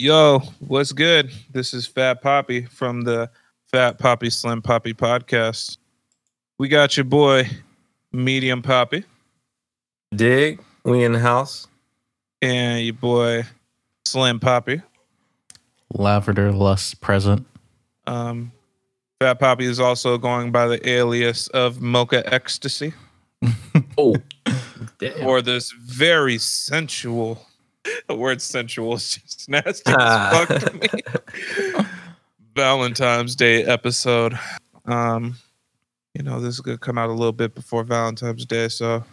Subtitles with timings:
[0.00, 1.32] Yo, what's good?
[1.50, 3.30] This is Fat Poppy from the
[3.72, 5.78] Fat Poppy Slim Poppy podcast.
[6.58, 7.48] We got your boy,
[8.12, 9.04] Medium Poppy,
[10.14, 11.66] Dig, we in the house.
[12.40, 13.42] and your boy,
[14.04, 14.82] Slim Poppy.
[15.92, 17.46] Lavender Lust present.
[18.06, 18.52] Um,
[19.20, 22.92] Fat Poppy is also going by the alias of Mocha Ecstasy
[23.98, 24.14] Oh,
[24.98, 25.18] damn.
[25.18, 27.44] for this very sensual.
[28.06, 31.84] The word sensual is just nasty as fuck to me.
[32.54, 34.38] Valentine's Day episode.
[34.84, 35.36] Um,
[36.14, 39.04] you know, this is gonna come out a little bit before Valentine's Day, so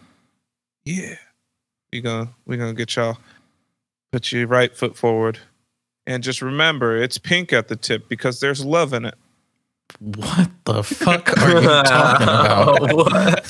[0.84, 1.14] yeah,
[1.92, 3.18] we gonna we're gonna get y'all
[4.12, 5.38] put your right foot forward,
[6.06, 9.14] and just remember it's pink at the tip because there's love in it.
[10.00, 13.46] What the fuck are you talking about?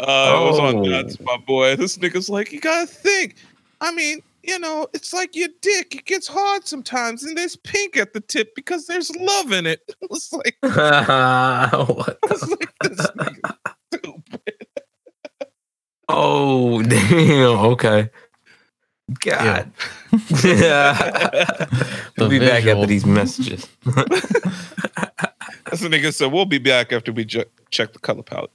[0.00, 0.08] What?
[0.08, 0.82] Uh, it was on Oh.
[0.82, 1.76] nuts, my boy.
[1.76, 3.36] This nigga's like, you gotta think.
[3.80, 5.94] I mean, you know, it's like your dick.
[5.94, 9.80] It gets hard sometimes, and there's pink at the tip because there's love in it.
[10.02, 13.56] It was like, what I the- was like this nigga
[13.94, 14.66] stupid.
[16.08, 17.58] Oh, damn.
[17.72, 18.10] Okay.
[19.20, 19.70] God.
[20.44, 21.66] Yeah.
[22.18, 23.68] we'll be back after these messages.
[25.70, 28.50] This nigga said, we'll be back after we ju- check the color palette.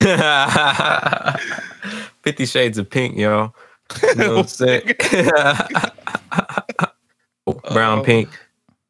[2.22, 3.54] Fifty Shades of Pink, y'all.
[4.02, 4.94] You know what I'm saying?
[7.46, 8.04] Oh, brown Oh.
[8.04, 8.28] pink,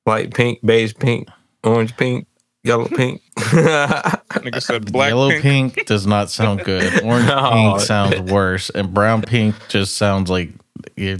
[0.07, 1.29] light pink, beige pink,
[1.65, 2.27] orange pink,
[2.65, 3.23] yellow pink.
[3.39, 5.75] Nigga said, black Yellow pink.
[5.75, 5.87] pink.
[5.87, 7.03] does not sound good.
[7.05, 7.51] Orange No.
[7.53, 10.51] pink sounds worse, and brown pink just sounds like
[10.97, 11.19] you're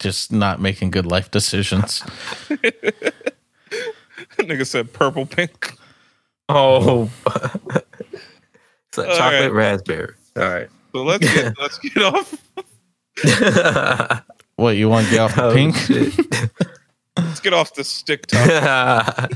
[0.00, 2.00] just not making good life decisions.
[4.38, 5.72] nigga said, purple pink.
[6.50, 7.08] oh,
[8.92, 9.52] it's a All chocolate right.
[9.52, 10.14] raspberry.
[10.36, 10.68] All right.
[10.92, 12.34] So let's get let's get off.
[14.56, 15.74] What you want to get off the Oh, pink?
[17.18, 19.30] Let's get off the stick top.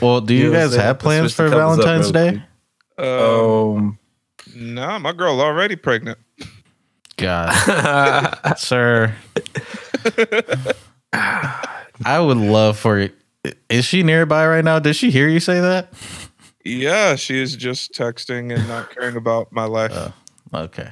[0.00, 2.42] Well, do you Yeah, guys have plans for the covers up Valentine's Day?
[2.96, 3.06] quick.
[3.06, 3.98] Um,
[4.56, 6.18] nah, my girl already pregnant.
[7.16, 7.52] God,
[8.58, 9.14] sir.
[11.12, 13.14] I would love for it.
[13.68, 14.78] Is she nearby right now?
[14.78, 15.92] Did she hear you say that?
[16.68, 19.92] Yeah, she is just texting and not caring about my life.
[19.92, 20.10] Uh,
[20.54, 20.88] Okay.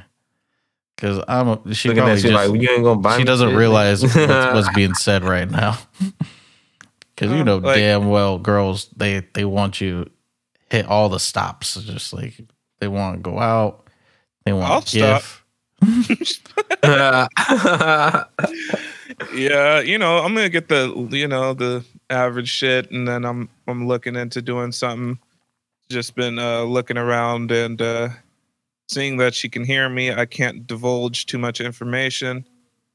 [0.95, 3.19] Because I'm a, she looking probably just, like you ain't gonna buy.
[3.19, 5.79] she doesn't shit?" realize what's, what's being said right now.
[7.15, 10.11] Because you Um, know like- damn well girls they they want you
[10.71, 11.75] hit all the stops.
[11.83, 12.39] Just like
[12.79, 13.87] they want to go out,
[14.45, 15.23] they want to stop.
[19.35, 23.49] yeah, you know, I'm gonna get the you know the average shit, and then I'm
[23.67, 25.19] I'm looking into doing something.
[25.89, 28.09] Just been uh, looking around and uh,
[28.89, 30.13] seeing that she can hear me.
[30.13, 32.45] I can't divulge too much information,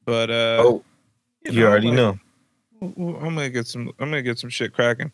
[0.04, 0.84] but uh, oh,
[1.44, 2.18] you already like, know.
[2.82, 3.88] I'm gonna get some.
[3.98, 5.12] I'm gonna get some shit cracking.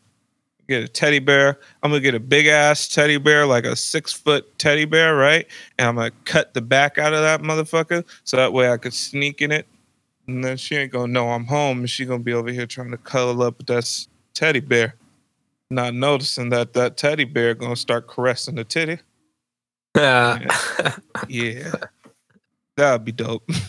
[0.69, 1.59] Get a teddy bear.
[1.83, 5.47] I'm gonna get a big ass teddy bear, like a six foot teddy bear, right?
[5.78, 8.95] And I'm gonna cut the back out of that motherfucker, so that way I could
[8.95, 9.66] sneak in it.
[10.27, 12.91] And then she ain't gonna know I'm home, and she gonna be over here trying
[12.91, 14.95] to cuddle up with that teddy bear,
[15.70, 18.98] not noticing that that teddy bear gonna start caressing the titty.
[19.96, 20.46] Yeah,
[21.28, 21.72] yeah.
[22.76, 23.48] that'd be dope.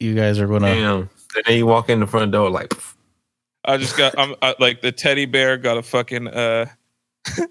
[0.00, 0.98] You guys are gonna Damn.
[1.36, 2.74] And then you walk in the front door like,
[3.64, 6.66] I just got I'm I, like the teddy bear got a fucking uh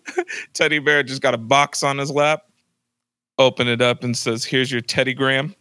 [0.53, 2.43] teddy bear just got a box on his lap.
[3.39, 5.55] Open it up and says, "Here's your teddy gram."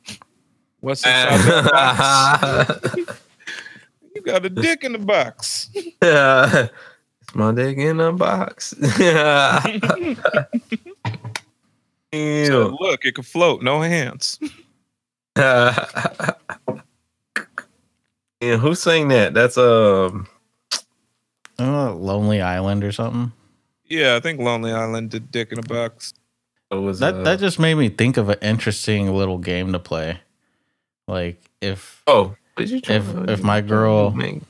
[0.81, 3.21] What's inside that box?
[4.15, 5.71] You got a dick in the box.
[5.75, 6.73] it's
[7.35, 8.75] my dick in a box.
[12.15, 14.39] So, look, it can float, no hands.
[15.37, 15.87] yeah,
[18.59, 19.33] who sang that?
[19.35, 20.27] That's um.
[21.59, 23.33] uh, Lonely Island or something.
[23.87, 26.13] Yeah, I think Lonely Island did dick in a box.
[26.71, 29.79] It was That uh, that just made me think of an interesting little game to
[29.79, 30.21] play.
[31.09, 34.45] Like if Oh, did you try if- if my girl- Man,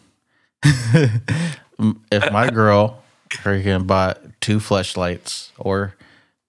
[2.11, 5.95] if my girl freaking bought two fleshlights or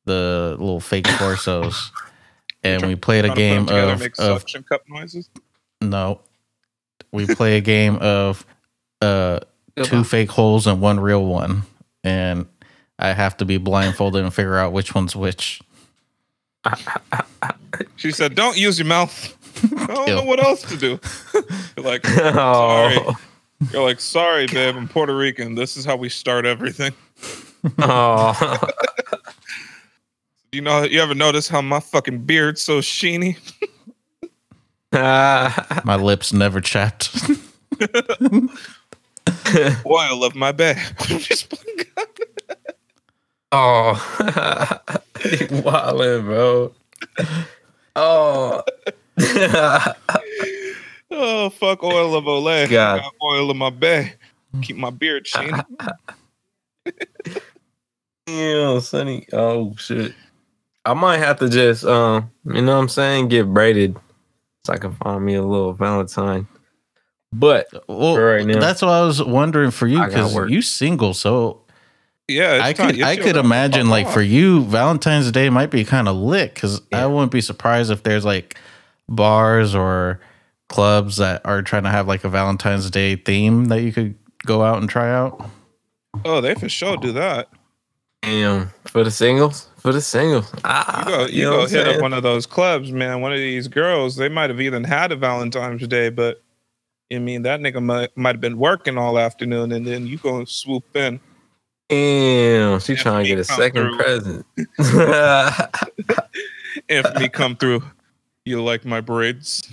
[0.06, 1.92] the little fake torsos
[2.64, 5.30] and we played a Trying to put 'em game of, of suction cup noises.
[5.82, 6.20] no
[7.12, 8.46] we play a game of
[9.02, 9.40] uh
[9.84, 11.64] two fake holes and one real one
[12.04, 12.46] and
[13.00, 15.62] i have to be blindfolded and figure out which one's which
[17.96, 19.36] She said, "Don't use your mouth."
[19.78, 21.00] I don't know what else to do.
[21.78, 23.16] You're like, oh, sorry.
[23.72, 24.76] You're like, sorry, babe.
[24.76, 25.56] I'm Puerto Rican.
[25.56, 26.94] This is how we start everything.
[27.80, 28.60] oh.
[30.52, 33.38] You know, you ever notice how my fucking beard's so sheeny?
[34.94, 37.10] My lips never chapped.
[39.88, 40.78] Oil of my bag.
[41.00, 42.08] Just playing God.
[43.52, 44.92] oh,
[45.64, 46.72] wildin', bro.
[47.96, 48.62] Oh,
[51.14, 52.70] oh fuck oil of Olay.
[52.70, 53.02] God.
[53.02, 54.18] Got oil of my bag.
[54.62, 55.52] Keep my beard sheen.
[58.28, 59.26] yeah, Sonny.
[59.34, 60.14] Oh shit.
[60.86, 63.96] I might have to just, um, you know what I'm saying, get braided
[64.66, 66.46] so I can find me a little Valentine.
[67.32, 68.60] But Well, For right now.
[68.60, 70.50] that's what I was wondering for you because work.
[70.50, 71.62] you single, so
[72.28, 74.14] Yeah, I could I could imagine like off.
[74.14, 78.04] for you, Valentine's Day might be kind of lit because I wouldn't be surprised if
[78.04, 78.58] there's like
[79.10, 80.20] bars or
[80.70, 84.16] clubs that are trying to have like a Valentine's Day theme that you could
[84.46, 85.50] go out and try out.
[86.26, 87.50] Oh, they for sure do that.
[88.22, 90.52] damn, for the singles, for the singles.
[90.64, 93.22] Ah, You go, you, know go hit up one of those clubs, man.
[93.22, 96.42] One of these girls, they might have even had a Valentine's Day, but
[97.12, 100.46] I mean that nigga might might have been working all afternoon, and then you go
[100.46, 101.20] swoop in.
[101.90, 103.98] Damn, she If trying to get a second through.
[103.98, 104.46] present.
[106.90, 107.84] If me come through,
[108.46, 109.70] you like my braids?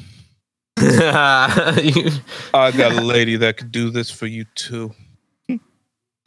[0.82, 4.94] I got a lady that could do this for you too.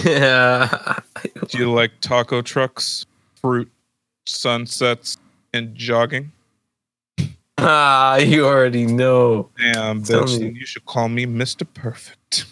[0.04, 1.00] yeah.
[1.48, 3.08] Do you like taco trucks,
[3.42, 3.72] fruit,
[4.28, 5.18] sunsets,
[5.54, 6.32] and jogging?
[7.58, 9.50] Ah, you already know.
[9.58, 11.66] Damn, bitch, you should call me Mr.
[11.74, 12.46] Perfect.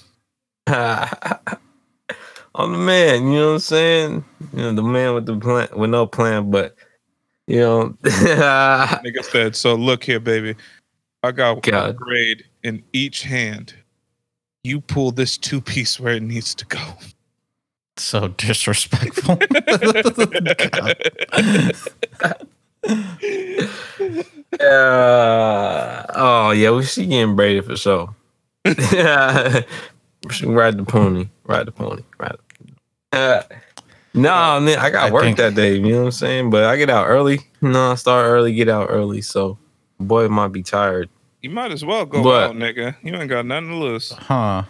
[0.68, 4.26] I'm the man, you know what I'm saying?
[4.54, 6.76] You know, the man with the plan with no plan, but
[7.48, 10.56] you know Nigga said, so look here, baby.
[11.24, 11.96] I got one God.
[11.96, 13.76] grade in each hand.
[14.64, 16.80] You pull this two piece where it needs to go.
[17.98, 19.38] So disrespectful.
[24.60, 26.06] Yeah.
[26.16, 28.16] Oh yeah, we she getting braided for sure.
[28.66, 29.62] Yeah.
[30.30, 31.28] she can ride the pony.
[31.46, 32.04] Ride the pony.
[32.20, 32.36] Ride.
[33.14, 33.42] Uh,
[34.14, 35.76] no, man, I got I work think- that day.
[35.76, 36.50] You know what I'm saying?
[36.50, 37.40] But I get out early.
[37.62, 39.22] No, I start early, get out early.
[39.22, 39.58] So,
[40.08, 41.10] boy might be tired.
[41.42, 42.96] You might as well go But- out, nigga.
[43.04, 44.12] You ain't got nothing to lose.
[44.18, 44.64] huh.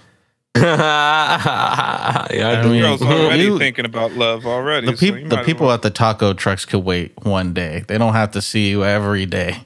[0.55, 2.69] yeah, I, I do.
[2.69, 4.87] mean, Girls already you- thinking about love already.
[4.87, 7.83] The, peop- you the people well- at the taco trucks could wait one day.
[7.87, 9.63] They don't have to see you every day.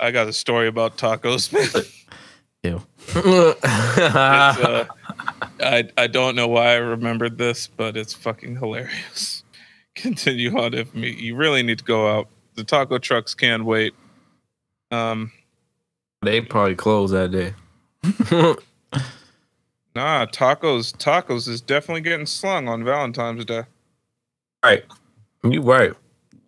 [0.00, 1.84] I got a story about tacos, man.
[2.62, 2.82] Ew.
[3.14, 4.84] Uh,
[5.60, 9.44] I I don't know why I remembered this, but it's fucking hilarious.
[9.94, 11.10] Continue on if me.
[11.12, 12.28] You really need to go out.
[12.54, 13.94] The taco trucks can wait.
[14.90, 15.32] Um,
[16.22, 17.54] they probably close that day.
[19.94, 23.62] nah, tacos tacos is definitely getting slung on Valentine's Day.
[24.64, 24.84] right.
[25.42, 25.92] You right.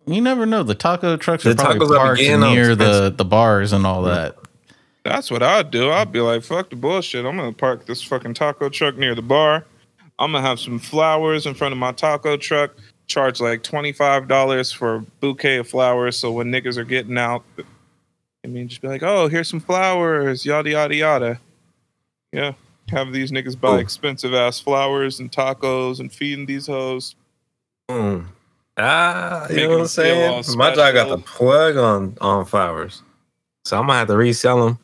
[0.05, 0.63] You never know.
[0.63, 3.85] The taco trucks The are probably tacos are parked beginning near the, the bars and
[3.85, 4.37] all that.
[5.03, 5.89] That's what I'd do.
[5.91, 7.25] I'd be like, fuck the bullshit.
[7.25, 9.65] I'm gonna park this fucking taco truck near the bar.
[10.19, 12.71] I'm gonna have some flowers in front of my taco truck.
[13.07, 16.17] Charge like twenty five dollars for a bouquet of flowers.
[16.17, 17.43] So when niggas are getting out,
[18.43, 21.39] I mean, just be like, oh, here's some flowers, yada yada yada.
[22.33, 22.51] Yeah,
[22.89, 23.75] have these niggas buy Oh.
[23.77, 27.15] expensive ass flowers and tacos and feeding these hoes.
[27.89, 28.25] Mm.
[28.79, 30.43] Ah, you know what I'm saying?
[30.55, 33.01] My dog got the plug on on flowers,
[33.63, 34.79] so I'm gonna have to resell them.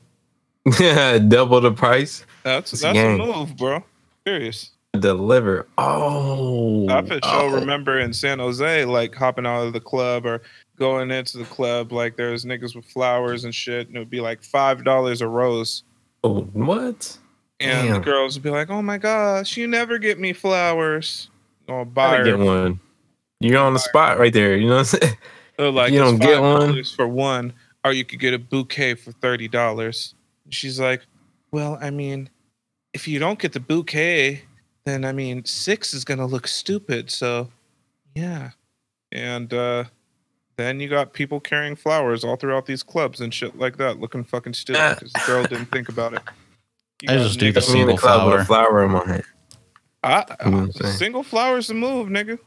[0.79, 2.25] Yeah, double the price.
[2.43, 3.83] That's It's that's a move, bro.
[4.25, 4.71] Serious.
[4.99, 5.67] Deliver.
[5.79, 7.55] Oh, I for sure oh.
[7.55, 10.41] remember in San Jose, like hopping out of the club or
[10.77, 14.21] going into the club, like there's niggas with flowers and shit, and it would be
[14.21, 15.83] like five dollars a rose.
[16.23, 17.17] Oh, what?
[17.59, 17.93] And Damn.
[17.95, 21.29] the girls would be like, "Oh my gosh, you never get me flowers."
[21.67, 22.79] Or I buy get one.
[23.39, 24.55] You're on the spot right there.
[24.55, 25.17] You know what I'm saying?
[25.59, 27.53] Like you don't get one- for one,
[27.85, 30.15] or you could get a bouquet for thirty dollars.
[30.49, 31.05] She's like,
[31.51, 32.29] "Well, I mean,
[32.93, 34.41] if you don't get the bouquet,
[34.85, 37.49] then I mean, six is gonna look stupid." So,
[38.15, 38.51] yeah,
[39.11, 39.85] and uh,
[40.57, 44.23] then you got people carrying flowers all throughout these clubs and shit like that, looking
[44.23, 46.21] fucking stupid because the girl didn't think about it.
[47.01, 48.65] You I just do the niggas- Me in the Single club with a flower.
[48.69, 49.23] flower in my hand.
[50.03, 52.37] I, You I'm single flowers the move, nigga.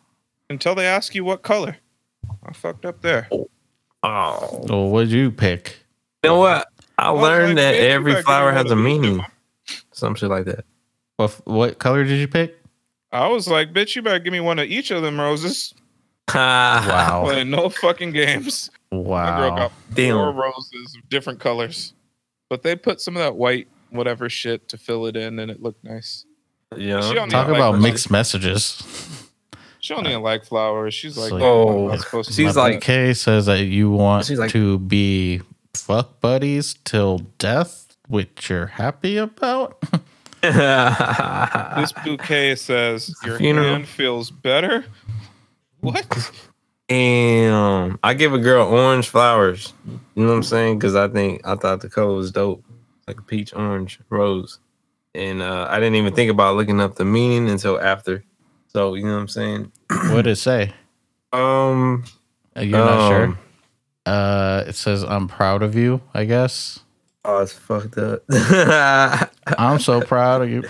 [0.51, 1.77] Until they ask you what color.
[2.47, 3.29] I fucked up there.
[3.33, 3.49] Oh,
[4.69, 5.79] Well, what'd you pick?
[6.23, 6.69] you know what?
[6.99, 9.25] I Well, learned like, that every flower has a meaning.
[9.93, 10.65] Some shit like that.
[11.17, 12.57] What what color did you pick?
[13.13, 15.73] I was like, bitch, you better give me one of each of them roses.
[16.35, 16.83] wow.
[16.89, 17.23] Wow.
[17.25, 18.71] Playing no fucking games.
[18.91, 19.57] My girl Wow.
[19.57, 20.15] got Damn.
[20.17, 21.95] four roses of different colors.
[22.51, 25.63] But they put some of that white whatever shit to fill it in and it
[25.63, 26.25] looked nice.
[26.77, 27.01] Yeah.
[27.01, 27.83] She don't Talk Yeah, like about roses.
[27.83, 28.83] mixed messages.
[29.81, 30.93] She don't even like flowers.
[30.95, 32.83] She's like, So- oh, Oh, I'm not supposed to she's do like- that.
[32.83, 35.41] Kay says that you want She's like- to be
[35.75, 39.81] fuck buddies till death, which you're happy about.
[41.77, 43.67] This bouquet says your Funeral.
[43.67, 44.85] hand feels better.
[45.81, 46.31] What?
[46.89, 47.99] Damn.
[48.03, 49.73] I give a girl orange flowers.
[50.15, 50.79] You know what I'm saying?
[50.79, 52.65] Because I think I thought the color was dope.
[53.09, 54.59] Like a peach orange rose.
[55.15, 58.25] And uh, I didn't even think about looking up the meaning until after.
[58.69, 59.73] So you know what I'm saying?
[60.11, 60.73] what did it say?
[61.33, 62.05] Um
[62.57, 63.25] You're not sure.
[63.25, 63.39] um,
[64.07, 66.01] Uh, it says I'm proud of you.
[66.15, 66.81] I guess
[67.29, 68.23] Oh, it's fucked up.
[69.59, 70.63] I'm so proud of you.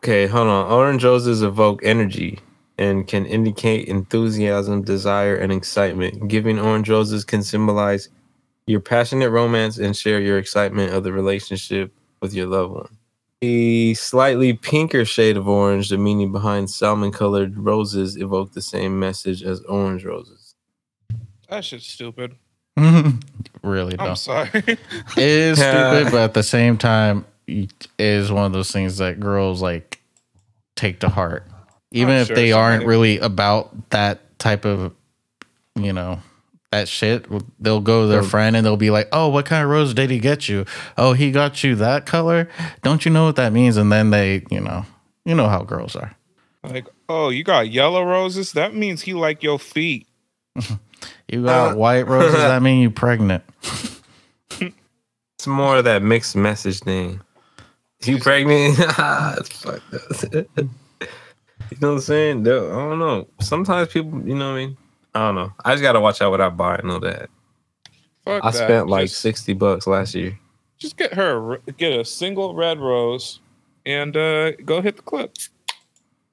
[0.00, 0.70] okay, hold on.
[0.70, 2.38] Orange roses evoke energy
[2.76, 6.28] and can indicate enthusiasm, desire, and excitement.
[6.28, 8.10] Giving orange roses can symbolize
[8.66, 12.96] your passionate romance and share your excitement of the relationship with your loved one.
[13.40, 18.98] The slightly pinker shade of orange, the meaning behind salmon colored roses, evoke the same
[18.98, 20.54] message as orange roses.
[21.48, 22.36] That shit's stupid.
[23.66, 24.48] really I'm sorry.
[24.54, 24.78] It
[25.16, 25.92] is Yeah.
[25.94, 30.00] stupid, but at the same time, it is one of those things that girls like
[30.76, 31.46] take to heart,
[31.92, 34.92] even I'm if sure they aren't somebody- really about that type of,
[35.74, 36.20] you know,
[36.72, 37.24] that shit.
[37.60, 39.94] They'll go to their Well- friend and they'll be like, "Oh, what kind of rose
[39.94, 40.66] did he get you?
[40.98, 42.48] Oh, he got you that color.
[42.82, 44.84] Don't you know what that means?" And then they, you know,
[45.24, 46.14] you know how girls are.
[46.64, 48.50] like, oh, you got yellow roses?
[48.52, 50.08] That means he like your feet.
[51.28, 52.34] You got Uh, white roses.
[52.34, 53.42] that mean you pregnant?
[55.38, 57.20] It's more of that mixed message thing.
[58.04, 58.78] You pregnant?
[59.38, 62.42] It's fucked you know what I'm saying?
[62.42, 63.28] Though, I don't know.
[63.40, 64.76] Sometimes people, you know what I mean?
[65.14, 65.52] I don't know.
[65.64, 66.76] I just gotta watch out what I buy.
[66.76, 67.28] and know that.
[68.24, 68.56] Fuck I that.
[68.56, 70.38] spent like just, sixty bucks last year.
[70.78, 73.40] just get her get a single red rose
[73.84, 75.36] and uh go hit the clip.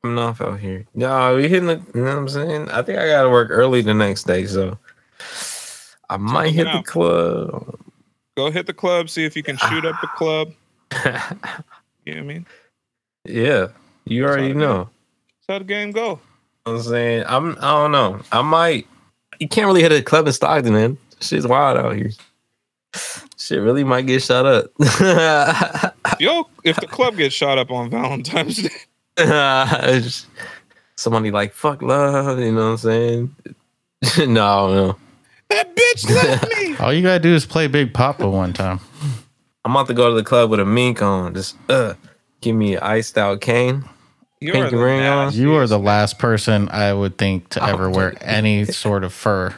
[0.04, 0.86] I'm off out here.
[0.94, 1.82] No, we hitting the.
[1.96, 2.70] You know what I'm saying?
[2.70, 4.78] I think I gotta work early the next day, so
[6.10, 6.86] I might it hit the out.
[6.86, 7.80] club.
[8.36, 10.52] Go hit the club, see if you can shoot up the club.
[12.06, 12.46] You know what I mean?
[13.26, 13.68] yeah,
[14.06, 14.90] you already know.
[15.48, 16.20] That's how the game go.
[16.66, 17.58] I'm saying I'm.
[17.62, 18.20] I don't know.
[18.32, 18.88] I might.
[19.40, 20.98] You can't really hit a club in Stockton, man.
[21.22, 22.12] Shit's wild out here.
[23.38, 24.66] Shit really might get shot up.
[26.20, 28.70] Yo, if the club gets shot up on Valentine's Day,
[30.96, 32.40] Somebody like fuck love.
[32.40, 33.36] You know what I'm saying?
[34.20, 34.98] no, no.
[35.50, 36.76] that bitch left me.
[36.80, 38.80] All you gotta do is play Big Papa one time.
[39.66, 41.34] I'm about to go to the club with a mink on.
[41.34, 41.94] Just uh,
[42.42, 43.86] give me an iced out cane.
[44.42, 45.34] You Pinky are the ring on.
[45.34, 49.56] You are the last person I would think to ever wear any sort of fur.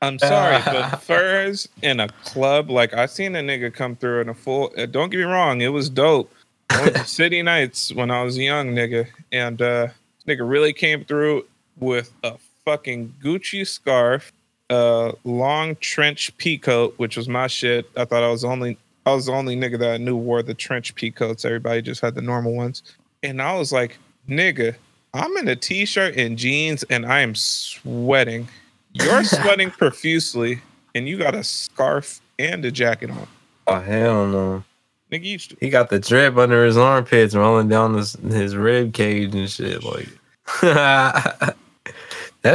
[0.00, 4.28] I'm sorry, but furs in a club, like I seen a nigga come through in
[4.28, 4.72] a full.
[4.78, 6.32] uh, Don't get me wrong, it was dope.
[6.70, 9.88] I went to City Nights when I was a young nigga, and uh,
[10.26, 11.44] nigga really came through
[11.78, 14.32] with a fucking Gucci scarf,
[14.70, 17.90] a long trench pea coat, which was my shit.
[17.96, 18.78] I thought I was the only.
[19.06, 21.46] I was the only nigga that I knew wore the trench pea coats.
[21.46, 22.82] Everybody just had the normal ones,
[23.22, 23.96] and I was like,
[24.28, 24.74] nigga,
[25.14, 28.48] I'm in a t-shirt and jeans, and I am sweating.
[28.92, 30.60] You're sweating profusely,
[30.94, 33.26] and you got a scarf and a jacket on.
[33.66, 34.64] Oh hell no.
[35.10, 38.92] Nigga, you st- He got the drip under his armpits rolling down his, his rib
[38.92, 39.82] cage and shit.
[39.82, 40.08] Like
[40.60, 41.54] that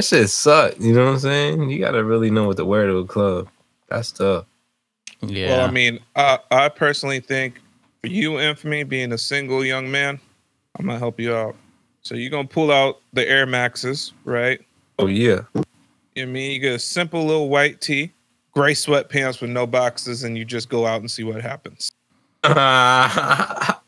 [0.02, 0.80] shit suck.
[0.80, 1.70] You know what I'm saying?
[1.70, 3.50] You gotta really know what to wear to a club.
[3.90, 4.46] That's tough.
[5.22, 5.58] Yeah.
[5.58, 7.62] well, I mean, I, I personally think
[8.02, 10.20] for you, Infamy, being a single young man,
[10.78, 11.56] I'm gonna help you out.
[12.02, 14.62] So you're gonna pull out the Air Maxes, right?
[15.00, 15.42] Oh yeah.
[15.54, 15.64] You
[16.18, 18.12] know I mean, you get a simple little white tee,
[18.52, 21.92] gray sweatpants with no boxes, and you just go out and see what happens.
[22.44, 23.80] What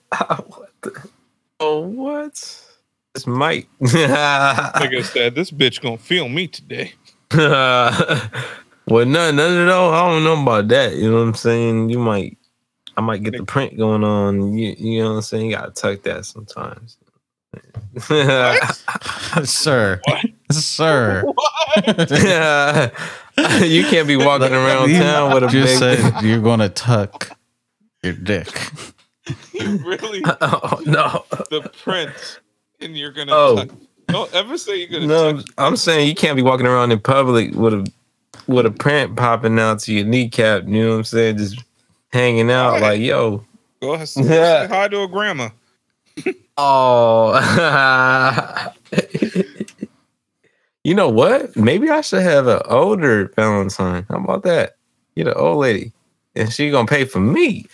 [0.82, 1.10] the?
[1.60, 2.62] Oh what?
[3.14, 3.68] It's Mike.
[3.80, 6.94] Like I said, this bitch gonna feel me today.
[7.32, 8.30] well,
[8.88, 9.94] none, none at all.
[9.94, 10.96] I don't know about that.
[10.96, 11.90] You know what I'm saying?
[11.90, 12.38] You might,
[12.98, 14.58] I might get the print going on.
[14.58, 15.48] You, you know what I'm saying?
[15.48, 16.98] You gotta tuck that sometimes.
[19.50, 20.02] sir.
[20.04, 20.26] What?
[20.52, 21.24] Sir.
[23.66, 26.00] you can't be walking around town with a just big.
[26.00, 27.36] said you're gonna tuck
[28.06, 28.48] your dick.
[29.54, 32.40] You really oh no, the print,
[32.80, 33.32] and you're gonna.
[33.34, 33.56] Oh.
[33.58, 33.76] tuck-
[34.08, 35.08] Don't ever say you're gonna.
[35.08, 35.38] no!
[35.38, 37.92] tuck- I'm saying you can't be walking around in public with a
[38.48, 40.64] with a print popping out to your kneecap.
[40.68, 41.38] You know what I'm saying?
[41.38, 41.64] Just
[42.14, 42.82] hanging out Right.
[42.82, 43.44] like yo.
[43.82, 44.68] Go ahead, say Yeah.
[44.68, 45.50] hi to a grandma.
[46.58, 47.34] Oh.
[50.84, 51.56] you know what?
[51.56, 54.06] Maybe I should have an older Valentine.
[54.10, 54.76] How about that?
[55.18, 55.92] Get an old lady.
[56.36, 57.66] And she gonna pay for me.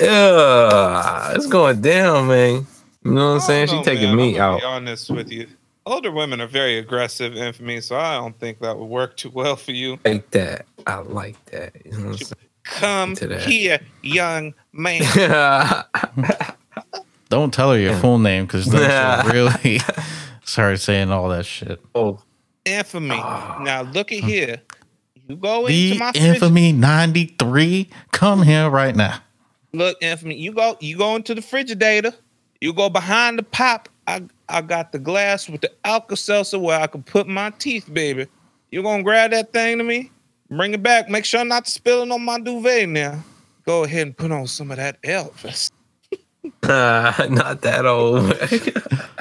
[0.00, 2.66] Yeah, it's going down, man.
[3.04, 3.66] You know what I'm saying?
[3.68, 4.16] don't She taking man.
[4.16, 4.60] me I'm out.
[4.60, 5.46] Be honest with you,
[5.86, 9.16] older women are very aggressive and for me, so I don't think that would work
[9.16, 9.98] too well for you.
[10.04, 10.66] I Like that.
[10.86, 11.74] I like that.
[11.84, 12.32] You know what
[12.64, 13.42] Come that.
[13.42, 15.02] here, young man.
[17.28, 19.80] Don't tell her your full name because then she'll really
[20.44, 21.80] start saying all that shit.
[21.94, 22.20] oh,
[22.64, 23.16] Infamy.
[23.18, 23.58] Ah.
[23.62, 24.60] Now look at here.
[25.28, 29.20] You go into my infamy 93, come here right now.
[29.72, 30.36] Look, infamy.
[30.36, 30.76] You go.
[30.80, 32.14] You go into the Frigidator.
[32.60, 33.88] You go behind the pop.
[34.06, 37.88] I I got the glass with the Alka Seltzer where I can put my teeth,
[37.92, 38.26] baby.
[38.70, 40.10] You gonna grab that thing to me?
[40.50, 41.08] Bring it back.
[41.08, 43.22] Make sure not to spill it on my duvet now.
[43.64, 45.70] Go ahead and put on some of that Elvis.
[46.62, 48.34] not that old.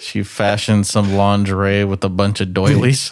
[0.00, 3.10] She fashioned some lingerie with a bunch of doilies.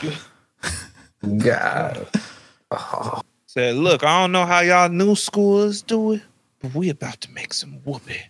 [1.38, 2.06] God.
[2.70, 3.20] Oh.
[3.52, 6.22] Said, look, I don't know how y'all new schoolers do it,
[6.60, 8.22] but we about to make some whoopee.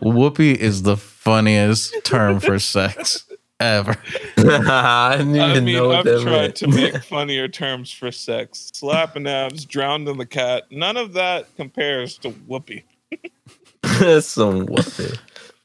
[0.00, 3.26] Whoopee is the funniest term for sex
[3.60, 3.94] ever.
[4.38, 6.56] I didn't even I mean, know I've tried meant.
[6.56, 8.70] to make funnier terms for sex.
[8.72, 10.62] Slapping abs, drowned in the cat.
[10.70, 12.84] None of that compares to whoopee.
[14.00, 15.18] That's Some whoopee.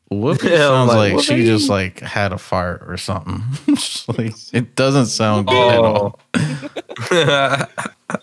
[0.09, 3.43] Whoopee Yeah, I'm sounds like, like, she just like had a fart or something.
[4.17, 6.19] Like, it doesn't sound good at all.
[6.33, 7.65] Oh.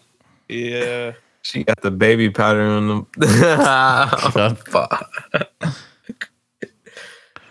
[0.48, 1.14] Yeah.
[1.42, 3.06] she got the baby powder on them.
[4.54, 5.10] Fuck.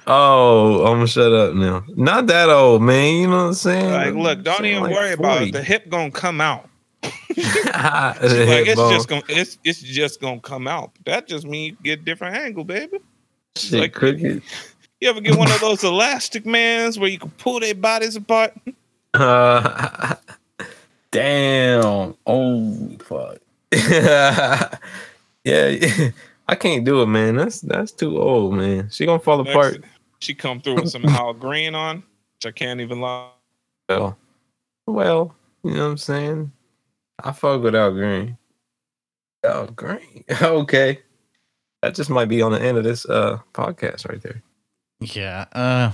[0.07, 1.83] Oh, I'm gonna shut up now.
[1.95, 3.15] Not that old, man.
[3.15, 3.91] You know what I'm saying?
[3.91, 5.51] Like, look, don't Sound even like worry about it.
[5.51, 6.69] The hip gonna come out.
[7.03, 8.93] Like it's bone.
[8.93, 10.91] just gonna it's it's just gonna come out.
[11.05, 12.99] That just means you get different angle, baby.
[13.55, 14.41] Shit, like- crooked.
[15.01, 18.53] You ever get one of those elastic mans where you can pull their bodies apart?
[19.13, 20.15] Uh,
[21.11, 22.15] damn.
[22.25, 23.37] Oh fuck.
[23.71, 24.77] yeah,
[25.43, 26.09] yeah.
[26.47, 27.35] I can't do it, man.
[27.35, 28.89] That's that's too old, man.
[28.89, 29.83] She gonna fall apart.
[30.19, 31.97] She come through with some Al Green on,
[32.35, 33.31] which I can't even lie.
[33.89, 34.17] Well,
[34.87, 36.51] well, you know what I'm saying.
[37.23, 38.37] I fuck with Al Green.
[39.43, 40.23] Al Green.
[40.41, 40.99] okay.
[41.85, 44.41] That just might be on the end of this uh podcast right there.
[44.99, 45.45] Yeah.
[45.53, 45.91] Uh,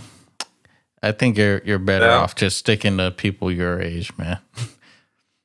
[1.03, 2.19] I think you're you're better Yeah.
[2.19, 4.37] off just sticking to people your age, man.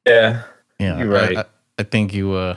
[0.06, 0.42] Yeah.
[0.78, 1.36] Yeah, You're right.
[1.38, 1.44] I,
[1.78, 2.56] I, think you uh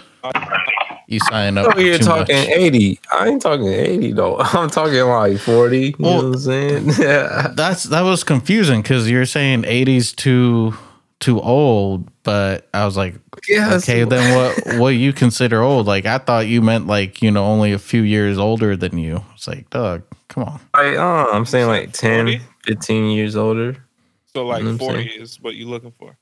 [1.08, 1.74] you sign up.
[1.76, 2.48] Oh, you're talking much.
[2.50, 3.00] 80.
[3.12, 4.38] I ain't talking 80 though.
[4.40, 5.80] I'm talking like 40.
[5.80, 6.92] You know Well- what I'm saying?
[7.00, 7.48] Yeah.
[7.56, 10.76] That's that was confusing because you're saying 80s too
[11.20, 13.16] too old, but I was like,
[13.48, 15.88] yeah okay, then what what you consider old?
[15.88, 19.24] Like I thought you meant like you know only a few years older than you.
[19.34, 20.60] It's like, Doug, come on.
[20.76, 22.42] I, uh, I'm saying like 10, 40?
[22.66, 23.84] 15 years older.
[24.28, 25.22] So like You know 40 saying?
[25.22, 26.20] is what you're looking for.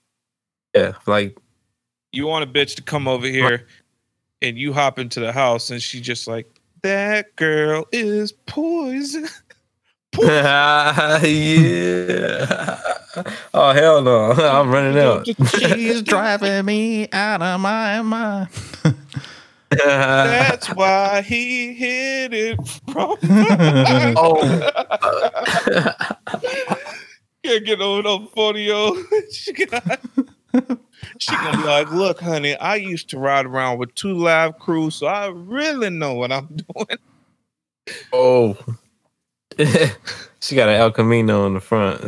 [0.74, 0.94] Yeah.
[1.06, 1.38] Like,
[2.14, 3.68] You want a bitch to come over here
[4.42, 6.48] and you hop into the house and she just like,
[6.84, 9.28] that girl is poison.
[10.24, 11.20] yeah.
[13.54, 14.32] Oh, hell no.
[14.32, 15.28] I'm running out.
[15.28, 18.50] She's driving me out of my mind.
[19.70, 22.58] That's why he hit it
[22.92, 23.18] from.
[24.18, 24.72] oh.
[27.44, 28.98] Can't get over no 40 year old.
[29.32, 30.00] She got.
[31.20, 34.96] She gonna be like, look, honey, I used to ride around with two live crews,
[34.96, 36.98] so I really know what I'm doing.
[38.14, 38.58] Oh.
[40.40, 42.00] she got an El Camino on the front.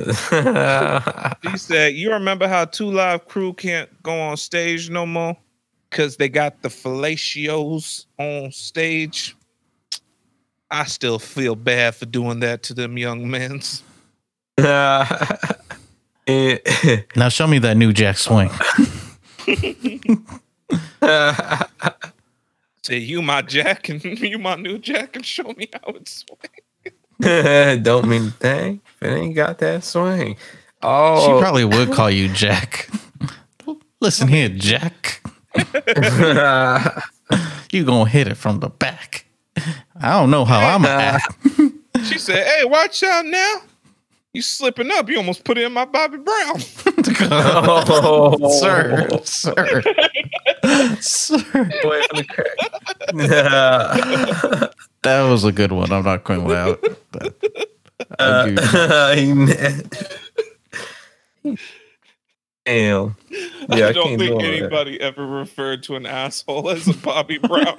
[1.51, 5.35] He said, You remember how Two Live Crew can't go on stage no more?
[5.89, 9.35] Because they got the fellatios on stage.
[10.69, 13.61] I still feel bad for doing that to them young men.
[16.27, 16.59] Eh.
[17.15, 18.51] Now show me that new Jack swing.
[22.83, 26.37] Say, You my Jack and you my new Jack and show me how it's swing.
[27.83, 28.81] Don't mean a thing.
[28.95, 30.37] If it ain't got that swing.
[30.81, 32.89] Oh, she probably would call you Jack.
[34.01, 35.21] Listen here, Jack.
[37.71, 39.25] You gonna hit it from the back.
[40.01, 41.43] I don't know how I'm gonna act.
[42.05, 43.57] She said, Hey, watch out now.
[44.33, 45.07] You slipping up.
[45.09, 46.55] You almost put it in my Bobby Brown.
[47.31, 49.81] oh, sir, sir,
[50.99, 51.35] sir.
[51.83, 52.25] Away from the
[54.63, 54.73] crack.
[55.03, 55.91] That was a good one.
[55.91, 56.75] I'm not going to lie.
[57.11, 57.35] But
[58.19, 58.57] I'll give
[62.65, 63.15] Damn.
[63.29, 64.45] Yeah, I, I don't can't think do all that.
[64.47, 67.77] anybody ever referred to an asshole as a Bobby Brown.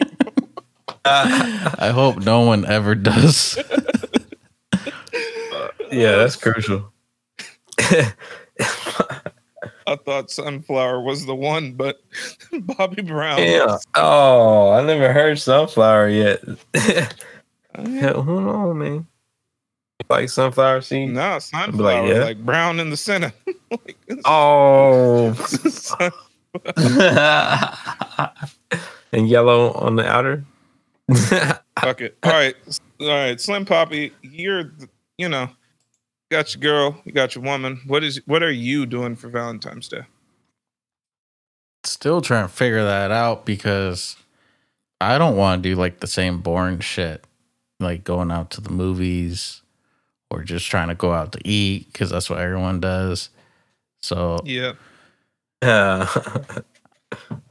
[1.05, 3.59] I hope no one ever does.
[5.93, 6.93] Yeah, that's crucial.
[9.91, 12.01] I thought Sunflower was the one, but
[12.61, 13.43] Bobby Brown.
[13.43, 13.77] Yeah.
[13.97, 16.41] Oh, I never heard sunflower yet.
[17.75, 19.07] Hell, hold on, man.
[20.09, 21.11] like sunflower seeds?
[21.13, 22.23] No, sunflower, yeah.
[22.23, 23.33] like brown in the center.
[23.73, 25.35] like, Oh,
[29.13, 30.45] and yellow on the outer.
[31.81, 32.17] fuck it.
[32.23, 32.55] All right.
[33.01, 33.41] All right.
[33.41, 34.71] Slim Poppy, you're,
[35.19, 35.49] you know,
[36.31, 37.81] got your girl, you got your woman.
[37.87, 40.03] What is, what are you doing for Valentine's Day?
[41.85, 44.17] Still trying to figure that out because
[45.01, 47.25] I don't want to do like the same boring shit,
[47.79, 49.63] like going out to the movies
[50.31, 53.31] or just trying to go out to eat because that's what everyone does.
[54.03, 56.09] So Yeah,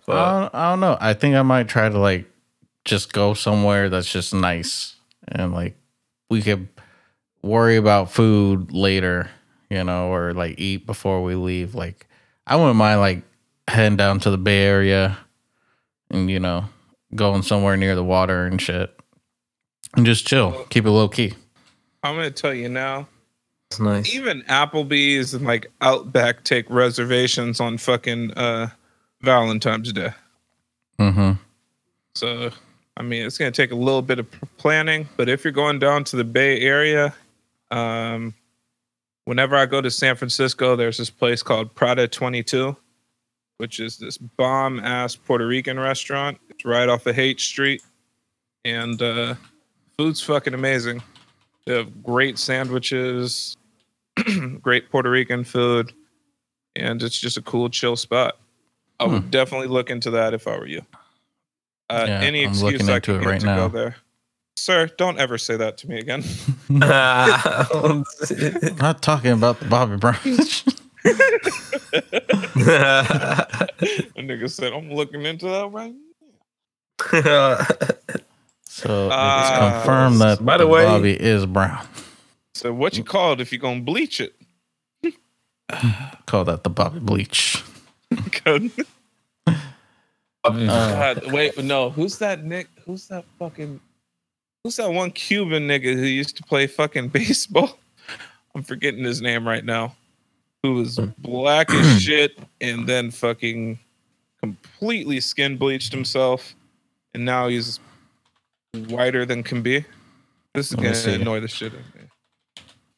[0.08, 0.98] Uh, I, don't, I don't know.
[1.00, 2.26] I think I might try to like
[2.86, 4.96] just go somewhere that's just nice
[5.28, 5.76] and like
[6.30, 6.68] we could
[7.42, 9.30] worry about food later,
[9.70, 11.76] you know, or like eat before we leave.
[11.76, 12.08] Like
[12.48, 13.24] I wouldn't mind like
[13.68, 15.18] heading down to the Bay Area
[16.10, 16.66] and you know
[17.16, 18.98] going somewhere near the water and shit
[19.96, 21.34] and just chill, keep it low key.
[22.04, 23.08] I'm gonna tell you now.
[23.70, 24.14] it's nice.
[24.14, 28.70] Even Applebee's and like Outback take reservations on fucking uh
[29.22, 30.12] Valentine's Day.
[31.00, 31.32] Mm-hmm.
[32.16, 32.52] So,
[32.98, 35.80] I mean, it's going to take a little bit of planning, but if you're going
[35.80, 37.14] down to the Bay Area,
[37.72, 38.34] um,
[39.26, 42.76] whenever I go to San Francisco, there's this place called Parada 22,
[43.58, 46.40] which is this bomb ass Puerto Rican restaurant.
[46.50, 47.82] It's right off of Haight Street,
[48.66, 49.36] and uh,
[49.98, 51.02] food's fucking amazing.
[51.66, 53.56] They have great sandwiches,
[54.62, 55.94] great Puerto Rican food,
[56.76, 58.38] and it's just a cool, chill spot.
[59.02, 60.82] I would definitely look into that if I were you.
[61.90, 63.56] Uh, Yeah, any I'm excuse looking I into can it get right to now.
[63.56, 63.96] go there.
[64.60, 66.22] Sir, don't ever say that to me again.
[66.70, 68.04] I'm
[68.78, 70.18] not talking about the Bobby Brown.
[72.60, 75.94] The nigga said, I'm looking into that right
[77.14, 77.58] now.
[78.66, 81.88] so it's Ah, confirmed that by the the way- Bobby is brown.
[82.54, 84.36] So what you call it if you're gonna bleach it?
[86.26, 87.64] Call that the Bobby bleach.
[88.44, 88.70] God,
[90.44, 91.90] Uh, wait, no.
[91.92, 92.68] Who's that Nick?
[92.86, 93.80] Who's that fucking?
[94.64, 97.78] Who's that one Cuban nigga who used to play fucking baseball?
[98.56, 99.96] I'm forgetting his name right now.
[100.64, 103.80] Who was black as shit and then fucking
[104.42, 106.56] completely skin bleached himself,
[107.14, 107.80] and now he's
[108.88, 109.86] whiter than can be.
[110.54, 112.02] This is gonna annoy the shit out of me.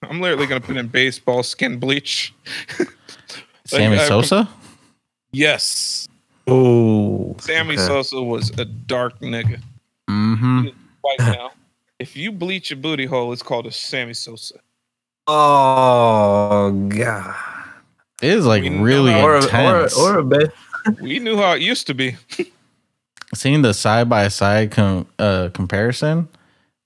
[0.04, 2.34] I'm literally gonna put in baseball skin bleach.
[3.66, 4.50] Sammy I- Sosa?
[5.34, 6.10] Yes,
[6.48, 7.86] oh, Sammy okay.
[7.86, 9.62] Sosa was a dark nigga.
[10.10, 10.68] Mm-hmm.
[11.04, 11.52] Right now,
[12.00, 14.60] if you bleach your booty hole, it's called a Sammy Sosa.
[15.28, 17.36] Oh god.
[18.22, 19.98] It is like We really how- Or a, or, intense.
[19.98, 20.52] a, or a bit.
[21.02, 22.18] We knew how it used to be.
[23.36, 26.28] Seeing the side by side uh, comparison,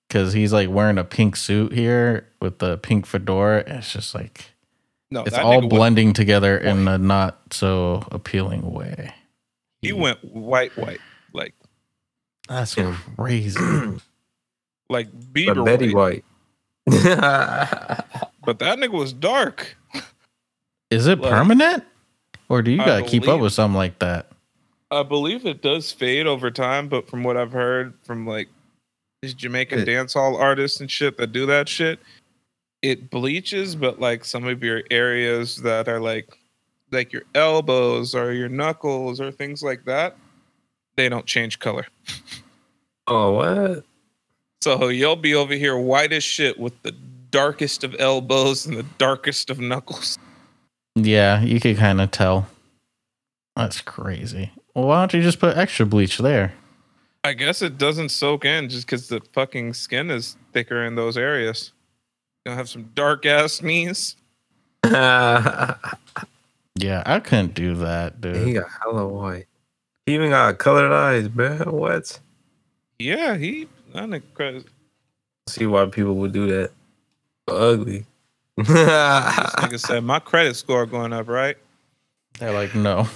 [0.07, 3.63] because he's like wearing a pink suit here with the pink fedora.
[3.65, 4.51] It's just like
[5.09, 9.13] No, it's all blending together in a not so appealing way.
[9.81, 11.01] he went white, white, like
[12.47, 12.95] That's Yeah.
[13.17, 13.59] crazy.
[14.89, 16.23] like But Bieber Betty white.
[16.85, 17.05] White.
[18.45, 19.75] But that nigga was dark.
[20.91, 21.83] Is it Like- permanent,
[22.47, 24.27] or do you gotta keep up with something like that?
[24.91, 28.47] I believe it does fade over time, but from what I've heard from like
[29.23, 31.99] these Jamaican It- dance hall artists and shit that do that shit,
[32.83, 36.29] it bleaches, but like some of your areas that are like
[36.91, 40.15] like your elbows or your knuckles or things like that,
[40.95, 41.87] they don't change color.
[43.07, 43.83] oh what?
[44.61, 46.91] So you'll be over here white as shit with the
[47.31, 50.17] darkest of elbows and the darkest of knuckles.
[50.95, 52.47] Yeah, you could kind of tell.
[53.55, 54.51] That's crazy.
[54.73, 56.53] Well, why don't you just put extra bleach there?
[57.23, 61.17] I guess it doesn't soak in just because the fucking skin is thicker in those
[61.17, 61.71] areas.
[62.45, 64.15] You'll have some dark ass knees.
[66.77, 68.35] Yeah, I couldn't do that, dude.
[68.35, 68.63] he dude.
[68.63, 69.45] got hella white.
[70.05, 71.59] He even got colored eyes, man.
[71.71, 72.19] What?
[72.99, 73.67] Yeah, he.
[73.93, 74.65] That nigga crazy.
[75.47, 76.71] See why people would do that.
[77.47, 78.05] Ugly.
[78.57, 81.57] This nigga said my credit score going up, right?
[82.39, 83.07] They're like, no.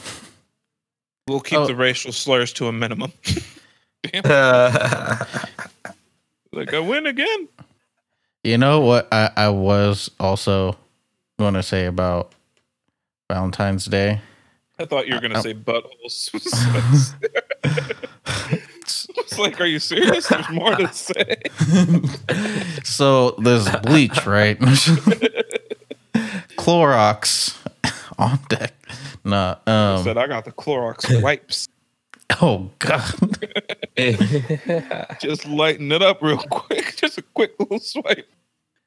[1.28, 1.68] We'll keep Oh.
[1.68, 3.12] the racial slurs to a minimum.
[4.04, 4.24] Damn,
[6.54, 7.48] like I win again.
[8.44, 10.78] You know what I, I was also
[11.38, 12.32] going to say about
[13.30, 14.22] Valentine's Day?
[14.80, 16.30] I thought you were gonna Uh, say buttholes.
[19.18, 20.28] it's like, are you serious?
[20.28, 21.42] There's more to say.
[22.84, 24.58] so there's bleach, right?
[26.58, 27.58] Clorox
[28.18, 28.74] on deck.
[29.24, 31.68] Nah, um, said I got the Clorox wipes.
[32.42, 33.04] oh god.
[35.20, 36.96] Just lighten it up real quick.
[36.96, 38.28] Just a quick little swipe.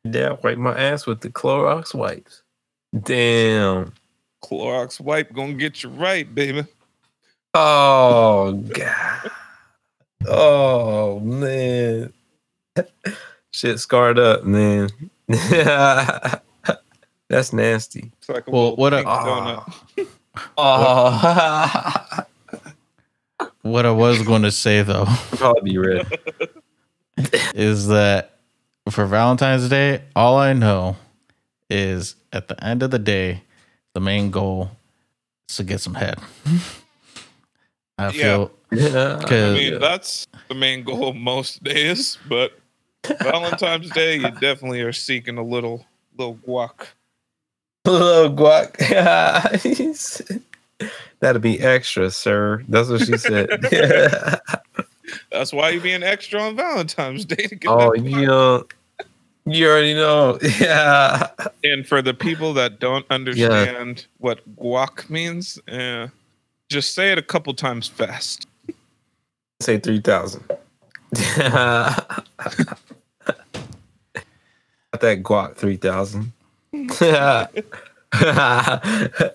[0.04, 2.42] Yeah, wipe my ass with the Clorox wipes.
[2.98, 3.92] Damn.
[4.42, 6.64] Clorox wipe gonna get you right, baby.
[7.54, 9.30] Oh god.
[10.26, 12.12] Oh man.
[13.52, 14.88] Shit scarred up, man.
[17.28, 18.10] That's nasty.
[18.18, 19.72] It's like a Well, what a- pink donut.
[20.56, 22.24] Oh,
[23.62, 26.06] What I was going to say though probably be red.
[27.54, 28.38] is that
[28.88, 30.96] for Valentine's Day, all I know
[31.68, 33.42] is at the end of the day,
[33.94, 34.70] the main goal
[35.48, 36.18] is to get some head.
[37.98, 42.58] I feel I because mean, that's the main goal most days, but
[43.20, 46.72] Valentine's Day, you definitely are seeking a little little guac.
[47.84, 48.76] A Little guac.
[51.20, 52.64] That'll be extra, sir.
[52.68, 53.48] That's what she said.
[55.32, 58.64] That's why you're being extra on Valentine's Day to get oh, that you know,
[59.46, 60.38] you already know.
[60.60, 61.28] Yeah.
[61.64, 66.08] And for the people that don't understand what guac means, uh,
[66.68, 68.46] just say it a couple times fast.
[69.60, 70.42] Say 3,000.
[70.48, 70.58] Got
[75.00, 76.32] that guac 3,000.
[77.00, 77.46] yeah.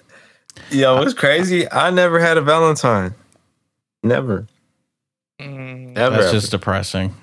[0.72, 1.72] Yo, what's crazy?
[1.72, 3.14] I never had a Valentine.
[4.04, 4.48] Never.
[5.40, 6.18] Mm, Ever.
[6.18, 7.14] that's just depressing.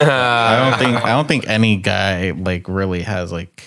[0.00, 3.62] I don't think I don't think any guy like really has like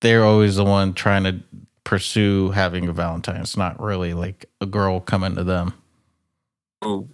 [0.00, 1.40] they're always the one trying to
[1.84, 3.40] pursue having a Valentine.
[3.40, 5.74] It's not really like a girl coming to them.
[6.84, 7.08] Ooh,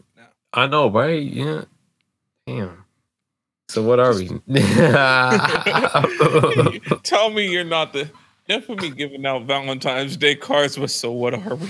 [0.55, 1.23] I know, right?
[1.23, 1.65] Yeah.
[2.47, 2.85] Damn.
[3.69, 4.29] So what are we?
[7.03, 8.11] Tell me you're not the
[8.49, 11.69] definitely giving out Valentine's Day cards, but so what are we?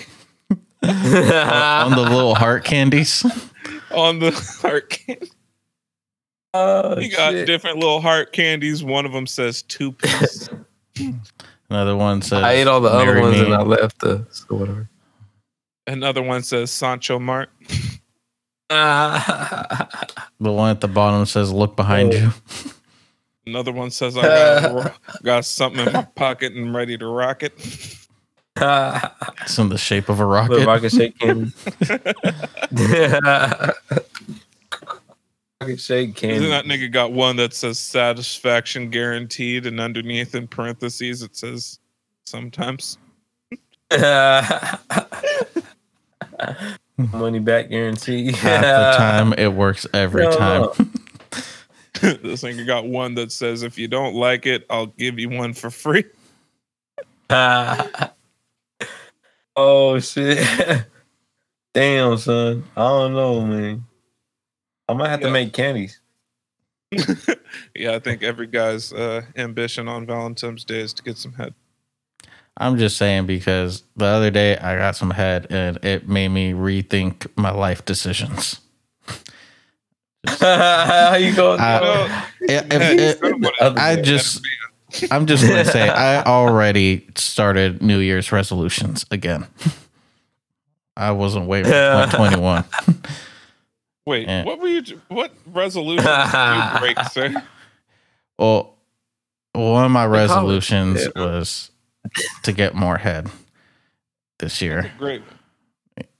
[0.88, 3.26] on the little heart candies.
[3.90, 4.30] On the
[4.62, 5.32] heart candy.
[6.58, 7.46] Oh, You got shit.
[7.46, 8.82] different little heart candies.
[8.84, 10.48] One of them says two piece.
[11.70, 14.46] Another one says I ate all the other ones me." and I left the so
[14.54, 14.88] whatever.
[15.86, 17.50] Another one says Sancho Mart.
[18.70, 19.88] Ah.
[20.40, 22.16] The one at the bottom says "Look behind Oh.
[22.16, 22.32] you."
[23.46, 24.94] Another one says I got,
[25.24, 27.54] got something in my pocket and ready to rock it.
[28.60, 30.66] It's in the shape of a Little rocket.
[30.66, 31.52] rocket shake candy.
[35.60, 36.36] Rocket shake candy.
[36.36, 41.78] Isn't that nigga got one that says satisfaction guaranteed and underneath in parentheses it says
[42.26, 42.98] sometimes.
[46.96, 48.32] Money back guarantee.
[48.32, 50.60] Half the time, it works every No, time.
[50.62, 50.68] no.
[52.02, 55.54] this nigga got one that says if you don't like it, I'll give you one
[55.54, 56.04] for free.
[59.56, 60.84] oh shit.
[61.74, 62.64] Damn, son.
[62.76, 63.84] I don't know, man.
[64.88, 65.26] I might have Yeah.
[65.26, 66.00] to make candies.
[67.74, 71.54] yeah, I think every guy's uh, ambition on Valentine's Day is to get some head.
[72.56, 76.52] I'm just saying because the other day I got some head and it made me
[76.52, 78.60] rethink my life decisions.
[80.26, 81.60] How you going?
[81.60, 84.40] I- Well, If- if- head, if- I I just,
[85.10, 89.46] I'm just gonna say, I already started New Year's resolutions again.
[90.96, 92.64] I wasn't waiting for 2021.
[94.08, 94.44] Wait, Yeah.
[94.44, 94.82] what were you?
[95.08, 97.34] What resolution did you break, sir?
[98.38, 98.76] Well,
[99.52, 101.22] one of my college, resolutions yeah.
[101.22, 101.70] was
[102.44, 103.28] to get more head
[104.38, 104.92] this year.
[104.96, 105.22] Great,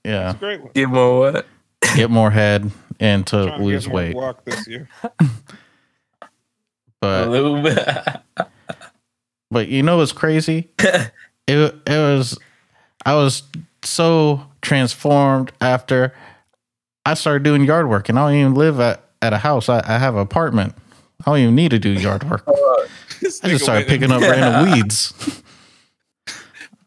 [0.03, 0.71] Yeah, it's a great one.
[0.73, 1.47] Get more what?
[1.95, 4.15] get more head and to Trying to lose get more weight.
[4.15, 4.89] guac this year.
[7.01, 7.73] But Lube.
[9.51, 10.67] But you know what's crazy?
[10.79, 11.11] it
[11.47, 12.37] it was
[13.05, 13.43] I was
[13.83, 16.13] so transformed after
[17.09, 19.67] I started doing yard work and I don't even live at, at a house.
[19.67, 20.75] I, I have an apartment.
[21.21, 22.47] I don't even need to do yard work.
[22.47, 22.53] Uh,
[23.21, 25.41] this I just started picking up random weeds.
[26.27, 26.35] I'm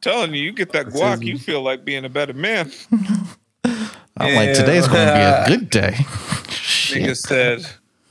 [0.01, 2.71] telling you, you get that guac, you feel like being a better man.
[3.65, 5.91] I'm like, today's going to be a good day.
[5.91, 7.67] Nigga said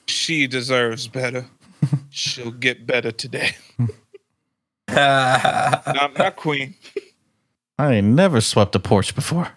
[0.07, 1.45] she deserves better.
[2.09, 3.55] She'll get better today.
[4.89, 6.75] Not, not queen.
[7.79, 9.47] I ain't never swept a porch before.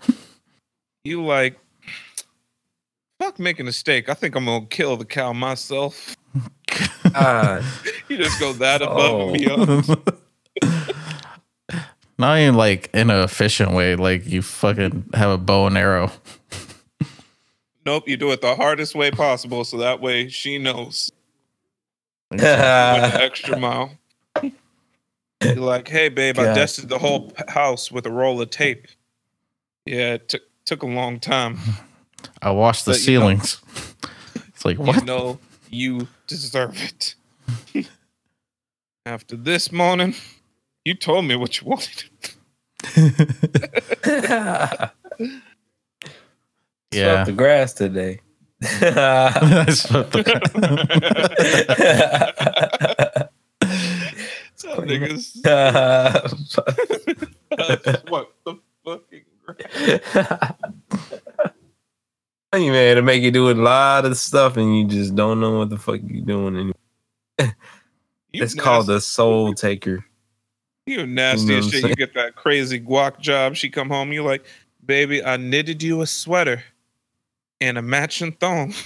[1.02, 1.58] You like
[3.18, 4.08] fuck making a steak.
[4.08, 6.16] I think I'm gonna kill the cow myself.
[8.08, 9.28] You just go that above Oh.
[9.28, 9.86] and beyond.
[12.18, 13.96] Not even like in an efficient way.
[13.96, 16.10] Like you fucking have a bow and arrow.
[17.86, 21.12] Nope, you do it the hardest way possible, so that way she knows.
[22.32, 23.92] Extra mile.
[24.42, 26.54] You're like, hey babe, I God.
[26.54, 28.86] dusted the whole house with a roll of tape.
[29.86, 31.58] Yeah, it took took a long time.
[32.42, 33.60] I washed the But you know- ceilings.
[34.48, 34.96] It's like what?
[34.96, 35.38] You know
[35.70, 37.14] you deserve it.
[39.06, 40.14] After this morning,
[40.84, 42.04] you told me what you wanted.
[46.92, 47.24] Yeah.
[47.24, 48.20] Swept the grass today.
[48.60, 50.24] That's what the-
[54.54, 55.42] Some niggas
[58.08, 59.24] what the fucking
[62.62, 65.58] you man to make you do a lot of stuff and you just don't know
[65.58, 66.74] what the fuck you're doing anymore.
[67.38, 70.04] You It's called the soul taker.
[70.86, 71.88] You nasty You know as what shit.
[71.88, 73.54] You get that crazy guac job.
[73.54, 74.12] She come home.
[74.12, 74.44] You like,
[74.84, 76.64] baby, I knitted you a sweater
[77.60, 78.74] and a matching thong.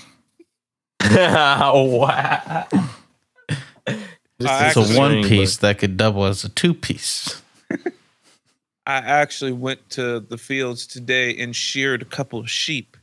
[1.10, 2.66] wow.
[2.70, 7.40] Just I it's actually- a one string, piece that could double as a two piece.
[8.86, 12.97] I actually went to the fields today and sheared a couple of sheep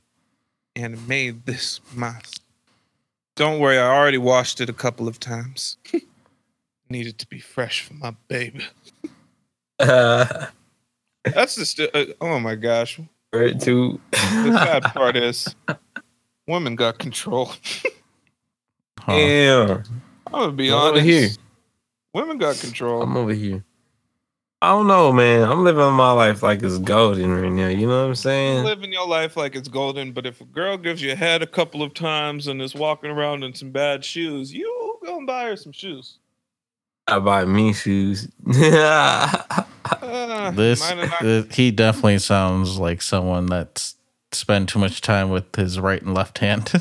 [0.75, 2.41] and made this mask.
[3.35, 5.77] Don't worry, I already washed it a couple of times.
[6.89, 8.65] Needed to be fresh for my baby.
[9.79, 10.47] Uh,
[11.23, 12.99] That's just, uh, oh my gosh.
[13.33, 13.99] right too.
[14.11, 15.55] The sad part is,
[16.47, 17.51] women got control.
[18.99, 19.17] Huh.
[19.17, 19.83] Damn.
[20.27, 21.29] I'm gonna be I'm over here.
[22.13, 23.01] Women got control.
[23.01, 23.63] I'm over here.
[24.65, 25.47] I don't know, man.
[25.47, 27.67] I'm living my life like it's golden right now.
[27.67, 28.63] You know what I'm saying?
[28.63, 31.47] living your life like it's golden, but if a girl gives you a head a
[31.47, 35.43] couple of times and is walking around in some bad shoes, you go and buy
[35.45, 36.17] her some shoes.
[37.07, 38.27] I buy me shoes.
[40.01, 43.95] Uh, This not- he definitely sounds like someone that's
[44.31, 46.65] spent too much time with his right and left hand.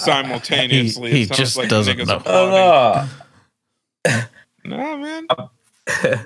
[0.00, 1.10] simultaneously.
[1.10, 2.16] He- he just like doesn't know.
[2.24, 3.08] are
[4.04, 4.28] plotting.
[4.64, 5.26] Nah, man,
[6.02, 6.16] you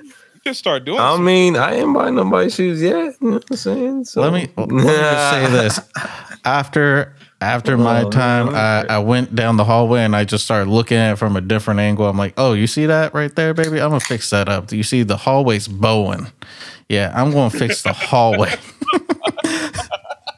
[0.45, 0.99] just start doing.
[0.99, 3.15] I some- mean, I ain't buying nobody's shoes yet.
[3.21, 4.05] You know what I'm saying?
[4.05, 5.79] So let me let me just say this.
[6.45, 8.85] After after my Oh, time, I.
[8.87, 11.79] I went down the hallway and I just started looking at it from a different
[11.81, 12.07] angle.
[12.07, 13.81] I'm like, oh, you see that right there, baby?
[13.81, 14.67] I'm gonna fix that up.
[14.67, 16.27] Do you see the hallway's bowing.
[16.87, 18.53] Yeah, I'm gonna fix the hallway.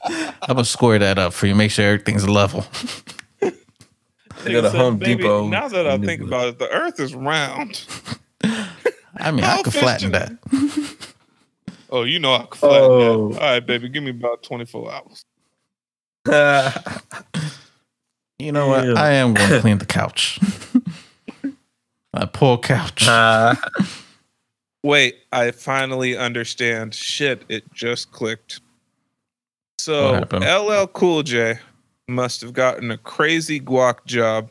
[0.06, 1.56] I'm gonna square that up for you.
[1.56, 2.66] Make sure everything's level.
[4.44, 5.48] They Nigga go to said, Home "Baby, Depot.
[5.48, 7.86] Now that I think about it, the Earth is round.
[8.44, 10.40] I mean, I I'll could flatten it.
[10.52, 10.98] that.
[11.94, 13.32] Oh, you know I can flatten Oh.
[13.34, 13.42] that.
[13.42, 15.26] All right, baby, give me about twenty four hours.
[18.40, 18.98] You know what?
[18.98, 20.40] I am going to clean the couch.
[22.12, 23.08] My poor couch.
[23.08, 23.54] Uh,
[24.84, 26.96] Wait, I finally understand.
[26.96, 28.62] Shit, it just clicked.
[29.78, 30.26] So?
[30.32, 31.60] LL Cool J
[32.08, 34.50] must have gotten a crazy guac job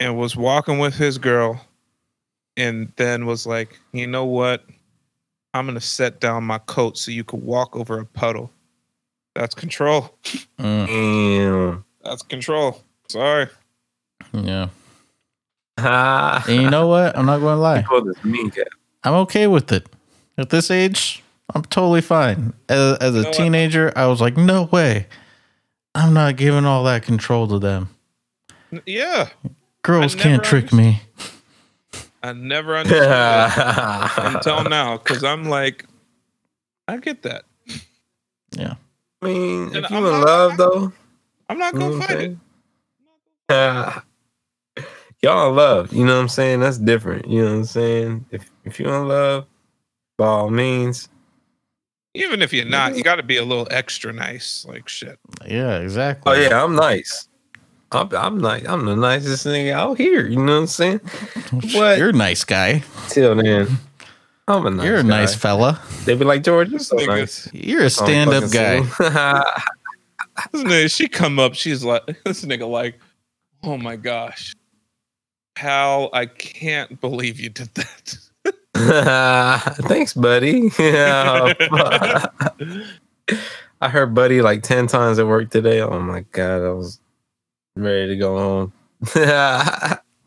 [0.00, 1.64] and was walking with his girl
[2.56, 4.64] and then was like, you know what?
[5.54, 8.50] I'm gonna set down my coat so you could walk over a puddle.
[9.34, 10.14] That's control.
[10.58, 11.82] Mm.
[12.04, 12.80] That's control.
[13.08, 13.48] Sorry.
[14.32, 14.68] yeah.
[15.78, 16.44] Ah.
[16.48, 17.16] And you know what?
[17.16, 17.82] I'm not going to lie.
[17.82, 18.68] Call this mean cat.
[19.04, 19.86] I'm okay with it.
[20.38, 21.22] At this age,
[21.54, 22.52] I'm totally fine.
[22.68, 23.32] As, as a know what?
[23.32, 25.06] teenager, I was like, no way.
[25.94, 27.88] I'm not giving all that control to them.
[28.86, 29.28] Yeah.
[29.82, 31.02] Girls can't never trick me.
[32.22, 35.84] I never understood that until now because I'm like,
[36.88, 37.42] I get that.
[38.52, 38.74] Yeah.
[39.20, 40.92] I mean, And if you I'm in not- love though,
[41.48, 42.36] I'm not gonna what I'm fight it.
[43.50, 44.02] saying?
[45.22, 45.92] Y'all in love.
[45.92, 46.60] You know what I'm saying?
[46.60, 47.28] That's different.
[47.28, 48.24] You know what I'm saying?
[48.30, 49.46] If if you in love,
[50.16, 51.08] by all means.
[52.14, 54.66] Even if you're not, you got to be a little extra nice.
[54.68, 55.18] Like shit.
[55.46, 56.32] Yeah, exactly.
[56.32, 57.28] Oh yeah, I'm nice.
[57.90, 58.64] I'm I'm nice.
[58.66, 60.26] I'm the nicest nigga out here.
[60.26, 61.00] You know what I'm saying?
[61.74, 61.98] What?
[61.98, 62.82] You're a nice guy.
[63.08, 63.78] Till then,
[64.48, 64.86] I'm a nice.
[64.86, 65.80] You're a nice fella.
[66.04, 67.48] They be like George, you're This so nice.
[67.52, 68.82] You're a I'm stand up guy.
[68.82, 69.44] single.
[70.52, 71.54] this nigga, she come up.
[71.54, 72.98] She's like, this nigga like,
[73.62, 74.54] oh my gosh,
[75.54, 78.18] pal, I can't believe you did that.
[78.74, 80.70] Thanks, buddy.
[80.78, 82.26] Oh, yeah.
[83.80, 85.80] I heard buddy like 10 times at work today.
[85.80, 86.62] Oh my God.
[86.64, 87.00] I was
[87.76, 88.72] ready to go home.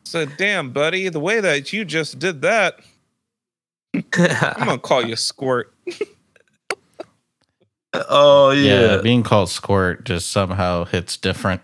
[0.04, 2.80] so, damn, buddy, the way that you just did that,
[3.93, 4.04] I'm
[4.66, 5.74] gonna call you squirt.
[7.93, 8.96] oh, Yeah.
[8.96, 9.02] yeah.
[9.02, 11.62] being called squirt just somehow hits different.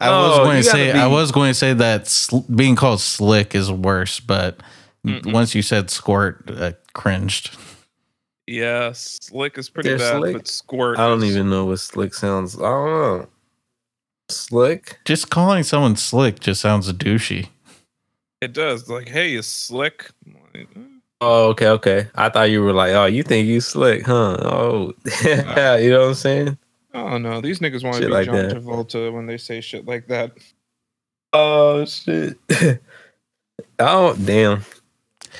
[0.00, 2.38] I No, was going to say gotta I was oh, going to say that sl-
[2.54, 4.60] being called slick is worse, but
[5.06, 5.32] Mm-mm.
[5.32, 7.56] once you said squirt, I cringed.
[8.46, 10.32] Yeah, slick is pretty Yeah, bad, slick.
[10.36, 10.98] but squirt.
[10.98, 12.56] I don't is- even know what slick sounds.
[12.56, 13.28] I don't know.
[14.30, 14.98] Slick?
[15.04, 17.48] Just calling someone slick just sounds douchey.
[18.40, 18.88] It does.
[18.88, 20.10] Like, hey, you slick.
[20.26, 20.68] I'm like.
[21.20, 22.06] Oh, okay, okay.
[22.14, 24.36] I thought you were like, oh, you think you slick, huh?
[24.42, 24.92] Oh,
[25.24, 25.76] yeah.
[25.76, 26.58] you know what I'm saying?
[26.94, 28.52] Oh no, these niggas want to be like John that.
[28.56, 30.32] Travolta when they say shit like that.
[31.32, 32.38] Oh shit.
[33.78, 34.64] oh damn.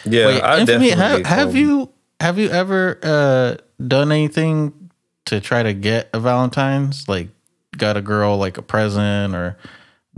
[0.05, 1.91] Yeah, Wait, I Infamy, definitely have, have you
[2.21, 4.91] have you ever uh done anything
[5.27, 7.09] to try to get a Valentine's?
[7.09, 7.29] Like
[7.77, 9.57] got a girl like a present or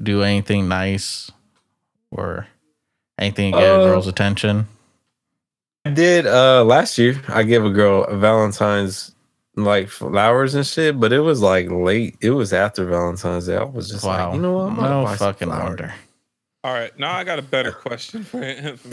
[0.02, 1.30] do anything nice
[2.10, 2.46] or
[3.18, 4.66] anything to get a Uh, girl's attention?
[5.84, 7.20] I did uh last year.
[7.28, 9.14] I gave a girl a Valentine's
[9.56, 12.16] like flowers and shit, but it was like late.
[12.20, 13.56] It was after Valentine's Day.
[13.56, 14.28] I was just Wow.
[14.28, 14.70] like, you know what?
[14.72, 15.92] I'm no fucking wonder.
[16.62, 18.78] All right, now I got a better question for him.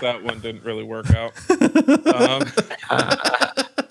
[0.00, 1.32] that one didn't really work out.
[1.50, 2.42] Um,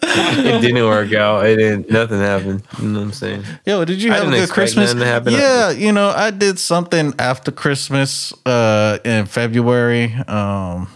[0.01, 1.45] it didn't work out.
[1.45, 1.89] It didn't.
[1.89, 2.63] Nothing happened.
[2.81, 3.43] You know what I'm saying?
[3.65, 4.93] Yo, did you I have a didn't good Christmas?
[4.93, 5.33] to happen.
[5.33, 10.13] Yeah, you know, I did something after Christmas uh in February.
[10.27, 10.87] Um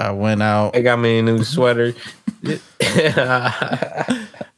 [0.00, 0.72] I went out.
[0.72, 1.92] They got me a new sweater.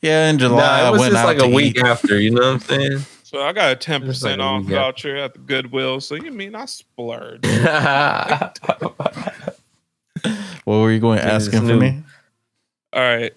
[0.02, 1.84] Yeah, in July it I was went just out like to a week eat.
[1.84, 2.18] after.
[2.18, 3.00] You know what I'm saying?
[3.30, 6.00] So I got a ten Just like percent a off voucher at the Goodwill.
[6.00, 7.46] So you mean I splurged?
[10.64, 12.02] What were you going to ask him for me?
[12.92, 13.32] All right.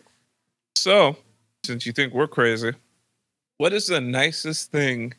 [0.75, 1.15] So
[1.65, 2.73] since you think we're crazy,
[3.57, 5.13] what is the nicest thing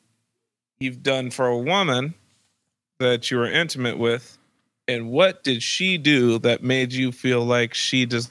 [0.79, 2.15] you've done for a woman
[2.99, 4.39] that you were intimate with,
[4.87, 8.31] and what did she do that made you feel like she deserved?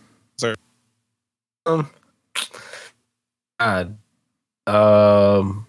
[1.65, 1.89] um,
[3.59, 3.97] God.
[4.67, 5.67] Um,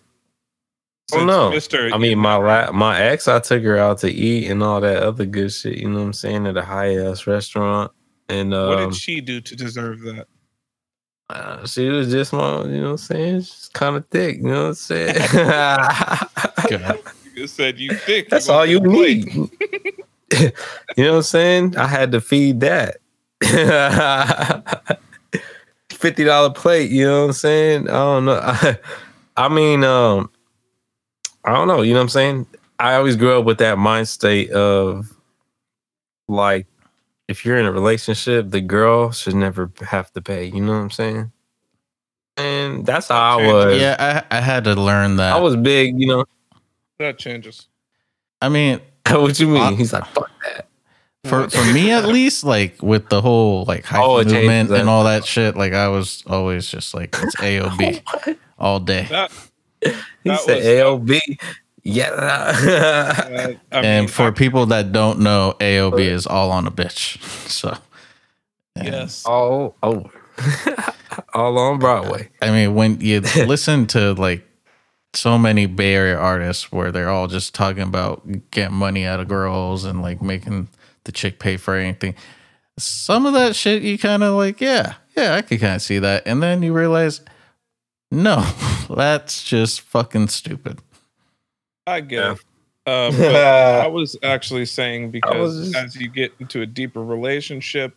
[1.13, 1.51] Oh, Since no.
[1.51, 1.93] Mr.
[1.93, 5.03] I mean, my la- my ex, I took her out to eat and all that
[5.03, 5.79] other good shit.
[5.79, 6.47] You know what I'm saying?
[6.47, 7.93] At a high ass restaurant,
[8.29, 10.27] and what um, did she do to deserve that?
[11.31, 13.41] uh, she was just my, you know what I'm saying?
[13.41, 14.37] She's kind of thick.
[14.37, 15.17] You know what I'm saying?
[17.35, 18.29] You said you thick.
[18.29, 19.27] That's want all you need.
[19.35, 19.51] you
[20.99, 21.77] know what I'm saying?
[21.77, 22.99] I had to feed that.
[25.91, 27.89] Fifty dollar plate, you know what I'm saying?
[27.89, 28.39] I don't know.
[28.41, 28.79] I,
[29.37, 30.31] I mean, um,
[31.45, 32.47] I don't know, you know what I'm saying?
[32.79, 35.15] I always grew up with that mind state of
[36.29, 36.67] like
[37.29, 40.79] if you're in a relationship, the girl should never have to pay, you know what
[40.79, 41.33] I'm saying?
[42.37, 43.81] And that's how I was.
[43.81, 45.35] Yeah, I, I had to learn that.
[45.35, 46.25] I was big, you know.
[46.99, 47.69] That changes.
[48.43, 48.81] I mean,
[49.11, 49.63] what you mean?
[49.63, 50.69] Uh, He's like, fuck that.
[51.25, 54.89] for for me at least, like with the whole like hype Oh, it movement and
[54.89, 59.07] all that shit, like I was always just like it's AOB all day.
[59.11, 59.33] That,
[59.85, 61.21] He That said was- AOB.
[61.87, 62.11] Yeah.
[62.17, 67.19] I and for I- people that don't know, AOB is all on a bitch.
[67.55, 67.77] So
[68.77, 68.85] yeah.
[68.85, 70.11] yes, all over.
[71.35, 72.31] all on Broadway.
[72.43, 74.45] I mean, when you listen to like
[75.13, 79.29] so many Bay Area artists where they're all just talking about getting money out of
[79.29, 80.69] girls and like making
[81.05, 82.15] the chick pay for anything,
[82.79, 86.01] some of that shit you kind of like, yeah, yeah, I could kind of see
[86.01, 86.25] that.
[86.27, 87.21] And then you realize,
[88.15, 88.41] no,
[88.95, 90.81] that's just fucking stupid.
[91.87, 92.33] I get Yeah.
[92.33, 92.39] it.
[92.87, 93.35] Uh, but
[93.85, 97.95] I was actually saying because just- as you get into a deeper relationship,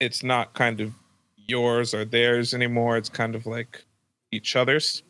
[0.00, 0.92] it's not kind of
[1.36, 2.96] yours or theirs anymore.
[2.96, 3.84] It's kind of like
[4.32, 5.02] each other's.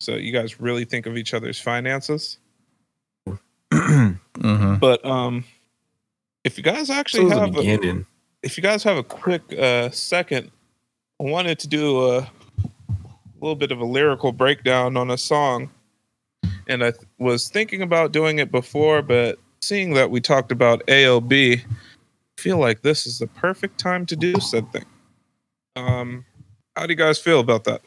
[0.00, 2.38] So you guys really think of each other's finances.
[3.72, 5.44] hmm But um,
[6.44, 8.04] if you guys actually was have a,
[8.42, 10.50] if you guys have a quick uh, second,
[11.20, 12.30] I wanted to do a
[13.42, 15.70] little bit of a lyrical breakdown on a song.
[16.68, 20.86] And I th- was thinking about doing it before, but seeing that we talked about
[20.86, 24.84] AOB, I feel like this is the perfect time to do something.
[25.74, 26.24] Um,
[26.76, 27.82] how do you guys feel about that?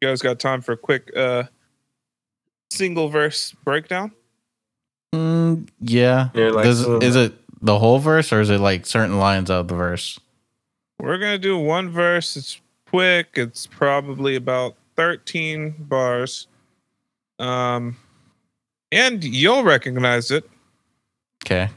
[0.00, 1.44] You guys got time for a quick uh,
[2.70, 4.12] single verse breakdown?
[5.14, 6.28] Mm, yeah.
[6.34, 9.50] Yeah, like Does, some- is it the whole verse or is it like certain lines
[9.50, 10.20] of the verse?
[11.00, 12.36] We're gonna do one verse.
[12.36, 12.60] It's
[12.90, 13.28] quick.
[13.34, 16.46] It's probably about 13 bars.
[17.38, 17.96] Um,
[18.92, 20.48] and you'll recognize it.
[21.44, 21.68] Okay.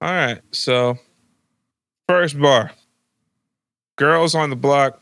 [0.00, 0.40] All right.
[0.52, 0.98] So,
[2.08, 2.72] first bar.
[3.96, 5.00] Girls on the block.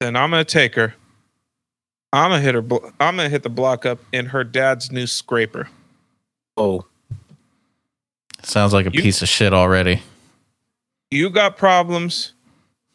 [0.00, 0.94] Then I'm gonna take her.
[2.12, 2.62] I'm gonna hit her.
[2.62, 5.68] blo- I'm gonna hit the block up in her dad's new scraper.
[6.56, 6.86] Oh,
[8.42, 10.02] Sounds like a You- piece of shit already.
[11.10, 12.34] You got problems.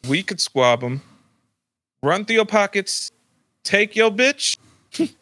[0.08, 1.02] We could squab them.
[2.02, 3.10] Run through your pockets.
[3.64, 4.56] Take your bitch.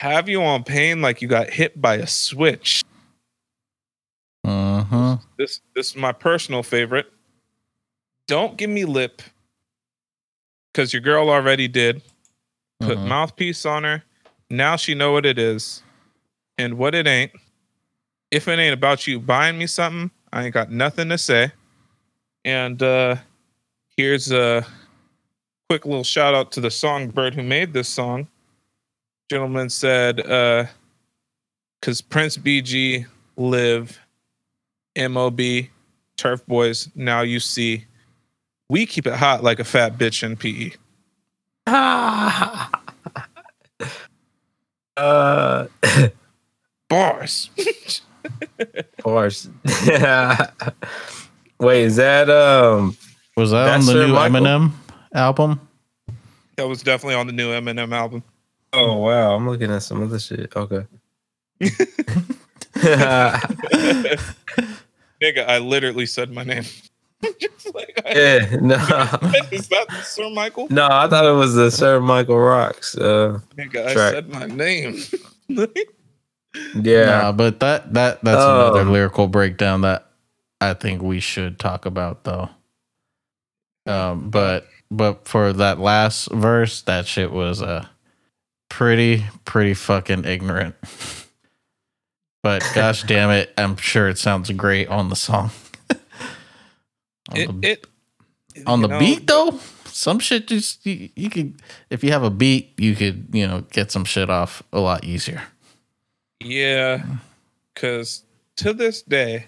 [0.00, 2.82] Have you on pain like you got hit by a switch.
[4.44, 7.12] hmm This this is my personal favorite.
[8.26, 9.22] Don't give me lip.
[10.72, 12.02] Cause your girl already did.
[12.80, 13.08] Put Mhm.
[13.08, 14.02] mouthpiece on her.
[14.48, 15.82] Now she know what it is
[16.56, 17.32] and what it ain't.
[18.30, 21.52] If it ain't about you buying me something, I ain't got nothing to say.
[22.44, 23.16] And uh
[23.96, 24.64] here's a
[25.70, 28.26] quick little shout out to the songbird who made this song.
[29.30, 30.64] Gentleman said, uh,
[31.80, 33.06] because Prince BG,
[33.36, 34.00] Live,
[34.98, 35.40] MOB,
[36.16, 37.84] Turf Boys, now you see,
[38.68, 40.72] we keep it hot like a fat bitch in E.
[41.68, 41.68] PE.
[44.96, 45.66] uh,
[46.88, 47.50] Bars.
[49.04, 49.48] course.
[51.60, 52.96] Wait, is that um?
[53.36, 54.40] Was that on the new Michael.
[54.40, 54.72] Eminem
[55.14, 55.60] album?
[56.56, 58.22] that was definitely on the new Eminem album.
[58.72, 60.54] Oh wow, I'm looking at some other shit.
[60.54, 60.86] Okay.
[65.20, 66.64] Nigga, I literally said my name.
[67.40, 68.76] Just like I, yeah, no,
[69.52, 70.68] Is that Sir Michael?
[70.70, 72.96] no, I thought it was the Sir Michael Rocks.
[72.96, 74.12] Uh, Nigga, I Track.
[74.14, 74.96] said my name.
[76.82, 78.72] yeah, Nah, but that that that's Oh.
[78.72, 80.06] another lyrical breakdown that
[80.62, 82.48] I think we should talk about though.
[83.86, 87.86] Um, but but for that last verse, that shit was uh
[88.68, 90.74] pretty pretty fucking ignorant.
[92.42, 95.50] but gosh damn it, I'm sure it sounds great on the song.
[97.30, 97.86] on it, the, it
[98.66, 101.54] on the know, beat though, some shit just you, you could
[101.90, 105.04] if you have a beat, you could you know get some shit off a lot
[105.04, 105.42] easier.
[106.42, 107.04] Yeah,
[107.74, 108.24] because
[108.56, 109.46] to this day,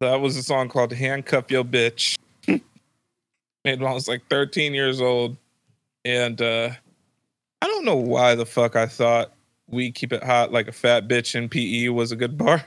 [0.00, 2.16] that was a song called "Handcuff Your Bitch."
[3.64, 5.36] Made when I was like 13 years old,
[6.04, 6.70] and uh
[7.62, 9.32] I don't know why the fuck I thought
[9.68, 12.64] "We Keep It Hot Like a Fat Bitch" in PE was a good bar.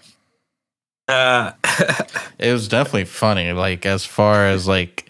[1.07, 1.51] Uh,
[2.39, 3.51] It was definitely funny.
[3.53, 5.09] Like as far as like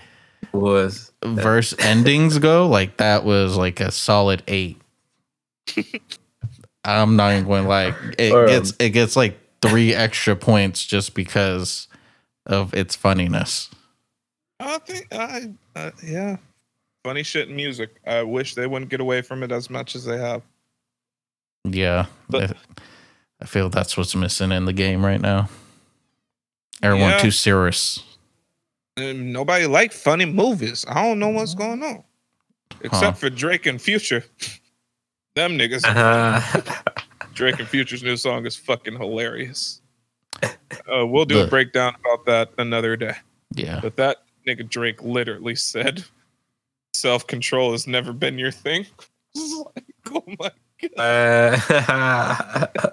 [0.53, 4.79] was verse endings go, like that was like a solid eight.
[6.85, 10.85] I'm not even going like it Or, um, gets it gets like three extra points
[10.85, 11.87] just because
[12.45, 13.69] of its funniness.
[14.59, 16.37] I think I, uh, yeah,
[17.03, 17.95] funny shit in music.
[18.05, 20.41] I wish they wouldn't get away from it as much as they have.
[21.63, 22.57] Yeah, But-
[23.41, 25.49] I, feel that's what's missing in the game right now.
[26.81, 27.19] Everyone Yeah.
[27.19, 28.03] too serious.
[28.95, 30.85] And nobody like funny movies.
[30.87, 32.03] I don't know what's going on,
[32.81, 33.11] except Huh.
[33.13, 34.23] for Drake and Future.
[35.35, 35.83] Them niggas.
[35.85, 36.61] uh,
[37.35, 39.81] Drake and Future's new song is fucking hilarious.
[40.91, 43.13] Uh, we'll do a breakdown about that another day.
[43.53, 44.17] Yeah, But that
[44.47, 46.03] nigga Drake literally said,
[46.93, 48.85] "Self control has never been your thing."
[49.35, 50.51] Like, oh my
[50.95, 52.71] god.
[52.83, 52.87] uh,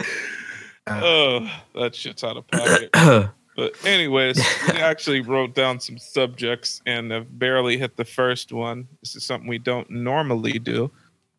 [0.86, 2.90] Oh, that shit's out of pocket.
[3.56, 4.38] But anyways,
[4.68, 8.88] we actually wrote down some subjects and have barely hit the first one.
[9.02, 10.90] This is something we don't normally do,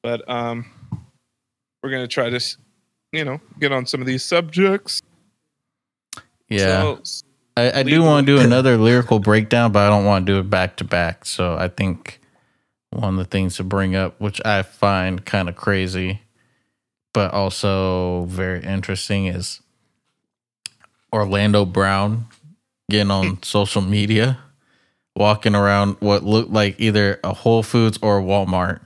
[0.04, 0.66] but um,
[1.82, 2.40] we're gonna try to,
[3.12, 5.02] you know, get on some of these subjects.
[6.48, 6.82] yeah.
[6.82, 7.02] So,
[7.58, 10.40] I, I do want to do another lyrical breakdown, but I don't want to do
[10.40, 11.26] it back to back.
[11.26, 12.20] So I think
[12.92, 16.22] one of the things to bring up, which I find kind of crazy,
[17.14, 19.62] but also very interesting, is
[21.14, 22.28] Orlando Brown
[22.90, 24.40] getting on social media,
[25.16, 28.80] walking around what looked like either a Whole Foods or a Walmart.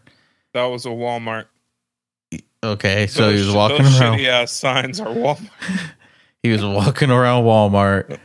[0.53, 1.45] that was a Walmart.
[2.63, 4.19] Okay, so he was walking those around.
[4.21, 5.49] Ass signs are Walmart.
[6.41, 8.19] He was walking around Walmart.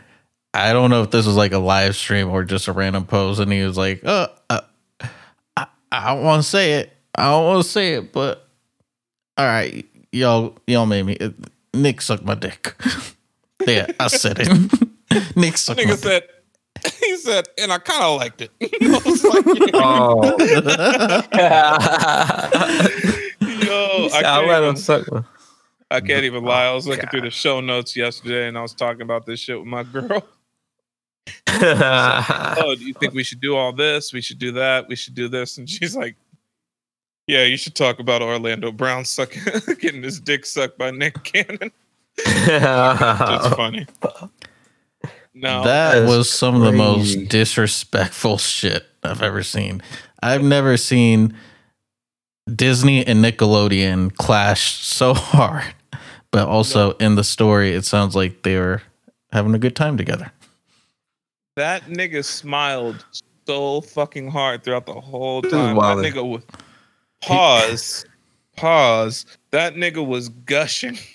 [0.53, 3.41] I don't know if this was like a live stream or just a random post,
[3.41, 4.61] and he was like, "Uh, uh
[5.57, 6.93] I, I don't want to say it.
[7.15, 8.49] I don't want to say it, but
[9.37, 11.17] all right, y'all, y'all made me.
[11.21, 11.31] uh,
[11.75, 12.75] Nick sucked my dick.
[13.67, 15.37] yeah, I said it.
[15.37, 16.31] Nick sucked my Nigga dick.
[17.01, 18.51] he said, and I kind of liked it.
[18.61, 20.23] Like, oh,
[23.41, 25.07] yo, I I can't, let him suck.
[25.11, 25.25] one.
[25.91, 26.67] I can't even lie.
[26.67, 29.59] I was looking through the show notes yesterday, and I was talking about this shit
[29.59, 30.27] with my girl.
[31.49, 34.13] oh, do you think we should do all this?
[34.13, 34.89] We should do that.
[34.89, 35.59] We should do this.
[35.59, 36.17] And she's like,
[37.27, 39.43] yeah, you should talk about Orlando Brown sucking,
[39.81, 41.71] getting his dick sucked by Nick Cannon.
[42.23, 43.87] It's funny.
[45.33, 49.81] No, that was some of the most disrespectful shit I've ever seen.
[50.23, 51.35] I've never seen
[52.55, 55.65] Disney and Nickelodeon clash so hard,
[56.31, 58.83] but also in the story, it sounds like they were
[59.33, 60.33] having a good time together.
[61.61, 63.05] That nigga smiled
[63.47, 65.77] so fucking hard throughout the whole time.
[65.77, 66.43] That nigga was
[67.21, 68.07] pause,
[68.57, 69.27] pause.
[69.51, 70.99] That nigga was gushing.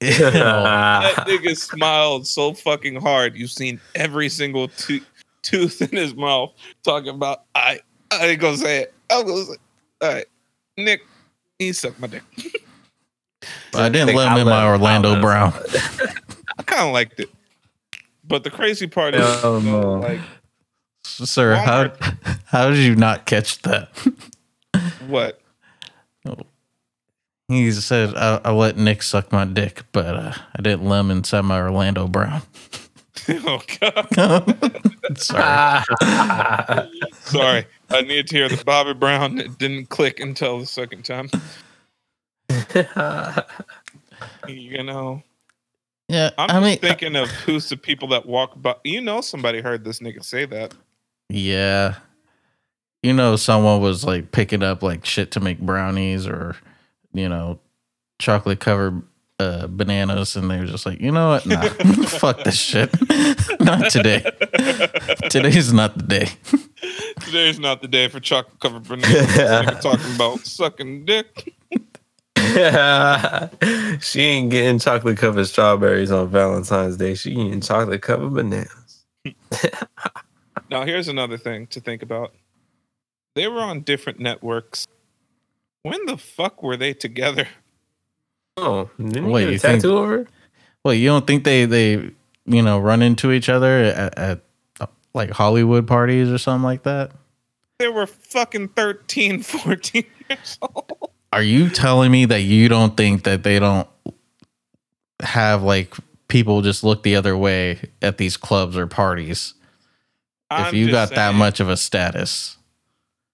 [0.00, 3.36] That nigga smiled so fucking hard.
[3.36, 5.02] You've seen every single to-
[5.42, 6.52] tooth in his mouth
[6.82, 7.80] talking about I.
[8.10, 8.94] I ain't gonna say it.
[9.10, 9.56] I'm gonna say.
[10.02, 10.26] All right,
[10.76, 11.02] Nick,
[11.58, 12.22] he sucked my dick.
[13.74, 15.52] I didn't Think let him I'll in my him- I'll Orlando Brown.
[16.58, 17.30] I kind of liked it,
[18.26, 20.00] but the crazy part is, Oh, though, no.
[20.00, 20.20] like,
[21.04, 22.38] Sir, how Walmart.
[22.46, 23.88] How did you not catch that?
[25.06, 25.40] What?
[27.48, 31.10] He said, I, I let Nick suck my dick, but uh, I didn't let him
[31.10, 32.42] inside my Orlando Brown.
[33.28, 34.86] oh God.
[35.18, 35.84] Sorry.
[37.22, 37.66] Sorry.
[37.90, 39.40] I needed to hear the Bobby Brown.
[39.40, 41.28] It didn't click until the second time.
[44.48, 45.22] You know,
[46.08, 48.74] Yeah, I'm I mean, thinking of who's the people that walk by.
[48.84, 50.74] You know, somebody heard this nigga say that.
[51.28, 51.96] yeah.
[53.02, 56.54] You know, someone was like picking up like shit to make brownies or,
[57.14, 57.58] you know,
[58.18, 59.02] chocolate covered
[59.38, 61.46] uh, bananas, and they were just like, you know what?
[61.46, 61.62] Nah,
[62.08, 62.90] fuck this shit.
[63.60, 64.20] not today.
[65.30, 66.28] Today's not the day.
[67.20, 69.82] Today's not the day for chocolate covered bananas.
[69.82, 71.54] Talking about sucking dick.
[74.00, 77.14] she ain't getting chocolate covered strawberries on Valentine's Day.
[77.14, 79.04] She eating chocolate covered bananas.
[80.70, 82.32] Now, here's another thing to think about.
[83.34, 84.86] They were on different networks.
[85.82, 87.48] When the fuck were they together?
[88.56, 90.28] Oh, didn't Wait, you you get a think- tattoo over?
[90.84, 92.12] Well, you don't think they they
[92.46, 94.40] you know run into each other at, at
[94.78, 97.10] uh, like Hollywood parties or something like that?
[97.80, 101.09] They were fucking 13, 14 years old.
[101.32, 103.88] Are you telling me that you don't think that they don't
[105.20, 105.94] have like
[106.28, 109.54] people just look the other way at these clubs or parties
[110.50, 112.56] if I'm you just got that much of a status?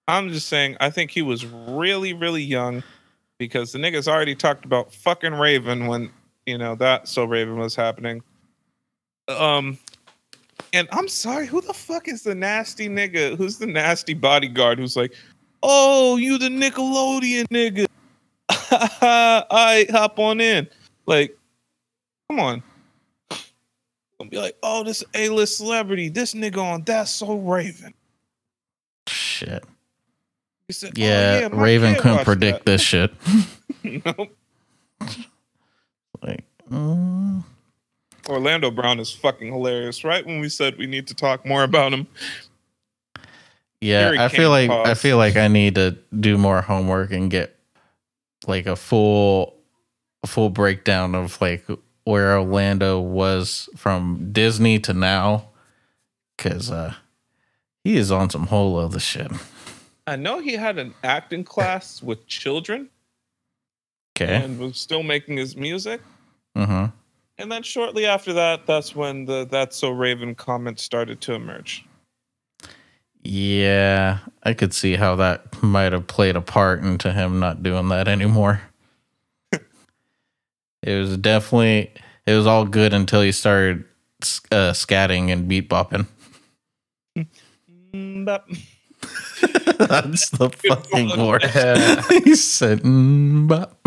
[0.07, 2.83] I'm just saying, I think he was really, really young
[3.39, 6.11] because the niggas already talked about fucking Raven when,
[6.45, 8.21] you know, that So Raven was happening.
[9.27, 9.77] Um,
[10.71, 13.35] and I'm sorry, who the fuck is the nasty nigga?
[13.35, 15.13] Who's the nasty bodyguard who's like,
[15.63, 17.86] oh, you the Nickelodeon nigga?
[18.71, 20.67] I hop on in.
[21.05, 21.37] Like,
[22.29, 22.63] come on.
[24.19, 27.93] Don't be like, oh, this A-list celebrity, this nigga on That's So Raven.
[29.07, 29.63] Shit.
[30.67, 33.13] He said, "Oh, Yeah, Raven couldn't predict that." this shit.
[34.05, 34.35] Nope.
[36.21, 37.43] Like, mm,
[38.27, 40.03] Orlando Brown is fucking hilarious.
[40.03, 42.07] Right when we said we need to talk more about him,
[43.79, 47.56] yeah, I feel like I feel like I need to do more homework and get
[48.47, 49.55] like a full
[50.23, 51.65] a full breakdown of like
[52.05, 55.49] where Orlando was from Disney to now
[56.37, 56.93] cuz uh
[57.83, 59.31] he is on some whole other shit.
[60.05, 62.89] I know he had an acting class with children
[64.19, 64.35] Okay.
[64.43, 66.01] and was still making his music.
[66.57, 66.91] Mhm.
[67.37, 71.85] And then shortly after that, that's when the "That's So Raven" comments started to emerge.
[73.23, 77.89] Yeah, I could see how that might have played a part into him not doing
[77.89, 78.61] that anymore.
[79.51, 81.91] it was definitely
[82.25, 83.83] it was all good until he started
[84.51, 86.07] uh, scatting and beat bopping.
[87.93, 88.25] Mm,
[89.77, 91.43] That's the fucking word.
[92.23, 93.77] he said, mm, bop.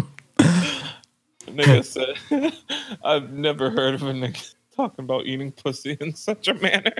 [1.46, 2.52] nigga said,
[3.04, 6.94] "I've never heard of a nigga talking about eating pussy in such a manner."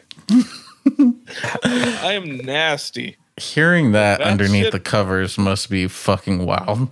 [1.65, 3.17] I am nasty.
[3.37, 6.89] Hearing that, That underneath shit- the covers must be fucking wild.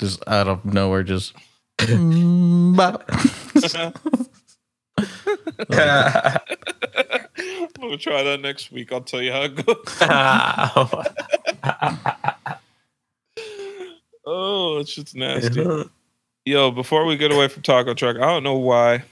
[0.00, 1.34] Just out of nowhere, just.
[1.78, 2.74] I'm
[7.80, 8.92] gonna try that next week.
[8.92, 9.76] I'll tell you how it goes.
[14.26, 15.64] Oh, it's just nasty.
[16.44, 19.02] Yo, before we get away from Taco Truck, I don't know why.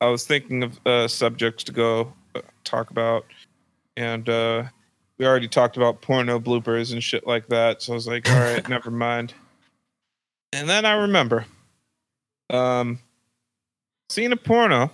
[0.00, 3.24] I was thinking of uh, subjects to go uh, talk about,
[3.98, 4.62] and uh,
[5.18, 7.82] we already talked about porno bloopers and shit like that.
[7.82, 9.34] So I was like, all right, never mind.
[10.52, 11.44] And then I remember,
[12.48, 13.00] um,
[14.08, 14.92] seeing a porno,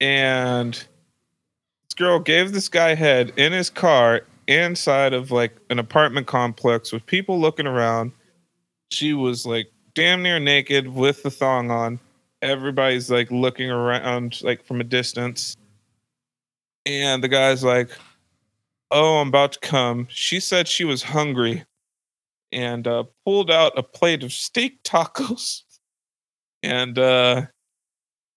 [0.00, 6.28] and this girl gave this guy head in his car inside of like an apartment
[6.28, 8.12] complex with people looking around.
[8.92, 11.98] She was like damn near naked with the thong on.
[12.42, 15.56] Everybody's like looking around like from a distance.
[16.88, 17.90] And the guy's like,
[18.90, 20.08] Oh, I'm about to come.
[20.10, 21.64] She said she was hungry
[22.50, 25.62] and uh, pulled out a plate of steak tacos.
[26.64, 27.42] And uh,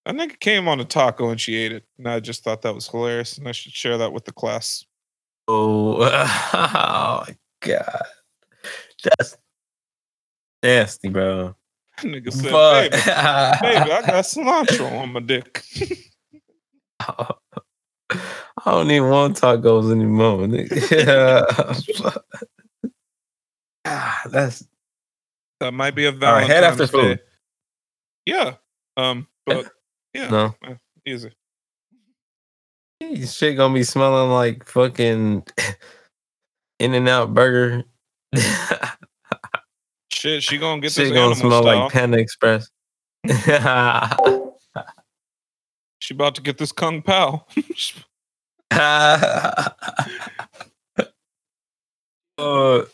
[0.05, 1.85] I think it came on a taco and she ate it.
[1.97, 3.39] And I just thought that was hilarious.
[3.39, 4.85] And I should share that with the class.
[5.47, 8.03] Oh, oh my god,
[9.03, 9.37] that's
[10.61, 11.55] nasty, bro.
[12.01, 12.91] Nigga said, Fuck.
[13.61, 15.63] baby, baby, I got cilantro on my dick.
[18.65, 20.39] I don't even want tacos anymore.
[20.47, 22.21] nigga.
[23.85, 24.67] ah, that's
[25.59, 26.19] That might be a all right.
[26.47, 26.91] Valentine's Head after Day.
[26.91, 27.19] food.
[28.25, 28.55] Yeah.
[28.97, 29.71] Um, but
[30.13, 31.31] yeah, No, uh, easy.
[32.99, 35.43] This shit gonna be smelling like fucking
[36.79, 37.83] In and Out Burger.
[40.11, 41.79] Shit, she gonna get Shit this gonna smell style.
[41.83, 42.69] like Panda Express.
[45.99, 47.45] she about to get this kung pao.
[52.37, 52.85] Uh,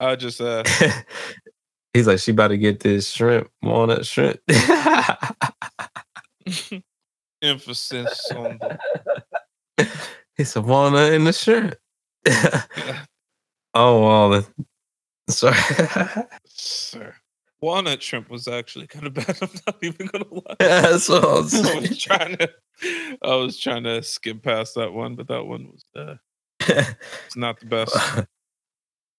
[0.00, 0.64] I just uh
[1.92, 4.40] he's like, she about to get this shrimp, walnut shrimp.
[7.42, 8.78] emphasis on the
[10.36, 11.74] it's a walnut in the shrimp.
[13.74, 14.44] oh, Wallen.
[15.28, 15.56] Sorry.
[16.46, 17.14] sir.
[17.60, 19.36] Walnut shrimp was actually kind of bad.
[19.42, 20.54] I'm not even gonna lie.
[20.58, 22.50] That's what I'm I was trying to
[23.22, 26.14] I was trying to skip past that one, but that one was uh
[26.60, 27.96] it's not the best.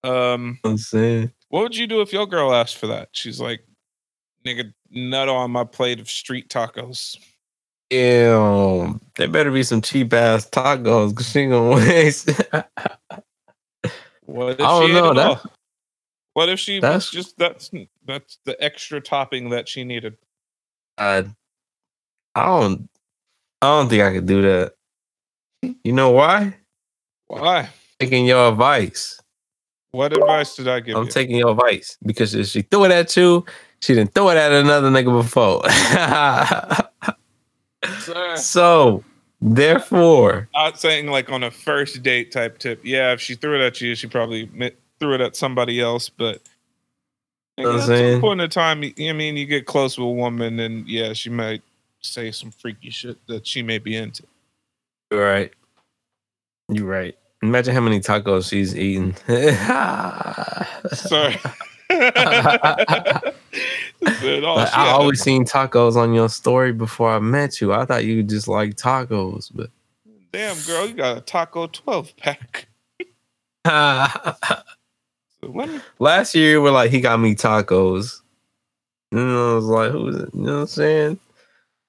[0.04, 1.32] Um I'm saying.
[1.50, 3.10] what would you do if your girl asked for that?
[3.12, 3.62] She's like,
[4.46, 7.18] nigga, nut on my plate of street tacos.
[7.92, 9.00] Ew.
[9.18, 12.30] There better be some cheap ass tacos because she gonna waste.
[14.26, 15.42] What if I don't she know, that-?
[16.34, 17.72] What if she that's- was just that's
[18.10, 20.18] that's the extra topping that she needed?
[20.98, 21.26] I,
[22.36, 22.90] I don't.
[23.62, 24.74] I don't think I could do that.
[25.84, 26.56] You know why?
[27.28, 27.70] Why?
[28.00, 29.20] Taking your advice.
[29.92, 31.12] What advice did I give I'm you?
[31.12, 33.46] taking your advice because if she threw it at you,
[33.82, 35.68] she didn't throw it at another nigga before.
[38.00, 39.04] Sir, so,
[39.42, 42.82] therefore, not saying like on a first date type tip.
[42.84, 44.50] Yeah, if she threw it at you, she probably
[45.00, 46.10] threw it at somebody else.
[46.10, 46.42] But
[47.64, 48.22] Know what I'm at some saying?
[48.22, 51.62] point in time, I mean, you get close with a woman, and yeah, she might
[52.02, 54.24] say some freaky shit that she may be into.
[55.12, 55.52] you're right.
[56.70, 57.18] You're right.
[57.42, 59.16] Imagine how many tacos she's eaten.
[60.94, 61.38] Sorry.
[64.02, 67.74] But oh, I always seen tacos on your story before I met you.
[67.74, 69.70] I thought you just like tacos, but
[70.32, 72.68] damn girl, you got a taco twelve pack.
[75.42, 78.22] So let me last year we're like he got me tacos.
[79.12, 80.30] And I was like, who is it?
[80.36, 81.20] You know what I'm saying?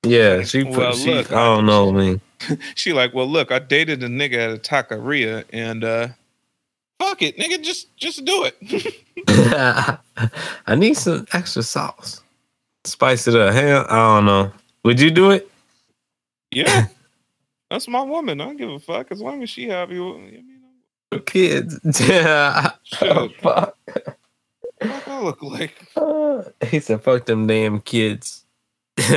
[0.04, 2.20] Yeah, she put Well, she, look, I don't know, man.
[2.74, 6.08] She like, well, look, I dated a nigga at a taqueria, and uh,
[6.98, 8.56] fuck it, nigga, just just do it.
[10.66, 12.22] I need some extra sauce.
[12.84, 13.52] Spice it up.
[13.52, 14.52] Hell, I don't know.
[14.84, 15.50] Would you do it?
[16.50, 16.86] yeah,
[17.70, 18.40] that's my woman.
[18.40, 19.98] I don't give a fuck as long as she happy.
[20.00, 20.49] with- I mean, For
[21.18, 21.80] kids.
[22.00, 22.70] Yeah.
[22.84, 23.40] Shit.
[23.40, 23.76] Fuck.
[23.84, 24.16] what
[24.78, 25.74] do I look like?
[25.96, 28.44] Uh, he said, fuck them damn kids.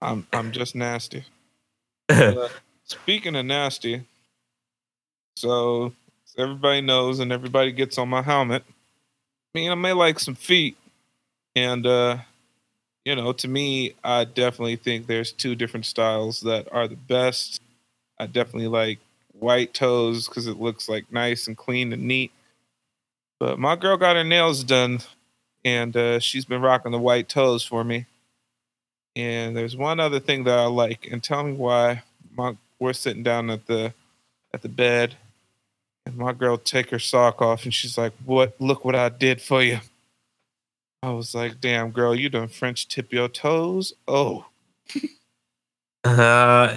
[0.00, 1.24] I'm I'm just nasty.
[2.10, 2.48] Uh,
[2.84, 4.02] speaking of nasty,
[5.36, 5.92] so,
[6.24, 8.64] so everybody knows and everybody gets on my helmet.
[8.66, 10.78] I mean, I may like some feet,
[11.54, 12.16] and uh,
[13.04, 17.60] you know, to me, I definitely think there's two different styles that are the best.
[18.18, 18.98] I definitely like
[19.40, 22.32] white toes because it looks like nice and clean and neat.
[23.40, 25.00] But my girl got her nails done,
[25.64, 28.06] and uh, she's been rocking the white toes for me.
[29.14, 32.02] And there's one other thing that I like, and tell me why.
[32.36, 33.92] My we're sitting down at the
[34.54, 35.16] at the bed,
[36.06, 38.54] and my girl take her sock off, and she's like, "What?
[38.60, 39.80] Look what I did for you."
[41.02, 44.46] I was like, "Damn, girl, you done French tip your toes." Oh,
[46.04, 46.76] uh,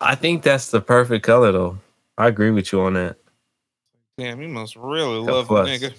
[0.00, 1.78] I think that's the perfect color, though.
[2.20, 3.16] I agree with you on that.
[4.18, 5.94] damn, you must really love a nigga.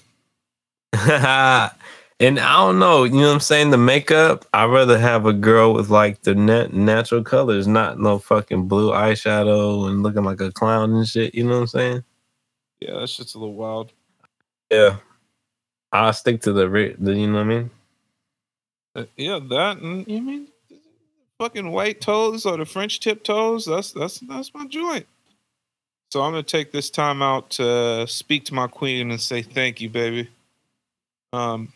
[2.19, 3.71] and I don't know, you know what I'm saying?
[3.71, 8.19] The makeup, I'd rather have a girl with like the net natural colors, not no
[8.19, 11.33] fucking blue eyeshadow and looking like a clown and shit.
[11.33, 12.03] You know what I'm saying?
[12.81, 13.91] Yeah, that shit's a little wild.
[14.69, 14.97] Yeah.
[15.91, 17.69] I'll stick to the, the you know what I mean?
[18.93, 20.47] Uh, yeah, that and you mean
[21.39, 23.65] fucking white toes or the French tip toes?
[23.65, 25.07] That's that's that's my joint.
[26.11, 29.79] So I'm gonna take this time out to speak to my queen and say thank
[29.79, 30.29] you, baby.
[31.31, 31.71] Um,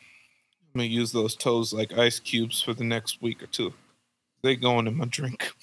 [0.74, 3.74] I'm gonna use those toes like ice cubes for the next week or two.
[4.44, 5.54] They going in my drink.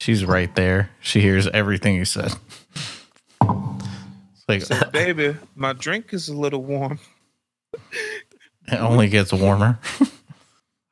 [0.00, 0.90] She's right there.
[0.98, 2.32] She hears everything you said.
[3.42, 6.98] It's like So, baby, my drink is a little warm.
[7.72, 9.78] it only gets warmer.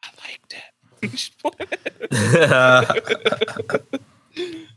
[0.05, 0.41] I like
[2.13, 4.01] that.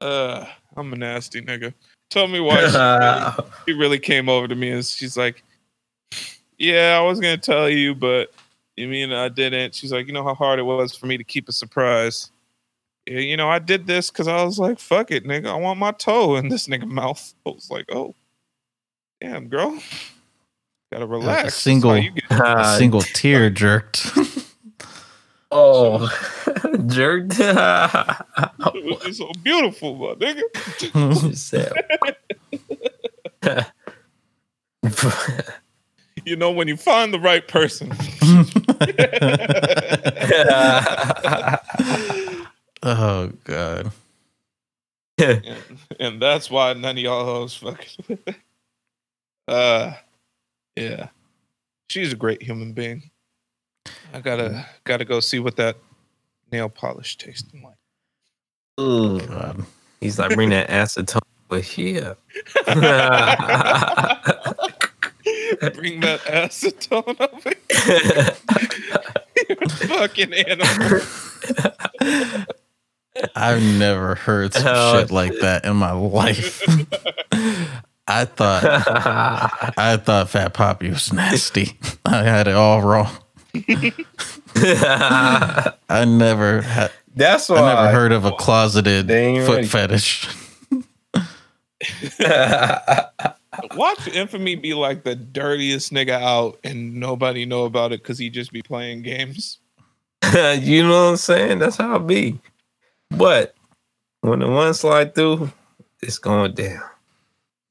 [0.00, 0.44] uh,
[0.76, 1.72] I'm a nasty nigga.
[2.10, 5.42] Tell me why she really, she really came over to me and she's like,
[6.58, 8.32] "Yeah, I was gonna tell you, but
[8.76, 11.24] you mean I didn't?" She's like, "You know how hard it was for me to
[11.24, 12.30] keep a surprise."
[13.08, 15.78] Yeah, you know, I did this because I was like, "Fuck it, nigga, I want
[15.78, 18.14] my toe in this nigga mouth." I was like, "Oh,
[19.20, 19.78] damn, girl,
[20.92, 24.06] gotta relax." How single- A single tear jerked.
[25.50, 26.08] Oh
[26.86, 27.38] jerked.
[29.08, 30.42] It's so beautiful, my nigga.
[36.24, 37.92] You know, when you find the right person.
[42.82, 43.92] oh god.
[45.18, 45.56] and,
[46.00, 48.18] and that's why none of y'all hoes fucking.
[49.46, 49.92] uh,
[50.74, 51.10] yeah,
[51.88, 53.08] she's a great human being.
[54.12, 55.76] I gotta gotta go see what that
[56.52, 57.76] nail polish tasting like.
[58.80, 59.20] Ooh.
[59.20, 59.64] God.
[60.00, 62.16] He's like, bring that acetone over here.
[65.74, 68.36] Bring that acetone over here,
[69.48, 69.56] you
[69.88, 71.00] fucking animal.
[73.34, 76.62] I've never heard some Oh, shit like that in my life.
[78.06, 78.62] I thought
[79.78, 81.76] I thought Fat Poppy was nasty.
[82.04, 83.10] I had it all wrong.
[85.88, 89.66] I never had That's why I never heard of a closeted foot ready.
[89.66, 90.28] fetish.
[93.74, 98.30] Watch Infamy be like the dirtiest nigga out, and nobody know about it because he
[98.30, 99.58] just be playing games.
[100.34, 101.58] you know what I'm saying?
[101.58, 102.38] That's how it be.
[103.10, 103.54] But
[104.20, 105.50] when the one slide through,
[106.02, 106.82] it's going down.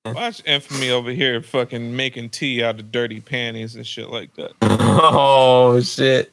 [0.06, 4.52] Watch Infamy over here fucking making tea out of dirty panties and shit like that.
[5.08, 6.32] Oh shit.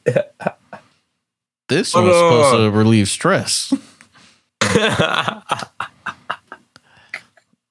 [1.67, 3.73] This Hold was supposed to relieve stress.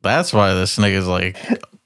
[0.03, 1.37] That's why this nigga's like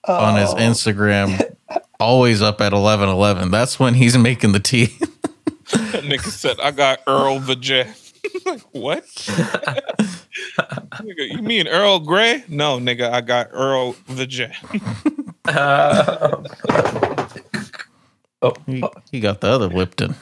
[0.09, 0.57] on his Oh.
[0.57, 1.55] Instagram
[2.01, 3.51] always up at eleven eleven.
[3.51, 4.87] That's when he's making the tea.
[5.73, 8.06] That nigga said, I got Earl Vajay.
[8.45, 9.05] Like, what?
[11.03, 12.45] nigga, you mean Earl Grey?
[12.49, 14.53] No, nigga, I got Earl Vajay.
[18.43, 18.53] Oh.
[18.67, 20.15] he, he got the other Lipton.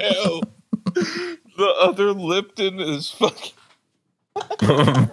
[0.00, 0.40] Hell.
[1.56, 3.52] The other Lipton is fucking.
[4.36, 5.08] Oh,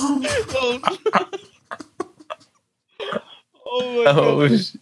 [0.00, 0.78] oh my
[3.66, 4.06] oh, god.
[4.06, 4.76] oh, sh-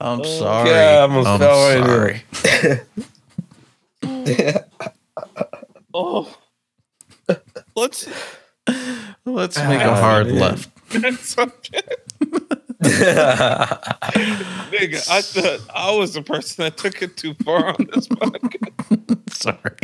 [0.00, 0.70] I'm Oh, sorry.
[0.70, 2.82] God, I almost I'm fell right sorry.
[5.92, 6.32] Oh.
[7.76, 8.08] Let's
[9.24, 10.38] Let's make a Ah, hard man.
[10.38, 10.70] left.
[10.90, 11.80] that's something.
[14.70, 19.30] Nigga, I thought I was the person that took it too far on this podcast.
[19.30, 19.76] Sorry.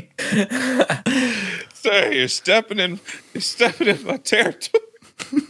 [1.74, 3.00] Sorry, you're stepping in
[3.34, 4.82] you're stepping in my territory.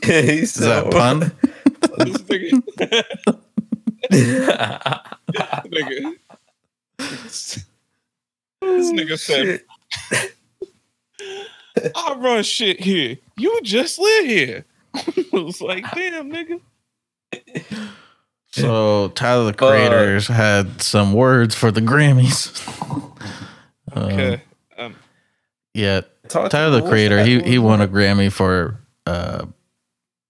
[0.03, 1.33] He's Is that a pun?
[4.11, 4.29] This
[5.67, 6.17] nigga.
[6.99, 7.65] nigga.
[8.61, 9.61] This nigga said,
[11.95, 13.17] I run shit here.
[13.37, 14.65] You just live here.
[14.95, 16.61] I was like, damn, nigga.
[18.53, 22.63] So Tyler the Creators had some words for the Grammys.
[23.97, 24.43] Okay.
[24.77, 24.95] Um,
[25.73, 29.47] yeah, Talk Tyler the Creator, he he won a Grammy for uh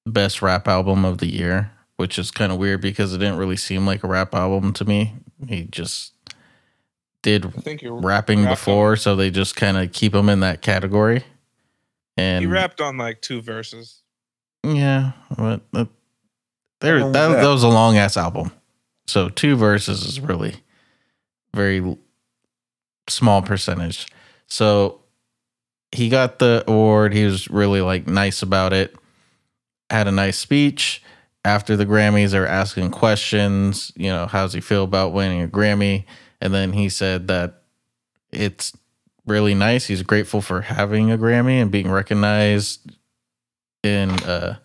[0.05, 3.57] best rap album of the year, which is kind of weird because it didn't really
[3.57, 5.15] seem like a rap album to me.
[5.49, 6.13] He just
[7.23, 10.63] did think you're rapping rapped before, so they just kind of keep him in that
[10.63, 11.25] category.
[12.17, 14.03] And He rapped on like two verses.
[14.63, 15.89] yeah, but that,
[16.81, 17.47] there that, was that that?
[17.49, 18.53] was a long ass album.
[19.07, 20.57] So two verses is really
[21.55, 21.97] very
[23.09, 24.07] small percentage.
[24.47, 25.01] So
[25.93, 27.13] he got the award.
[27.15, 28.95] He was really like nice about it.
[29.91, 31.03] Had a nice speech.
[31.47, 33.93] After the Grammys, they asking questions.
[33.95, 36.05] You know, how's he feel about winning a Grammy?
[36.41, 37.63] And then he said that
[38.33, 38.77] it's
[39.27, 39.87] really nice.
[39.87, 42.91] He's grateful for having a Grammy and being recognized
[43.85, 44.57] in uh,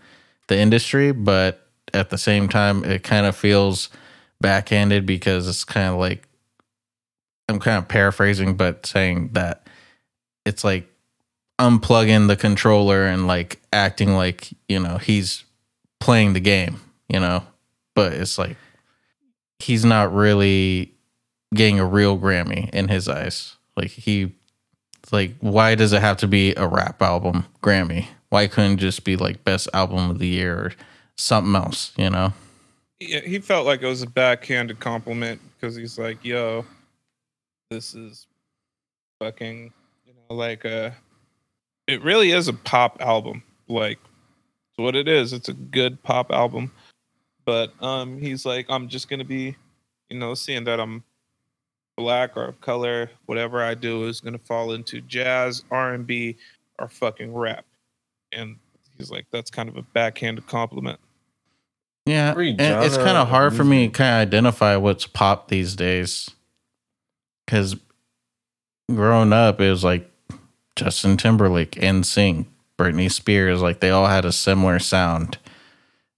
[0.47, 3.89] the industry, but at the same time, it kind of feels
[4.39, 6.27] backhanded because it's kind of like
[7.47, 9.67] I'm kind of paraphrasing, but saying that
[10.47, 10.87] it's like
[11.59, 15.43] unplugging the controller and like acting like you know he's
[16.01, 17.43] playing the game, you know,
[17.95, 18.57] but it's like
[19.59, 20.93] he's not really
[21.53, 23.55] getting a real Grammy in his eyes.
[23.77, 24.35] Like he,
[25.11, 28.07] like why does it have to be a rap album Grammy?
[28.29, 30.71] Why couldn't it just be like best album of the year or
[31.17, 31.93] something else?
[31.97, 32.33] You know?
[32.99, 36.65] Yeah, he felt like it was a backhanded compliment because he's like, "Yo,
[37.69, 38.27] this is
[39.19, 39.71] fucking,
[40.05, 40.91] you know, like uh
[41.87, 43.43] it really is a pop album.
[43.67, 43.99] Like,
[44.81, 45.33] what it is.
[45.33, 46.71] It's a good pop album."
[47.45, 49.55] But um, he's like, "I'm just gonna be,
[50.09, 51.03] you know, seeing that I'm
[51.97, 56.37] black or of color, whatever I do is gonna fall into jazz, R and B,
[56.79, 57.65] or fucking rap."
[58.31, 58.57] And
[58.97, 60.99] he's like, "That's kind of a backhanded compliment."
[62.05, 65.49] Yeah, and it's kind of of hard for me to kind of identify what's pop
[65.49, 66.29] these days.
[67.45, 67.75] Because
[68.89, 70.09] growing up, it was like
[70.75, 72.45] Justin Timberlake, NSYNC,
[72.81, 75.37] Britney Spears, like they all had a similar sound.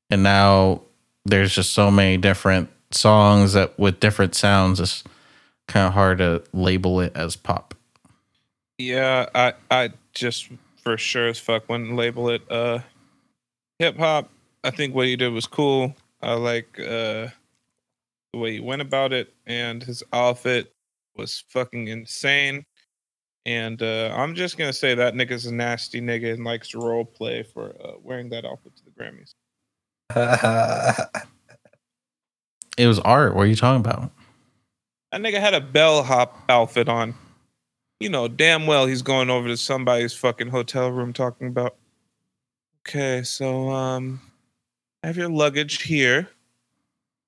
[0.10, 0.84] And now
[1.26, 5.04] there's just so many different songs that with different sounds, it's
[5.68, 7.74] kind of hard to label it as pop.
[8.78, 12.80] Yeah, I I just for sure as fuck wouldn't label it uh
[13.80, 14.30] hip hop.
[14.64, 15.94] I think what he did was cool.
[16.22, 17.28] I like uh
[18.32, 20.74] the way he went about it and his outfit
[21.16, 22.66] was fucking insane.
[23.46, 27.06] And uh I'm just gonna say that nigga's a nasty nigga and likes to role
[27.06, 29.34] play for uh, wearing that outfit to the Grammys.
[32.78, 33.36] It was art.
[33.36, 34.12] What are you talking about?
[35.12, 37.14] That nigga had a bellhop outfit on.
[38.00, 41.76] You know damn well he's going over to somebody's fucking hotel room talking about.
[42.82, 44.20] Okay, so um,
[45.04, 46.28] I have your luggage here.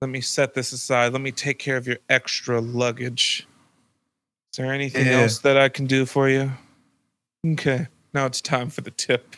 [0.01, 1.13] Let me set this aside.
[1.13, 3.47] Let me take care of your extra luggage.
[4.55, 5.23] Is there anything Yeah.
[5.23, 6.49] else that I can do for you?
[7.45, 9.35] Okay, now it's time for the tip.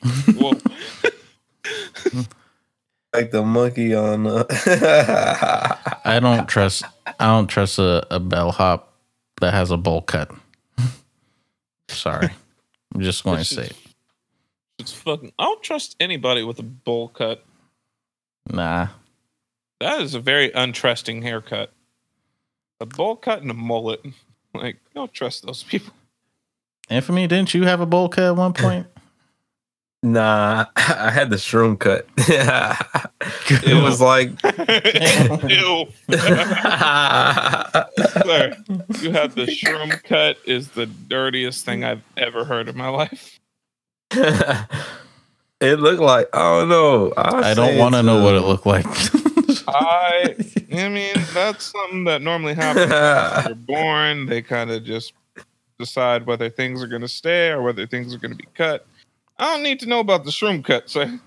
[0.36, 0.52] Whoa.
[3.12, 4.24] like the monkey on.
[4.28, 4.44] Uh,
[6.04, 6.84] I don't trust.
[7.18, 8.92] I don't trust a, a bellhop
[9.40, 10.30] that has a bowl cut.
[11.88, 12.28] Sorry,
[12.94, 13.76] I'm just going to say, it.
[14.78, 15.32] it's fucking.
[15.40, 17.44] I don't trust anybody with a bowl cut.
[18.48, 18.86] nah.
[19.80, 21.72] That is a very untrusting haircut.
[22.78, 24.00] A bowl cut and a mullet.
[24.62, 25.94] Like, don't trust those people.
[26.90, 28.86] Infamy, didn't you have a bowl cut at one point?
[30.02, 32.06] nah, I had the shroom cut.
[32.18, 34.28] it was like.
[35.48, 35.86] Ew.
[38.26, 38.54] Sorry.
[39.00, 43.40] You had the shroom cut is the dirtiest thing I've ever heard in my life.
[44.10, 44.68] it
[45.80, 47.14] looked like I don't know.
[47.16, 48.84] I don't want to know what it looked like.
[49.68, 50.34] I
[50.72, 54.26] I mean, that's something that normally happens when you're born.
[54.26, 55.12] They kind of just
[55.78, 58.86] decide whether things are going to stay or whether things are going to be cut.
[59.38, 61.18] I don't need to know about the shroom cut, sir.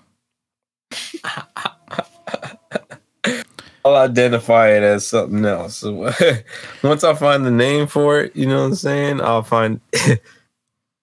[3.86, 5.78] I'll identify it as something else.
[5.78, 6.12] So
[6.84, 9.22] once I find the name for it, you know what I'm saying?
[9.22, 9.80] I'll find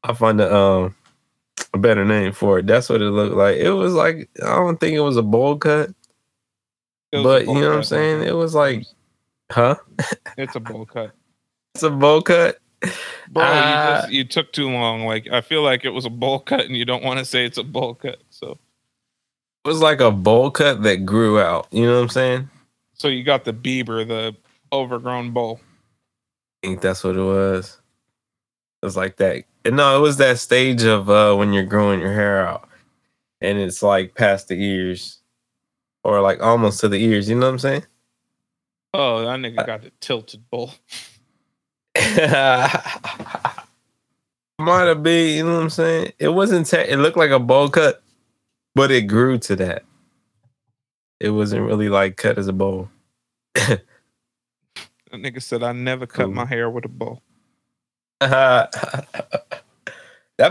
[0.03, 0.95] I'll find a um
[1.74, 2.66] a better name for it.
[2.66, 3.57] That's what it looked like.
[3.57, 6.01] It was like I don't think it was a bowl cut, It was a
[7.12, 7.86] but you know what I'm cut.
[7.86, 8.22] saying?
[8.22, 8.84] It was like,
[9.50, 9.76] huh?
[10.36, 11.12] It's a bowl cut.
[11.74, 12.58] It's a bowl cut.
[13.30, 15.06] Bro, you, Uh, just, you took too long.
[15.06, 17.46] Like I feel like it was a bowl cut, and you don't want to say
[17.46, 18.18] it's a bowl cut.
[18.28, 18.58] So,
[19.64, 21.66] It was like a bowl cut that grew out.
[21.70, 22.50] You know what I'm saying?
[22.94, 24.36] so you got the Bieber, the
[24.72, 25.60] overgrown bowl.
[26.62, 27.80] I think that's what it was.
[28.82, 29.44] It was like that.
[29.64, 32.68] And no, it was that stage of uh when you're growing your hair out
[33.40, 35.20] and it's like past the ears
[36.05, 37.28] or like almost to the ears.
[37.28, 37.86] You know what I'm saying?
[38.94, 40.70] Oh, that nigga got the tilted bowl.
[41.96, 42.70] Might
[44.84, 46.12] have been, you know what I'm saying?
[46.18, 48.03] It wasn't, te- it looked like a bowl cut,
[48.74, 49.84] but it grew to that.
[51.20, 52.88] It wasn't really like cut as a bowl.
[55.11, 56.32] That nigga said I never cut Cool.
[56.32, 57.20] my hair with a bowl.
[58.20, 58.70] That'd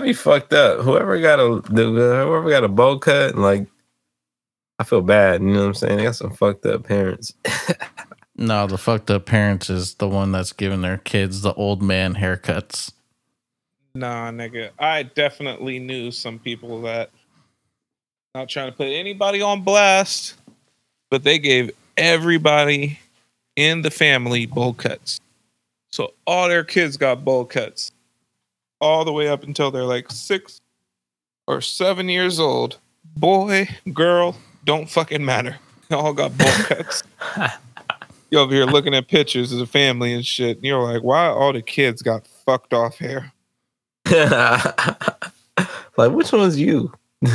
[0.04, 0.82] be fucked up.
[0.82, 3.66] Whoever got a whoever got a bowl cut, like
[4.82, 5.44] I feel bad.
[5.44, 5.98] You know what I'm saying?
[5.98, 7.36] They got some fucked up parents.
[8.36, 12.16] no, the fucked up parents is the one that's giving their kids the old man
[12.16, 12.92] haircuts.
[13.94, 14.72] Nah, nigga.
[14.80, 17.12] I definitely knew some people that
[18.34, 20.34] not trying to put anybody on blast,
[21.12, 22.98] but they gave everybody
[23.56, 25.22] in the family bowl cuts.
[25.92, 27.92] So all their kids got bowl cuts.
[28.80, 30.60] All the way up until they're like six
[31.46, 32.80] or seven years old.
[33.16, 35.58] Boy, girl, don't fucking matter.
[35.90, 37.04] They all got bowl cuts.
[38.30, 40.58] You over here looking at pictures as a family and shit.
[40.58, 43.34] And you're like, why all the kids got fucked off hair?
[45.98, 46.94] like which one's you?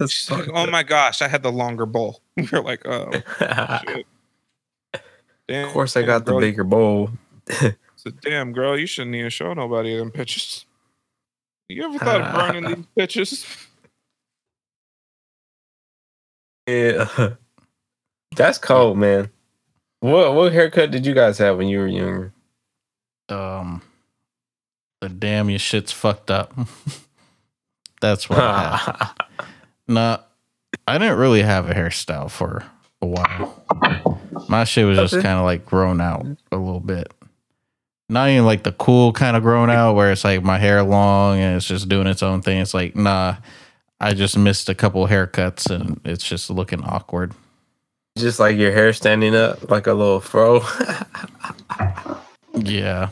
[0.00, 2.20] She's like, oh my gosh, I had the longer bowl.
[2.36, 4.06] You're like, oh, shit.
[5.48, 7.10] Damn, of course, I got the bigger bowl.
[7.96, 10.66] So, damn, girl, you shouldn't even show nobody them pictures.
[11.68, 13.67] You ever thought of burning these pictures?
[16.68, 17.30] Yeah,
[18.36, 19.30] that's cold, man.
[20.00, 22.32] What what haircut did you guys have when you were younger?
[23.30, 23.80] Um,
[25.00, 26.52] the damn your shit's fucked up.
[28.02, 29.08] that's what I had.
[29.90, 30.20] No,
[30.86, 32.62] I didn't really have a hairstyle for
[33.00, 33.64] a while.
[34.50, 37.10] My shit was just kind of like grown out a little bit.
[38.10, 41.38] Not even like the cool kind of grown out where it's like my hair long
[41.38, 42.60] and it's just doing its own thing.
[42.60, 43.36] It's like, nah,
[44.00, 47.32] I just missed a couple haircuts and it's just looking awkward.
[48.16, 50.62] Just like your hair standing up like a little fro.
[52.64, 53.10] Yeah.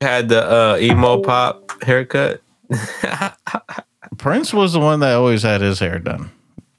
[0.00, 2.42] Had the uh, emo pop haircut.
[4.18, 6.30] Prince was the one that always had his hair done.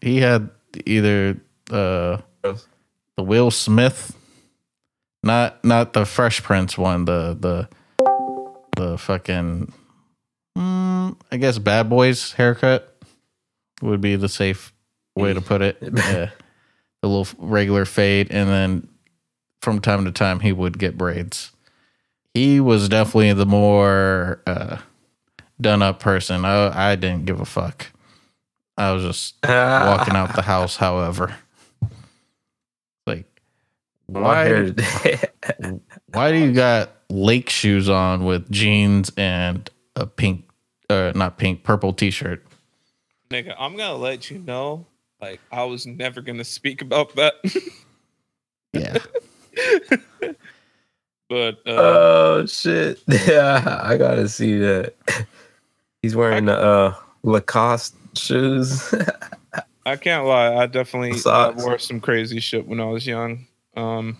[0.01, 0.49] He had
[0.85, 1.39] either
[1.71, 4.15] uh, the Will Smith,
[5.23, 7.69] not not the Fresh Prince one, the the
[8.75, 9.73] the fucking,
[10.57, 12.96] mm, I guess Bad Boys haircut
[13.81, 14.73] would be the safe
[15.15, 15.77] way to put it.
[15.81, 16.29] Yeah,
[17.01, 18.87] the little regular fade, and then
[19.61, 21.51] from time to time he would get braids.
[22.33, 24.77] He was definitely the more uh,
[25.59, 26.45] done up person.
[26.45, 27.87] I I didn't give a fuck.
[28.77, 30.77] I was just walking out the house.
[30.77, 31.35] However,
[33.05, 33.25] like,
[34.05, 34.71] why
[36.13, 40.49] why do you got lake shoes on with jeans and a pink,
[40.89, 42.46] uh, not pink, purple t-shirt?
[43.29, 44.85] Nigga, I'm gonna let you know.
[45.19, 47.33] Like, I was never gonna speak about that.
[48.73, 48.97] Yeah,
[51.29, 53.01] but uh, oh shit!
[53.07, 54.93] Yeah, I gotta see that.
[56.01, 58.93] He's wearing the uh, Lacoste shoes.
[59.85, 60.53] I can't lie.
[60.53, 63.47] I definitely uh, wore some crazy shit when I was young.
[63.75, 64.17] Um,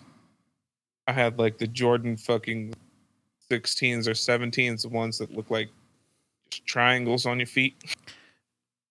[1.07, 2.73] I had like the Jordan fucking
[3.51, 5.69] 16s or 17s, the ones that look like
[6.49, 7.75] just triangles on your feet.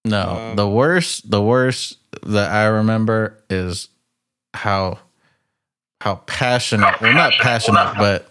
[0.07, 3.89] no, Um, the worst, the worst that I remember is
[4.55, 4.99] how
[6.01, 8.31] how passionate, well, not passionate, but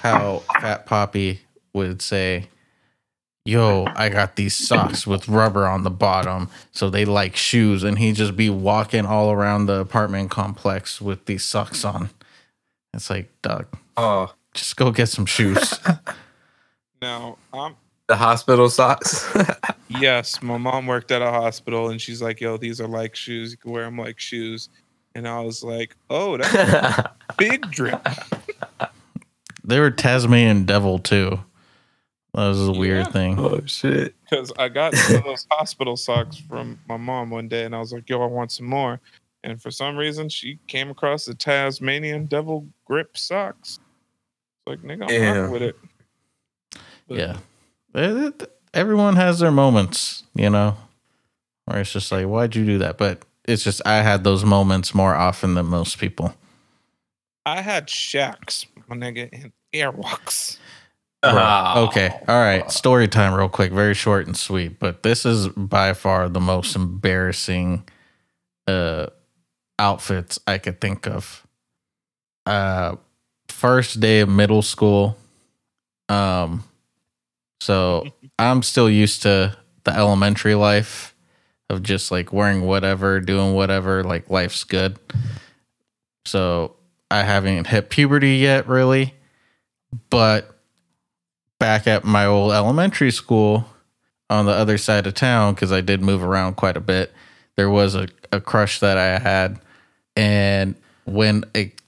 [0.00, 1.40] how Fat Poppy
[1.72, 2.48] would say,
[3.44, 7.98] Yo, I got these socks with rubber on the bottom, so they like shoes, and
[7.98, 12.10] he'd just be walking all around the apartment complex with these socks on.
[12.92, 13.66] It's like, Doug,
[13.96, 15.78] oh, just go get some shoes.
[17.00, 17.76] Now, I'm
[18.08, 19.26] the hospital socks.
[19.88, 23.52] yes, my mom worked at a hospital, and she's like, "Yo, these are like shoes.
[23.52, 24.68] You can wear them like shoes."
[25.14, 28.06] And I was like, "Oh, that's a big drip."
[29.64, 31.38] they were Tasmanian devil too.
[32.34, 33.12] That was a weird Yeah.
[33.12, 33.38] thing.
[33.38, 34.14] oh shit!
[34.22, 37.78] because I got some of those hospital socks from my mom one day, and I
[37.78, 39.00] was like, "Yo, I want some more."
[39.44, 43.78] And for some reason, she came across the Tasmanian Devil Grip socks.
[44.66, 45.50] Like, nigga, I'm Damn.
[45.52, 45.76] with it.
[47.06, 47.36] But Yeah.
[47.94, 50.76] It- it- everyone has their moments, you know,
[51.64, 52.98] where it's just like, why'd you do that?
[52.98, 56.34] But it's just, I had those moments more often than most people.
[57.46, 60.58] I had Shaqs, my nigga, and airwalks.
[61.22, 61.80] Ah.
[61.80, 62.10] Okay.
[62.28, 62.70] All right.
[62.70, 63.72] Story time, real quick.
[63.72, 64.78] Very short and sweet.
[64.78, 67.88] But this is by far the most embarrassing
[68.68, 69.06] uh,
[69.78, 71.44] outfits I could think of.
[72.46, 72.96] Uh,
[73.48, 75.16] first day of middle school.
[76.08, 76.62] Um,
[77.60, 78.06] so
[78.38, 81.14] I'm still used to the elementary life
[81.70, 84.98] of just like wearing whatever, doing whatever, like life's good.
[86.24, 86.76] So
[87.10, 89.14] I haven't hit puberty yet, really.
[90.10, 90.58] But
[91.58, 93.68] back at my old elementary school
[94.30, 97.12] on the other side of town, because I did move around quite a bit,
[97.56, 99.60] there was a, a crush that I had.
[100.16, 101.80] And when it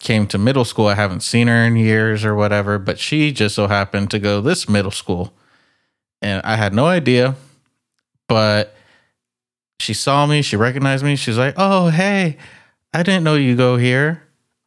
[0.00, 3.54] came to middle school, I haven't seen her in years or whatever, but she just
[3.54, 5.32] so happened to go this middle school.
[6.22, 7.36] And I had no idea,
[8.28, 8.74] but
[9.80, 11.16] she saw me, she recognized me.
[11.16, 12.36] She's like, Oh, hey,
[12.92, 14.22] I didn't know you go here.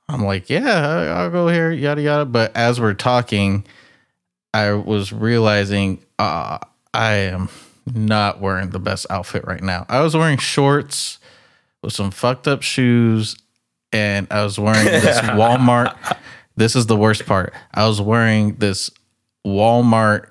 [0.07, 2.25] I'm like, Yeah, I'll go here, yada, yada.
[2.25, 3.65] But as we're talking,
[4.53, 6.59] I was realizing uh,
[6.93, 7.49] I am
[7.85, 9.85] not wearing the best outfit right now.
[9.89, 11.19] I was wearing shorts
[11.81, 13.35] with some fucked up shoes,
[13.91, 15.95] and I was wearing this Walmart.
[16.55, 17.53] This is the worst part.
[17.73, 18.89] I was wearing this
[19.45, 20.27] Walmart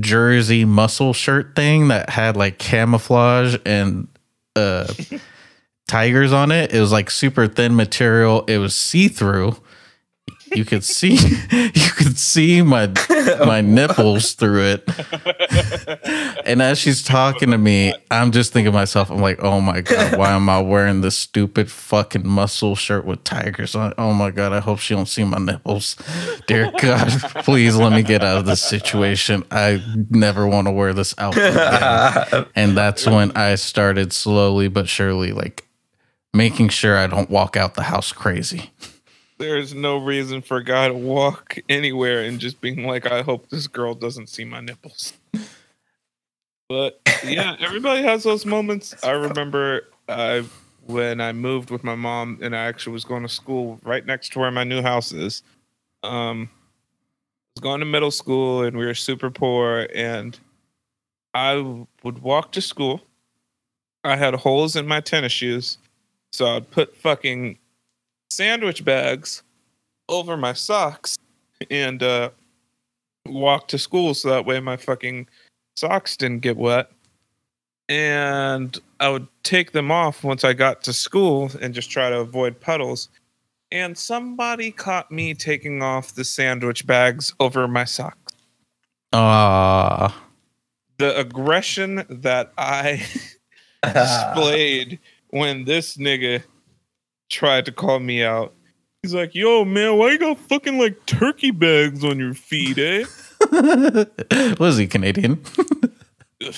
[0.00, 4.06] jersey muscle shirt thing that had like camouflage and
[4.54, 4.86] uh
[5.88, 6.72] tigers on it.
[6.72, 8.44] It was like super thin material.
[8.46, 9.56] It was see through.
[10.54, 11.14] You could see
[11.50, 12.92] you could see my
[13.44, 14.88] my nipples through it.
[16.44, 19.82] And as she's talking to me, I'm just thinking to myself, I'm like, oh my
[19.82, 23.92] God, why am I wearing this stupid fucking muscle shirt with tigers on?
[23.98, 25.96] Oh my God, I hope she don't see my nipples.
[26.46, 27.08] Dear God,
[27.44, 29.44] please let me get out of this situation.
[29.50, 32.46] I never want to wear this outfit again.
[32.54, 35.66] And that's when I started slowly but surely like
[36.32, 38.70] making sure I don't walk out the house crazy.
[39.38, 43.48] There's no reason for a guy to walk anywhere and just being like, I hope
[43.48, 45.12] this girl doesn't see my nipples.
[46.68, 48.94] But yeah, everybody has those moments.
[49.04, 50.44] I remember I
[50.86, 54.32] when I moved with my mom and I actually was going to school right next
[54.32, 55.42] to where my new house is.
[56.02, 60.38] Um I was going to middle school and we were super poor and
[61.34, 63.02] I would walk to school
[64.04, 65.78] I had holes in my tennis shoes,
[66.32, 67.58] so I'd put fucking
[68.30, 69.42] sandwich bags
[70.08, 71.16] over my socks
[71.70, 72.30] and uh,
[73.26, 75.28] walk to school so that way my fucking
[75.76, 76.90] socks didn't get wet.
[77.88, 82.18] And I would take them off once I got to school and just try to
[82.20, 83.08] avoid puddles.
[83.72, 88.16] And somebody caught me taking off the sandwich bags over my socks.
[89.12, 90.22] Ah,
[90.98, 93.06] The aggression that I
[93.82, 94.98] displayed
[95.28, 96.42] when this nigga
[97.28, 98.54] tried to call me out.
[99.02, 103.04] He's like, yo, man, why you got fucking like turkey bags on your feet, eh?
[104.58, 105.42] was he Canadian?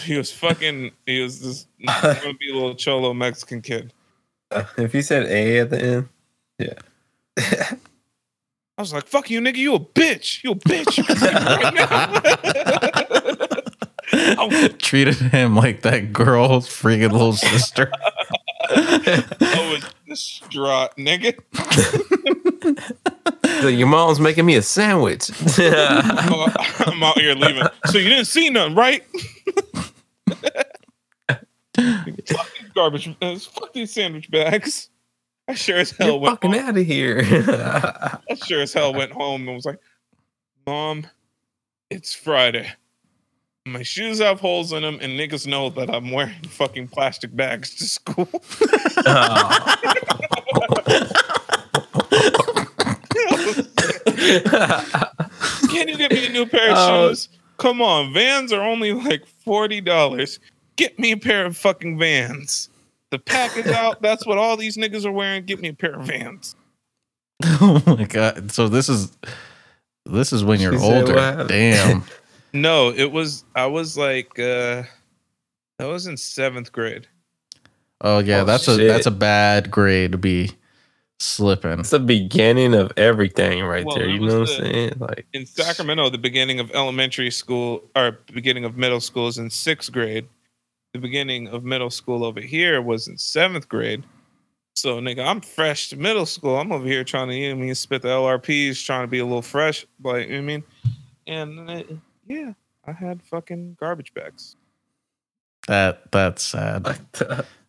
[0.05, 3.95] He was fucking, he was this gonna be a little cholo Mexican kid.
[4.77, 6.09] if you said A at the end,
[6.59, 6.75] yeah.
[8.77, 10.45] I was like, fuck you, nigga, you a bitch.
[10.45, 11.03] You a bitch.
[14.13, 17.91] I Treated him like that girl's freaking little sister.
[18.71, 21.35] Was distraught, nigga.
[23.63, 25.31] So your mom's making me a sandwich.
[25.59, 27.65] I'm out here leaving.
[27.87, 29.03] So you didn't see nothing, right?
[31.77, 33.15] fuck these garbage.
[33.21, 34.91] uh, Fuck these sandwich bags.
[35.49, 36.35] I sure as hell You're went.
[36.37, 36.69] fucking Home.
[36.69, 37.23] out of here.
[37.25, 39.81] I sure as hell went home and was like,
[40.67, 41.07] "Mom,
[41.91, 42.71] it's Friday.
[43.73, 47.75] My shoes have holes in them, and niggas know that I'm wearing fucking plastic bags
[47.77, 48.27] to school."
[55.71, 57.09] Can you get me a new pair of Oh.
[57.11, 57.29] shoes?
[57.59, 60.41] Come on, Vans are only like forty dollars.
[60.77, 62.71] Get me a pair of fucking Vans.
[63.11, 64.01] The pack is out.
[64.01, 65.45] That's what all these niggas are wearing.
[65.45, 66.55] Get me a pair of Vans.
[67.45, 68.51] oh my god!
[68.51, 69.13] So this is
[70.07, 71.45] this is when you're She said older.
[71.49, 72.05] Damn.
[72.53, 73.45] No, it was.
[73.55, 74.83] I was like, uh
[75.79, 77.07] I was in seventh grade.
[78.01, 80.51] Oh yeah, Oh, that's a that's a bad grade to be
[81.19, 81.81] slipping.
[81.81, 84.09] It's the beginning of everything right Well, there.
[84.09, 84.93] You know what the- I'm saying?
[84.99, 89.51] Like In Sacramento, the beginning of elementary school or beginning of middle school is in
[89.51, 90.27] sixth grade.
[90.93, 94.03] The beginning of middle school over here was in seventh grade.
[94.75, 96.59] So nigga, I'm fresh to middle school.
[96.59, 99.19] I'm over here trying to, you know, I mean, spit the LRPs, trying to be
[99.19, 100.65] a little fresh, like you know what I mean.
[101.27, 102.01] And
[102.31, 102.53] yeah,
[102.87, 104.57] I had fucking garbage bags.
[105.67, 106.87] That that's sad.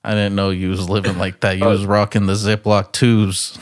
[0.03, 1.57] I didn't know you was living like that.
[1.57, 1.69] You Oh.
[1.69, 3.57] was rocking the Ziploc twos.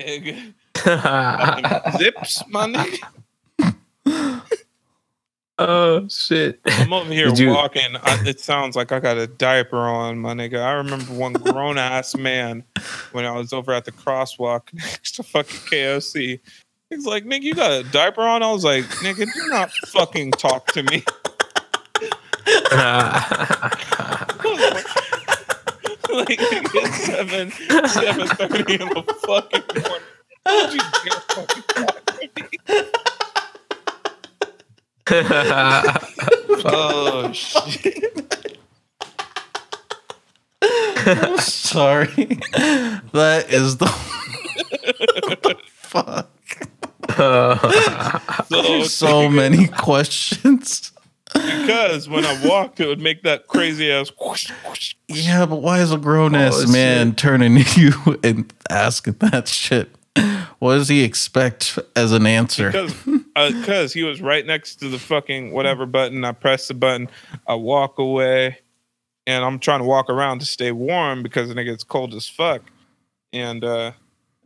[0.00, 0.54] Nigga.
[0.76, 4.42] Fucking Zips, my nigga.
[5.58, 6.60] oh shit.
[6.66, 7.96] I'm over here you- walking.
[8.02, 10.60] I, it sounds like I got a diaper on, my nigga.
[10.62, 12.64] I remember one grown ass man
[13.12, 16.40] when I was over at the crosswalk next to fucking KOC.
[16.94, 18.44] He's like, nigga, you got a diaper on?
[18.44, 21.02] I was like, nigga, do not fucking talk to me.
[26.08, 26.40] like,
[26.92, 30.06] seven, seven thirty in the fucking morning.
[30.72, 30.80] You
[31.30, 32.90] fucking talk to me?
[36.66, 38.58] Oh shit.
[41.40, 42.06] Sorry.
[43.12, 43.86] that is the
[45.66, 46.30] fuck.
[48.48, 50.92] So, So many questions.
[51.32, 54.94] because when I walked, it would make that crazy ass whoosh, whoosh.
[55.08, 57.16] Yeah, but why is a grown ass Oh, man shit.
[57.18, 59.90] turning to you and asking that shit?
[60.60, 62.70] What does he expect as an answer?
[62.70, 62.94] because
[63.34, 66.24] because he was right next to the fucking whatever button.
[66.24, 67.08] I press the button,
[67.48, 68.58] I walk away,
[69.26, 72.28] and I'm trying to walk around to stay warm because the nigga it's cold as
[72.28, 72.62] fuck.
[73.32, 73.92] And uh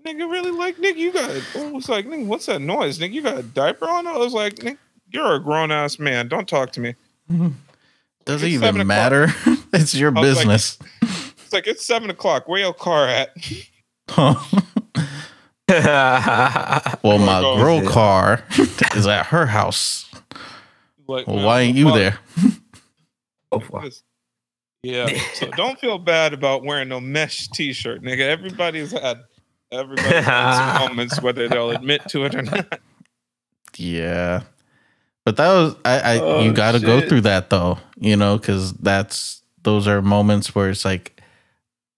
[0.04, 2.98] nigga really like nigga, you got I was like, nigga, what's that noise?
[2.98, 4.06] Nigga, you got a diaper on?
[4.06, 4.78] I was like, nigga,
[5.10, 6.28] you're a grown ass man.
[6.28, 6.94] Don't talk to me.
[8.24, 9.28] Does it even matter?
[9.72, 10.78] it's your I was like- business.
[11.48, 12.46] It's like it's seven o'clock.
[12.46, 13.30] Where your car at?
[17.02, 17.88] well, my Oh, girl shit.
[17.88, 18.44] car
[18.94, 20.10] is at her house.
[21.06, 22.18] Like, Well, man, why ain't you fuck there?
[23.50, 23.84] Oh, fuck.
[24.82, 25.08] Yeah.
[25.34, 28.20] So don't feel bad about wearing no mesh t-shirt, nigga.
[28.28, 29.20] Everybody's had
[29.73, 32.81] everybody's has moments whether they'll admit to it or not.
[33.77, 34.43] Yeah.
[35.24, 38.39] But that was I, I Oh, you got to go through that though, you know,
[38.39, 41.20] cuz that's those are moments where it's like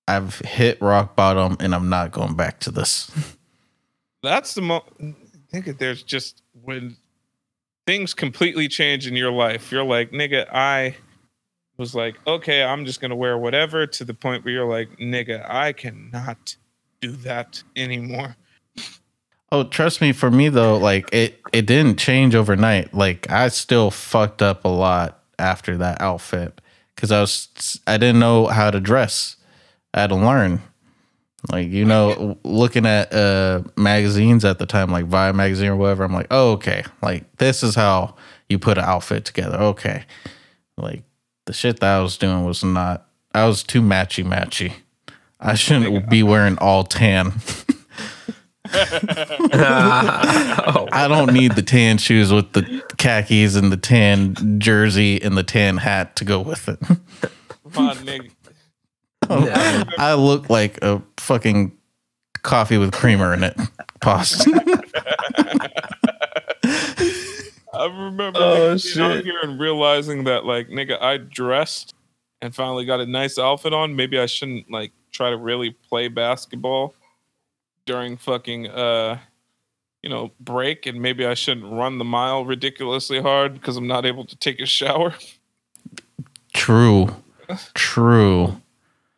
[0.08, 3.10] I've hit rock bottom and I'm not going back to this.
[4.22, 5.14] That's the mo I
[5.50, 6.96] think that there's just when
[7.86, 9.72] things completely change in your life.
[9.72, 10.96] You're like, nigga, I
[11.76, 15.48] was like, okay, I'm just gonna wear whatever to the point where you're like, nigga,
[15.48, 16.56] I cannot
[17.00, 18.36] do that anymore.
[19.52, 22.94] Oh, trust me, for me though, like it it didn't change overnight.
[22.94, 26.60] Like I still fucked up a lot after that outfit.
[26.94, 29.36] because I was I didn't know how to dress.
[29.94, 30.62] I had to learn.
[31.50, 36.04] Like you know, looking at uh magazines at the time, like Vibe magazine or whatever,
[36.04, 38.14] I'm like, oh okay, like this is how
[38.48, 39.56] you put an outfit together.
[39.58, 40.04] Okay,
[40.76, 41.02] like
[41.46, 43.06] the shit that I was doing was not.
[43.34, 44.74] I was too matchy matchy.
[45.40, 47.32] I shouldn't be wearing all tan.
[50.92, 55.42] I don't need the tan shoes with the khakis and the tan jersey and the
[55.42, 56.78] tan hat to go with it.
[57.72, 58.30] Come on, nigga.
[59.32, 61.70] Oh, I look like a fucking
[62.42, 63.56] coffee with creamer in it.
[64.00, 64.44] Pause.
[67.72, 69.24] I remember Oh, nigga, being out shit.
[69.24, 71.94] here and realizing that, like, nigga, I dressed
[72.42, 73.94] and finally got a nice outfit on.
[73.94, 76.94] Maybe I shouldn't like try to really play basketball
[77.86, 79.18] during fucking uh,
[80.02, 84.06] you know, break, and maybe I shouldn't run the mile ridiculously hard because I'm not
[84.06, 85.14] able to take a shower.
[86.54, 87.14] True.
[87.74, 88.60] True.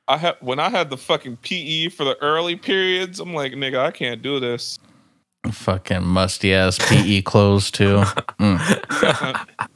[0.08, 3.78] I had when I had the fucking PE for the early periods, I'm like, nigga,
[3.78, 4.78] I can't do this.
[5.50, 8.02] Fucking musty ass PE clothes too.
[8.42, 8.58] Mm.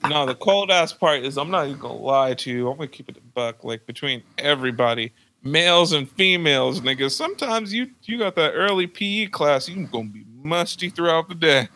[0.11, 2.69] no, the cold ass part is I'm not even gonna lie to you.
[2.69, 3.63] I'm gonna keep it a buck.
[3.63, 5.13] Like between everybody,
[5.47, 7.11] males and females, nigga.
[7.11, 11.69] Sometimes you you got that early PE class, you gonna be musty throughout the day.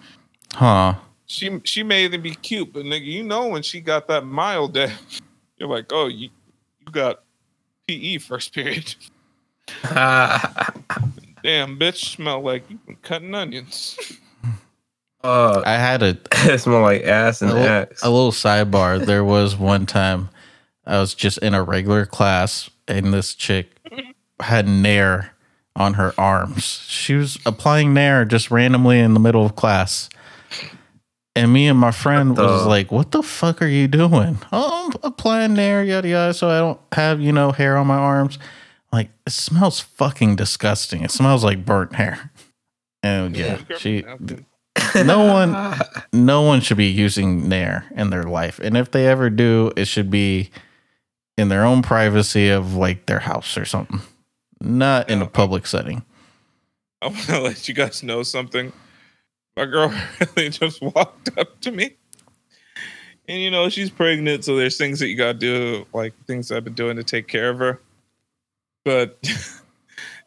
[0.52, 0.94] Huh.
[1.26, 4.74] She she may even be cute, but nigga, you know when she got that mild
[4.74, 4.92] day,
[5.56, 6.30] you're like, oh, you
[6.80, 7.22] you got
[7.86, 8.94] PE first period.
[9.82, 13.96] Damn, bitch, smell like you been cutting onions.
[15.24, 18.02] uh, I had a it smell like ass and a, li- axe.
[18.02, 19.04] a little sidebar.
[19.04, 20.28] There was one time
[20.86, 23.76] I was just in a regular class and this chick
[24.40, 25.32] had Nair
[25.76, 26.84] on her arms.
[26.86, 30.08] She was applying Nair just randomly in the middle of class.
[31.36, 34.38] And me and my friend What was like, What the fuck are you doing?
[34.52, 37.96] Oh, I'm applying Nair, yada yada, so I don't have, you know, hair on my
[37.96, 38.38] arms.
[38.92, 41.04] Like, it smells fucking disgusting.
[41.04, 42.32] It smells like burnt hair.
[43.02, 44.04] And yeah, she
[44.94, 45.78] no one
[46.12, 48.58] no one should be using Nair in their life.
[48.58, 50.50] And if they ever do, it should be
[51.36, 54.00] in their own privacy of like their house or something.
[54.60, 56.04] Not in a public setting.
[57.02, 58.72] I want to let you guys know something.
[59.56, 59.94] My girl
[60.36, 61.96] really just walked up to me.
[63.26, 66.64] And you know, she's pregnant, so there's things that you gotta do, like things I've
[66.64, 67.80] been doing to take care of her.
[68.84, 69.18] But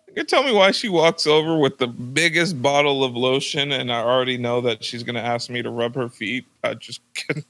[0.08, 3.92] you can tell me why she walks over with the biggest bottle of lotion, and
[3.92, 6.46] I already know that she's gonna ask me to rub her feet.
[6.64, 7.46] I just couldn't.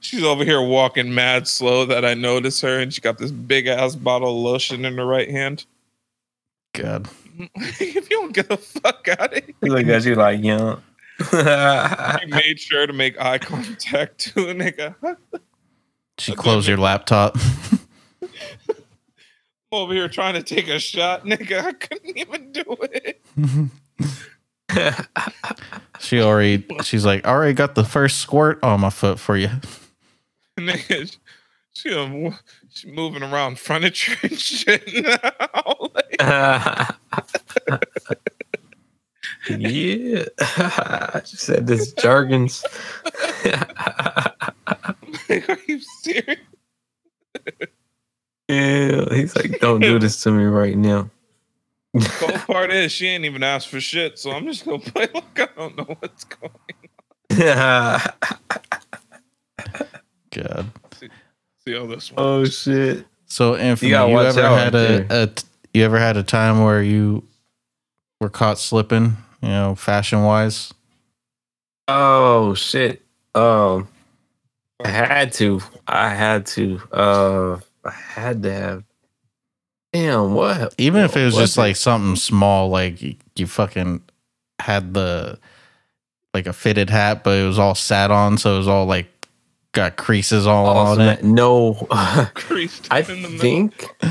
[0.00, 3.66] She's over here walking mad slow that I notice her, and she got this big
[3.66, 5.66] ass bottle of lotion in her right hand.
[6.72, 7.08] God.
[7.54, 9.54] if you don't get the fuck out of here.
[9.60, 10.82] He look at you like, young.
[11.20, 14.94] She made sure to make eye contact to a nigga.
[16.16, 17.36] She closed your laptop.
[19.72, 21.62] over here trying to take a shot, nigga.
[21.62, 23.20] I couldn't even do it.
[26.00, 29.50] she already she's like, already got the first squirt on my foot for you.
[30.66, 31.16] Nigga,
[31.72, 32.32] she,
[32.70, 35.90] she moving around furniture and shit now.
[35.94, 36.16] Like,
[39.48, 40.24] yeah.
[41.24, 42.62] she said this jargons.
[43.44, 43.68] like,
[45.48, 46.38] are you serious?
[48.48, 49.14] yeah.
[49.14, 51.10] He's like, don't do this to me right now.
[51.94, 55.08] The cold part is she ain't even asked for shit, so I'm just gonna play
[55.12, 56.52] like I don't know what's going.
[60.30, 60.66] God.
[61.64, 62.24] See how this one.
[62.24, 63.06] oh shit.
[63.26, 65.44] So Anthony, you, gotta ever out had right a, a t-
[65.74, 67.24] you ever had a time where you
[68.20, 70.72] were caught slipping, you know, fashion wise?
[71.88, 73.02] Oh shit.
[73.34, 73.88] Um
[74.82, 75.60] I had to.
[75.86, 76.80] I had to.
[76.92, 78.84] Uh I had to have
[79.92, 80.74] Damn, what?
[80.78, 84.02] Even if it was what just did- like something small, like you, you fucking
[84.60, 85.38] had the
[86.32, 89.08] like a fitted hat, but it was all sat on, so it was all like
[89.72, 91.22] got creases all on it.
[91.24, 91.74] No.
[92.34, 93.94] creased I in the think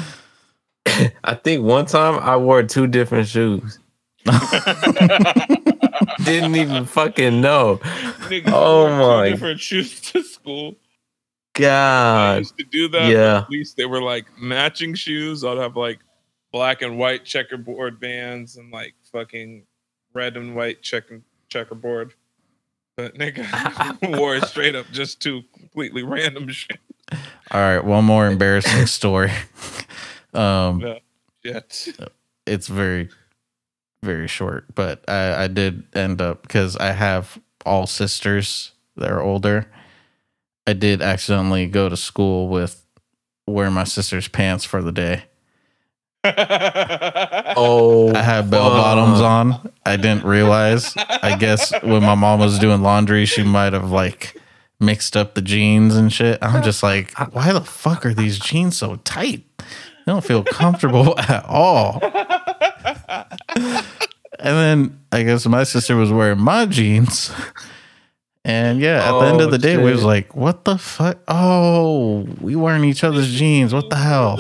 [1.24, 3.80] I think one time I wore two different shoes.
[6.24, 7.78] Didn't even fucking know.
[8.28, 10.76] Nigga, Oh wore two my different shoes to school.
[11.54, 13.12] God, I used to do that.
[13.12, 13.40] yeah.
[13.40, 15.44] At least they were like matching shoes.
[15.44, 16.00] I'd have like
[16.52, 19.66] black and white checkerboard Vans and like fucking
[20.14, 22.14] red and white checker checkerboard.
[23.00, 26.80] But nigga wore it straight up just two completely random shit.
[27.50, 29.32] All right, one more embarrassing story.
[30.34, 30.98] um,
[31.46, 31.98] Shit.
[32.46, 33.08] it's very,
[34.04, 39.22] very short, but I, I did end up because I have all sisters that are
[39.22, 39.72] older.
[40.68, 42.86] I did accidentally go to school with
[43.48, 45.24] wear my sister's pants for the day.
[46.24, 49.72] Oh, I had bell bottoms on.
[49.86, 50.94] I didn't realize.
[50.98, 54.36] I guess when my mom was doing laundry, she might have like
[54.80, 56.40] mixed up the jeans and shit.
[56.42, 59.44] I'm just like, why the fuck are these jeans so tight?
[59.60, 59.66] They
[60.14, 62.00] don't feel comfortable at all.
[63.56, 67.32] And then I guess my sister was wearing my jeans.
[68.46, 71.18] And yeah, at the end of Oh, the day, we was like, what the fuck?
[71.28, 73.74] Oh, we wearing each other's jeans.
[73.74, 74.40] What the hell?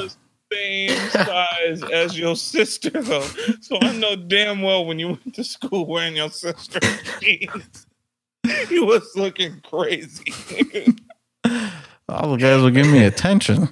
[0.50, 3.28] The same size as your sister, though.
[3.62, 7.86] So I know damn well when you went to school wearing your sister's jeans,
[8.70, 10.26] you was looking crazy.
[10.26, 11.00] nigga.
[12.10, 13.70] All the guys were giving me attention.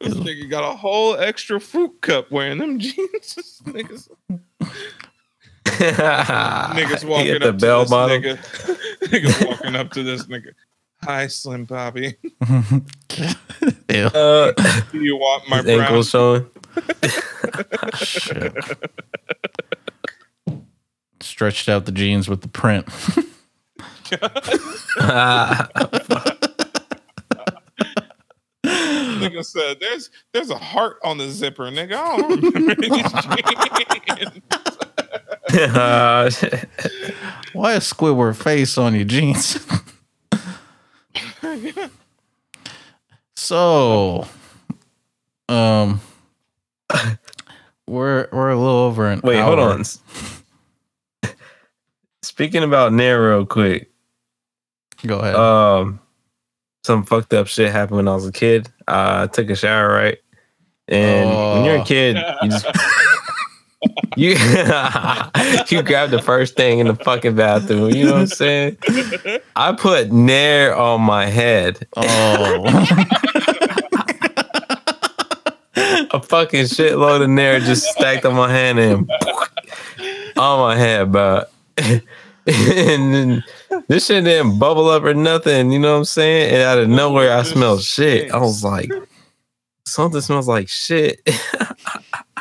[0.00, 3.60] This nigga got a whole extra fruit cup wearing them jeans.
[3.64, 4.08] niggas,
[5.64, 8.38] niggas walking up to this nigga.
[9.08, 10.52] niggas walking up to this nigga.
[11.04, 12.16] Hi, Slim Bobby.
[12.48, 14.06] Ew.
[14.06, 14.52] Uh,
[14.92, 15.80] Do you want my his brown?
[15.80, 16.46] ankles showing.
[17.96, 18.54] Shit.
[21.20, 22.86] Stretched out the jeans with the print.
[28.64, 31.94] Nigga said, "There's there's a heart on the zipper, nigga.
[31.94, 32.90] I don't remember these
[34.12, 34.42] jeans."
[35.76, 36.30] Uh,
[37.52, 39.64] Why a Squidward face on your jeans?
[43.34, 44.26] So,
[45.48, 46.00] um,
[47.86, 49.82] we're we're a little over an Wait, hold on.
[52.22, 53.90] Speaking about Nair real quick,
[55.06, 55.34] Go ahead.
[55.36, 56.00] um,
[56.84, 58.68] some fucked up shit happened when I was a kid.
[58.88, 60.18] Uh, I took a shower, right?
[60.88, 61.82] And when you're Oh.
[61.82, 62.66] a kid, you just
[64.16, 64.30] you
[65.68, 67.90] you grab the first thing in the fucking bathroom.
[67.90, 68.78] You know what I'm saying?
[69.54, 71.86] I put Nair on my head.
[71.96, 72.64] oh,
[76.12, 79.10] A fucking shitload of Nair just stacked on my hand and
[80.36, 81.42] on my head, bro.
[82.46, 83.42] and
[83.88, 85.70] this shit didn't bubble up or nothing.
[85.70, 86.54] You know what I'm saying?
[86.54, 88.32] And out of nowhere, I smelled shit.
[88.32, 88.90] I was like,
[89.84, 91.20] something smells like shit.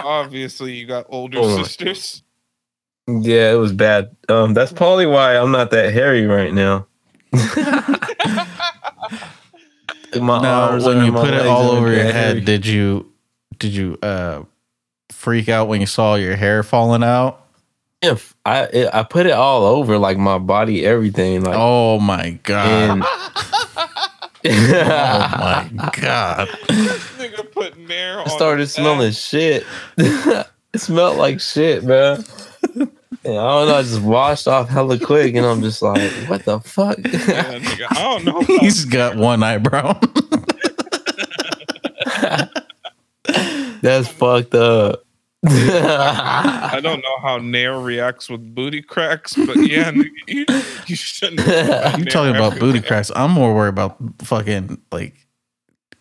[0.06, 1.66] Obviously, you got older Hold on.
[1.66, 2.24] sisters.
[3.08, 4.16] yeah, it was bad.
[4.30, 6.88] Um, that's probably why I'm not that hairy right now.
[10.16, 12.14] my now arms when you my put it all over your hairy.
[12.14, 13.12] head, did you
[13.60, 14.44] did you uh
[15.12, 17.42] freak out when you saw your hair falling out?
[18.02, 22.32] If I it, I put it all over like my body, everything like Oh my
[22.44, 23.04] god!
[24.46, 26.50] and oh my god!
[26.68, 28.28] This nigga put Nair on.
[28.28, 29.18] I started his smelling ass.
[29.18, 29.66] shit.
[29.98, 30.48] it
[30.78, 32.24] smelled like shit, man.
[33.26, 36.46] And I don't know, I just washed off hella quick, and I'm just like, what
[36.46, 36.98] the fuck?
[37.00, 38.42] Yeah, nigga, I don't know.
[38.60, 40.00] He's got one eyebrow.
[43.82, 45.05] That's fucked up.
[45.48, 49.92] I don't know how Nair reacts with booty cracks, but yeah,
[50.28, 50.46] you,
[50.88, 51.42] you shouldn't.
[51.42, 52.88] have You Nair talking about booty everywhere.
[52.88, 53.12] cracks?
[53.16, 55.16] I'm more worried about fucking like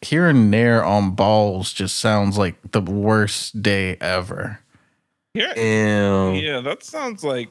[0.00, 1.72] hearing Nair on balls.
[1.72, 4.60] Just sounds like the worst day ever.
[5.34, 6.34] Yeah, Damn.
[6.36, 7.50] yeah, that sounds like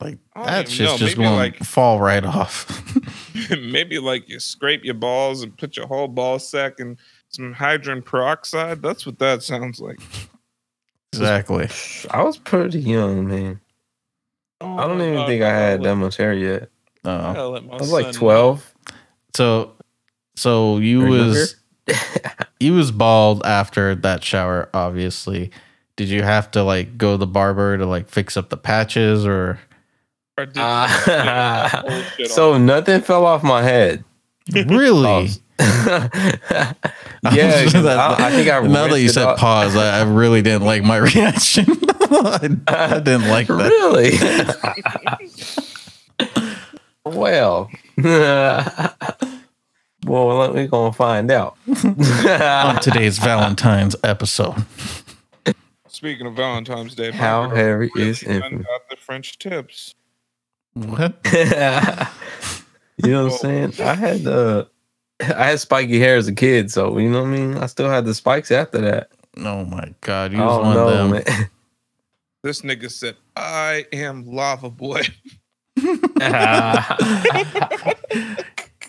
[0.00, 2.84] Like I don't that shit's know, just maybe going like- to fall right off.
[3.50, 6.98] maybe like you scrape your balls and put your whole ball sack in
[7.30, 8.82] some hydrogen peroxide.
[8.82, 9.98] That's what that sounds like.
[11.12, 11.68] Exactly.
[12.10, 13.60] I was pretty young, man.
[14.60, 16.70] I don't even think I had that much hair yet.
[17.04, 17.34] Uh,
[17.70, 18.74] I was like 12.
[19.34, 19.72] so
[20.36, 21.56] so you Or was
[22.60, 24.68] you was bald after that shower.
[24.74, 25.50] Obviously,
[25.96, 29.26] did you have to like go to the barber to like fix up the patches
[29.26, 29.58] or?
[30.36, 32.60] Or did you get that whole shit so off?
[32.60, 34.04] nothing fell off my head.
[34.52, 35.30] Really?
[35.58, 36.72] Yeah,
[37.22, 40.62] 'cause I, I think I now that you said off- pause, I, I really didn't
[40.64, 41.66] like my reaction.
[42.10, 43.58] I, I didn't like that.
[43.58, 44.18] Really?
[47.04, 47.70] well,
[50.06, 51.56] well, let me go and find out.
[51.66, 54.64] On today's Valentine's episode,
[55.88, 58.66] Speaking of Valentine's Day, How girl hairy is done infant?
[58.66, 59.94] got the French tips.
[60.74, 61.18] what?
[61.24, 63.72] you know what I'm saying?
[63.80, 64.66] I had uh,
[65.36, 67.56] I had spiky hair as a kid, so you know what I mean.
[67.56, 69.10] I still had the spikes after that.
[69.38, 71.24] Oh my god, you I was don't one know, of them.
[71.38, 71.50] man.
[72.44, 75.02] This nigga said, "I am Lava Boy."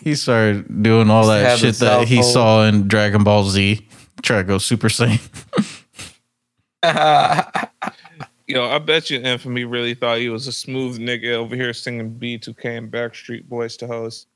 [0.02, 2.22] He started doing all that shit that he Pole.
[2.24, 3.86] saw in Dragon Ball Z.
[4.22, 5.20] Try to go Super Saiyan.
[8.46, 12.14] Yo, I bet you Infamy really thought he was a smooth nigga over here singing
[12.18, 14.26] B2K and Backstreet Boys to host.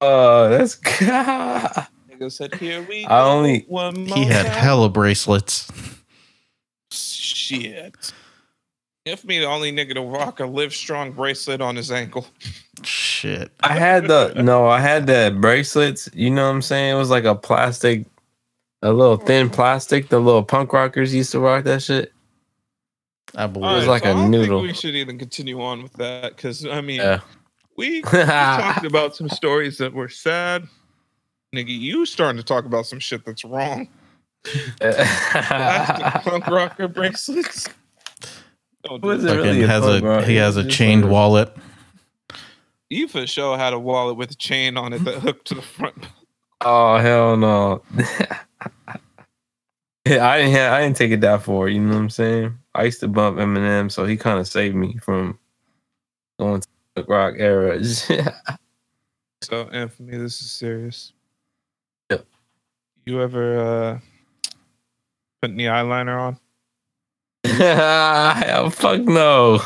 [0.00, 4.54] Uh, that's Nigga Nigga said, "Here we I go, only- one more He had time."
[4.56, 5.70] hella bracelets.
[6.90, 8.12] shit."
[9.04, 12.26] If me the only nigga to rock a Livestrong bracelet on his ankle.
[12.84, 13.50] Shit.
[13.62, 16.10] I had the no, I had the bracelets.
[16.12, 16.94] You know what I'm saying?
[16.94, 18.04] It was like a plastic,
[18.82, 20.10] a little thin plastic.
[20.10, 22.12] The little punk rockers used to rock that shit.
[23.34, 23.76] I All believe.
[23.76, 24.58] was like so a I don't noodle.
[24.60, 27.20] Think we should even continue on with that because I mean, Yeah.
[27.78, 30.66] We, we talked about some stories that were sad.
[31.54, 33.88] Nigga, you starting to talk about some shit that's wrong.
[34.80, 37.68] Punk rocker bracelets.
[38.84, 40.24] Don't do Was it really has a rock?
[40.24, 41.56] he has a chained like- wallet.
[42.90, 45.62] You for sure had a wallet with a chain on it that hooked to the
[45.62, 46.06] front.
[46.62, 47.82] Oh hell no!
[50.06, 50.52] yeah, I didn't.
[50.52, 51.68] Have, I didn't take it that far.
[51.68, 52.58] You know what I'm saying?
[52.74, 55.38] I used to bump Eminem, so he kind of saved me from
[56.38, 57.78] going to the rock era.
[59.42, 61.12] So, and for me, this is serious.
[62.10, 62.26] Yep.
[63.06, 63.98] You ever uh,
[65.40, 66.38] put any eyeliner on?
[67.44, 69.58] hell, fuck no.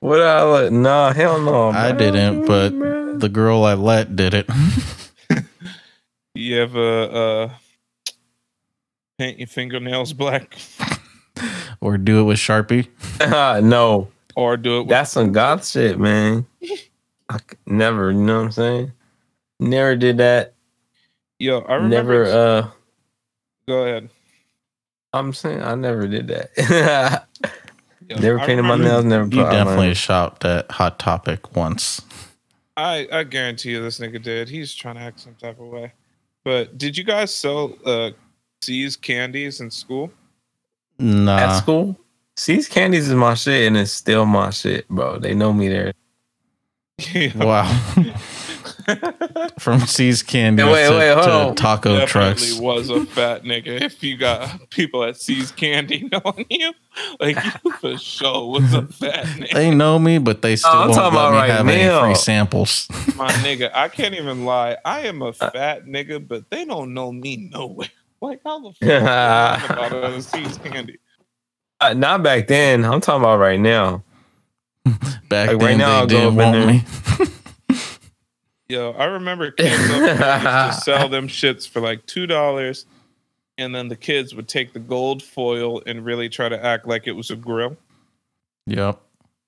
[0.00, 0.72] what I let?
[0.72, 1.70] Nah, hell no.
[1.70, 1.96] I man.
[1.96, 3.18] didn't, but Man.
[3.18, 4.48] The girl I let did it.
[6.32, 7.50] You ever uh,
[9.18, 10.56] paint your fingernails black
[11.80, 12.86] or do it with Sharpie.
[13.62, 16.46] no, or do it with that's some goth shit, man.
[17.28, 18.10] I c- never.
[18.10, 18.92] You know what I'm saying?
[19.58, 20.54] Never did that.
[21.38, 22.24] Yo, I remember.
[22.24, 22.38] Never.
[22.38, 22.70] Uh,
[23.68, 24.10] go ahead.
[25.12, 27.26] I'm saying I never did that.
[28.08, 29.04] Yo, never I painted my nails.
[29.04, 29.24] Never.
[29.24, 29.96] You definitely eyeliner.
[29.96, 32.02] shopped at Hot Topic once.
[32.76, 34.48] I I guarantee you, this nigga did.
[34.48, 35.92] He's trying to act some type of way.
[36.44, 38.10] But did you guys sell uh,
[38.62, 40.10] See's candies in school?
[40.98, 41.98] No at school.
[42.40, 45.18] See's candies is my shit, and it's still my shit, bro.
[45.18, 45.92] They know me there.
[47.34, 47.68] Wow.
[49.58, 51.54] From See's Candy Hey, wait, to, wait, hold to on.
[51.54, 52.58] taco Definitely trucks.
[52.58, 53.82] was a fat nigga.
[53.82, 56.72] If you got people at See's Candy knowing you,
[57.20, 59.52] like you for sure was a fat nigga.
[59.52, 62.14] They know me, but they still I'm won't let about me right have any free
[62.14, 62.88] samples.
[63.16, 64.78] My nigga, I can't even lie.
[64.82, 67.90] I am a uh, fat nigga, but they don't know me nowhere.
[68.22, 70.98] Like how the fuck am I about it See's Candy?
[71.80, 72.84] Uh, not back then.
[72.84, 74.02] I'm talking about right now.
[75.28, 76.84] Back Like, right then, now, I'll they go didn't want me.
[78.68, 80.00] Yo, I remember kids up
[80.72, 82.86] used to sell them shits for like two dollars,
[83.58, 87.06] and then the kids would take the gold foil and really try to act like
[87.06, 87.76] it was a grill.
[88.66, 89.00] Yep.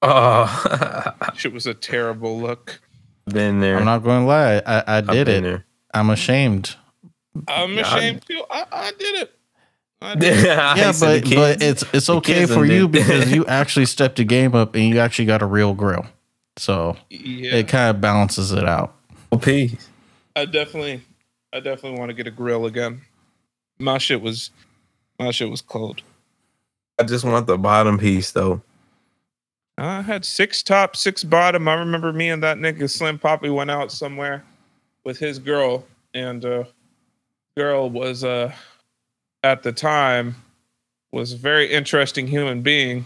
[0.02, 2.80] Oh, Shit was a terrible look.
[3.26, 3.78] been there.
[3.78, 4.62] I'm not going to lie.
[4.66, 5.42] I, I did it.
[5.44, 5.64] there.
[5.94, 6.74] I'm ashamed.
[7.46, 7.84] I'm God.
[7.98, 8.42] ashamed too.
[8.50, 9.38] I, I did it.
[10.02, 10.14] I.
[10.20, 14.74] Yeah, but but it's it's okay for you because you actually stepped the game up
[14.74, 16.06] and you actually got a real grill.
[16.56, 18.94] So Yeah, it kind of balances it out.
[19.40, 19.88] peace.
[20.36, 21.02] I definitely,
[21.52, 23.02] I definitely want to get a grill again.
[23.78, 24.50] My shit was,
[25.18, 26.02] my shit was cold.
[26.98, 28.62] I just want the bottom piece though.
[29.78, 31.66] I had six top, six bottom.
[31.66, 34.44] I remember me and that nigga Slim Poppy went out somewhere
[35.04, 35.84] with his girl,
[36.14, 36.64] and uh,
[37.56, 38.52] girl was uh,
[39.42, 40.36] at the time
[41.12, 43.04] was a very interesting human being.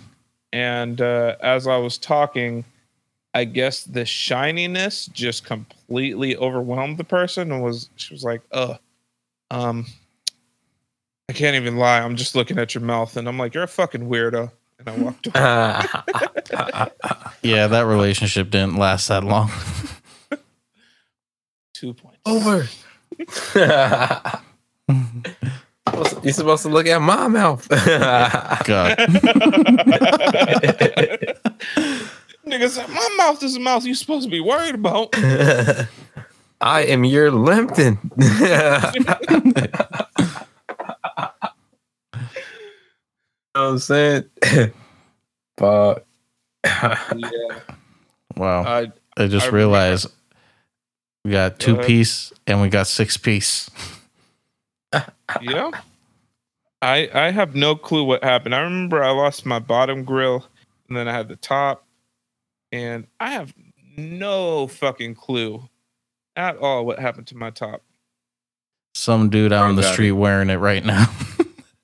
[0.53, 2.65] And uh, as I was talking,
[3.35, 8.77] I guess the shininess just completely overwhelmed the person, and was she was like, "Uh,
[9.51, 9.87] um,
[11.29, 12.01] I can't even lie.
[12.01, 14.97] I'm just looking at your mouth, and I'm like, you're a fucking weirdo." And I
[14.99, 16.91] walked away.
[17.43, 19.51] Yeah, that relationship didn't last that long.
[21.75, 22.21] Two points.
[22.25, 22.69] Over.
[25.95, 27.69] You're supposed to look at my mouth.
[27.71, 27.79] God.
[32.47, 35.15] Nigga said, my mouth is a mouth you supposed to be worried about.
[36.61, 37.99] I am your Lempton.
[38.17, 38.91] you know
[43.53, 44.25] what I'm saying?
[45.57, 46.05] Fuck.
[46.65, 47.61] yeah.
[48.37, 48.63] Wow.
[48.65, 50.09] I, I just I realized
[51.25, 51.87] we got two ahead.
[51.87, 53.71] piece and we got six piece.
[55.41, 55.71] Yeah.
[56.83, 58.55] I I have no clue what happened.
[58.55, 60.47] I remember I lost my bottom grill
[60.89, 61.85] and then I had the top.
[62.73, 63.55] And I have
[63.97, 65.69] no fucking clue
[66.35, 67.83] at all what happened to my top.
[68.95, 69.93] Some dude out on the Got it.
[69.95, 71.07] street wearing it right now.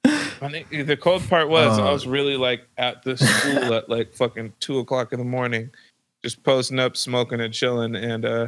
[0.04, 1.92] I think the cold part was I Uh.
[1.92, 5.70] was really like at the school at like fucking two o'clock in the morning,
[6.22, 7.94] just posting up, smoking and chilling.
[7.94, 8.46] And uh,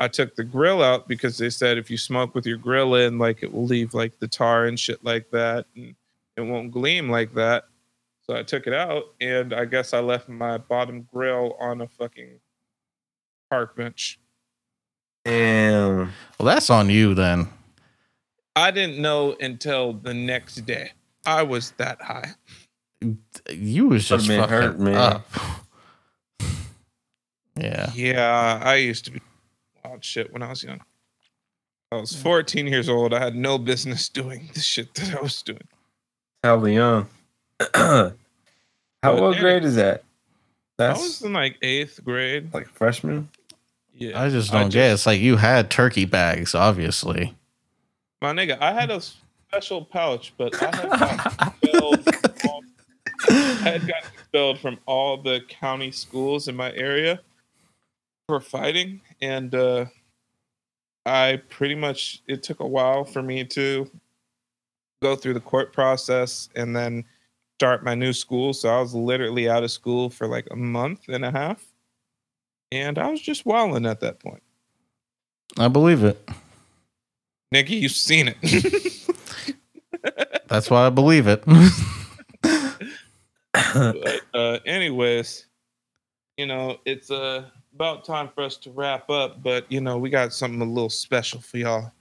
[0.00, 3.18] I took the grill out because they said if you smoke with your grill in,
[3.18, 5.94] like it will leave like the tar and shit like that, and
[6.36, 7.64] it won't gleam like that.
[8.22, 11.86] So I took it out, and I guess I left my bottom grill on a
[11.86, 12.40] fucking
[13.50, 14.18] park bench.
[15.26, 16.12] Damn.
[16.38, 17.48] Well, that's on you then.
[18.56, 20.92] I didn't know until the next day.
[21.26, 22.30] I was that high.
[23.50, 24.96] You was just been fucking hurt, man.
[24.96, 25.28] up.
[27.56, 27.90] Yeah.
[27.94, 29.20] Yeah, I used to be
[29.90, 30.80] wild shit when I was young.
[31.90, 33.12] I was 14 years old.
[33.12, 35.66] I had no business doing the shit that I was doing.
[36.44, 37.08] Hell young.
[37.74, 38.12] How
[39.02, 40.04] But what grade is that?
[40.78, 42.54] I was in like eighth grade.
[42.54, 43.28] like freshman.
[43.92, 44.94] Yeah, I just don't get it.
[44.94, 47.34] It's like you had turkey bags, obviously.
[48.22, 49.02] My nigga, I had a
[49.48, 52.08] special pouch, but I had gotten expelled.
[52.48, 52.62] All,
[53.28, 57.20] I had gotten expelled from all the county schools in my area
[58.26, 59.86] for fighting, and uh,
[61.06, 63.90] I pretty much it took a while for me to
[65.02, 67.04] go through the court process and then
[67.58, 68.52] start my new school.
[68.52, 71.64] So I was literally out of school for like a month and a half,
[72.72, 74.42] and I was just wilding at that point.
[75.58, 76.28] I believe it.
[77.52, 78.36] Nikki, you've seen it.
[80.48, 81.44] That's why I believe it.
[83.52, 85.46] but uh, anyways,
[86.36, 87.44] you know, it's uh,
[87.80, 89.42] about time for us to wrap up.
[89.42, 91.92] But you know, we got something a little special for y'all.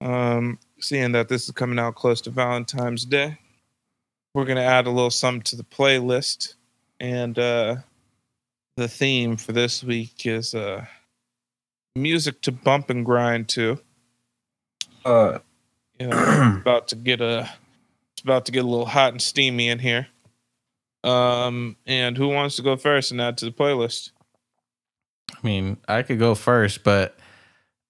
[0.00, 3.38] Um, seeing that this is coming out close to Valentine's Day,
[4.34, 6.54] we're gonna add a little something to the playlist,
[6.98, 7.76] and uh,
[8.76, 10.84] the theme for this week is uh,
[11.94, 13.78] music to bump and grind to.
[15.04, 15.38] uh,
[16.00, 17.50] You know, about to get a
[18.14, 20.06] it's about to get a little hot and steamy in here.
[21.02, 24.10] Um, and who wants to go first and add to the playlist?
[25.32, 27.16] I mean, I could go first, but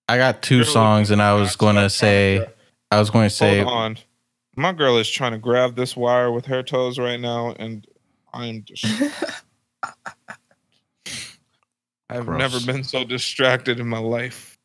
[0.09, 0.71] I got two Really?
[0.71, 2.47] songs, and I was going to say,
[2.91, 3.99] I was going to say, Hold on.
[4.57, 7.87] My girl is trying to grab this wire with her toes right now, and
[8.35, 8.85] I'm just
[12.11, 12.39] I've Gross.
[12.39, 14.59] never been so distracted in my life.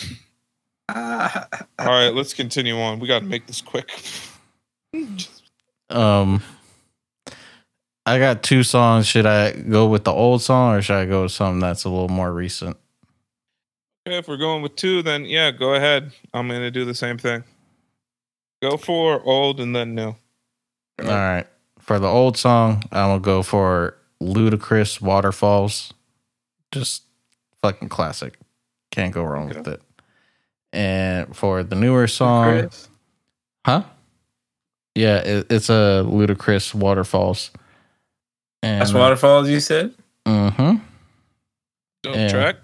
[0.94, 0.96] All
[1.78, 3.00] right, let's continue on.
[3.00, 3.90] We gotta make this quick.
[5.90, 6.42] um,
[8.06, 9.06] I got two songs.
[9.06, 11.88] Should I go with the old song, or should I go with something that's a
[11.88, 12.76] little more recent?
[14.06, 16.12] Okay, if we're going with two, then yeah, go ahead.
[16.34, 17.44] I'm gonna do the same thing.
[18.60, 20.14] Go for old and then new.
[21.02, 21.46] All right.
[21.78, 25.92] For the old song, I'm gonna go for Ludacris Waterfalls.
[26.72, 27.04] Just
[27.62, 28.38] fucking classic.
[28.90, 29.82] Can't go wrong with it.
[30.72, 32.88] And for the newer song, Chris?
[33.64, 33.82] huh?
[34.94, 37.50] Yeah, it, it's a Ludacris Waterfalls.
[38.64, 39.48] And, That's waterfalls.
[39.48, 39.94] You said.
[40.26, 40.76] Mm-hmm.
[42.02, 42.28] Dope Yeah.
[42.28, 42.56] track.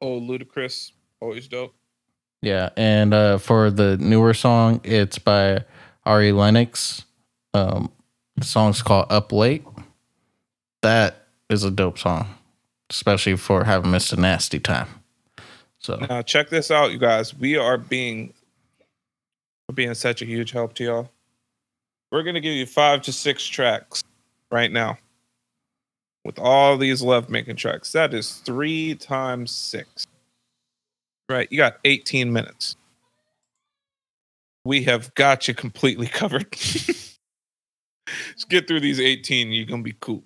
[0.00, 1.74] Old Ludacris, always dope.
[2.42, 5.64] Yeah, and uh, for the newer song, it's by
[6.06, 7.04] Ari Lennox.
[7.52, 7.92] Um,
[8.36, 9.62] the song's called "Up Late."
[10.80, 12.28] That is a dope song,
[12.88, 14.88] especially for having missed a nasty time.
[15.80, 17.34] So Now check this out, you guys.
[17.34, 18.32] We are being
[19.68, 21.10] we're being such a huge help to y'all.
[22.10, 24.02] We're gonna give you five to six tracks
[24.50, 24.96] right now.
[26.24, 27.92] With all these love making tracks.
[27.92, 30.06] That is three times six.
[31.28, 32.76] Right, you got 18 minutes.
[34.64, 36.46] We have got you completely covered.
[36.50, 39.52] Let's get through these 18.
[39.52, 40.22] You're gonna be cool.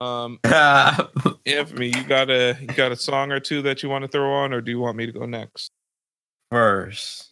[0.00, 4.08] Um, Anthony, you got a you got a song or two that you want to
[4.08, 5.70] throw on, or do you want me to go next?
[6.50, 7.30] First,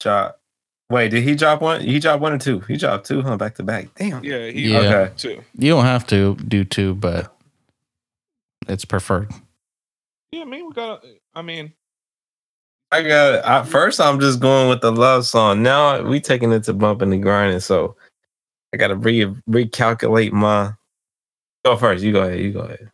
[0.00, 0.38] drop.
[0.88, 1.80] Wait, did he drop one?
[1.80, 2.60] He dropped one or two.
[2.60, 3.36] He dropped two, huh?
[3.36, 3.88] Back to back.
[3.96, 4.22] Damn.
[4.22, 4.78] Yeah, he Yeah.
[4.78, 5.12] Okay.
[5.16, 5.42] too.
[5.58, 7.34] you don't have to do two, but
[8.68, 9.32] it's preferred.
[10.30, 11.04] Yeah, I mean we got.
[11.34, 11.72] I mean,
[12.92, 14.00] I got at first.
[14.00, 15.62] I'm just going with the love song.
[15.62, 17.60] Now we taking it to bumping and grinding.
[17.60, 17.96] So
[18.72, 20.72] I got to re recalculate my.
[21.64, 22.04] Go first.
[22.04, 22.38] You go ahead.
[22.38, 22.90] You go ahead.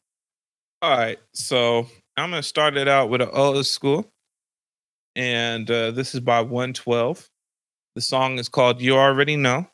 [0.81, 1.19] all right.
[1.35, 1.87] So
[2.17, 4.11] I'm gonna start it out with an old school,
[5.15, 7.29] and uh, this is by 112.
[7.95, 9.67] The song is called "You Already Know."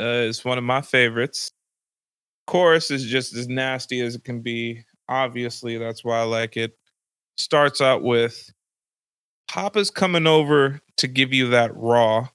[0.00, 1.52] Uh, it's one of my favorites.
[2.46, 4.84] Chorus is just as nasty as it can be.
[5.08, 6.76] Obviously, that's why I like it.
[7.36, 8.52] Starts out with
[9.48, 12.28] Papa's coming over to give you that raw.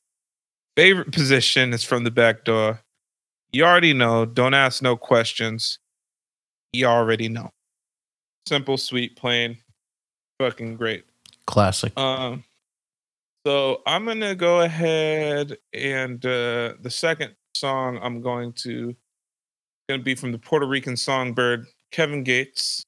[0.76, 2.80] Favorite position is from the back door.
[3.52, 4.26] You already know.
[4.26, 5.80] Don't ask no questions.
[6.72, 7.50] You already know.
[8.48, 9.58] Simple, sweet, plain,
[10.40, 11.04] fucking great.
[11.46, 11.92] Classic.
[11.98, 12.44] Um,
[13.46, 18.96] so I'm gonna go ahead and uh, the second song I'm going to
[19.88, 22.86] gonna be from the Puerto Rican songbird Kevin Gates,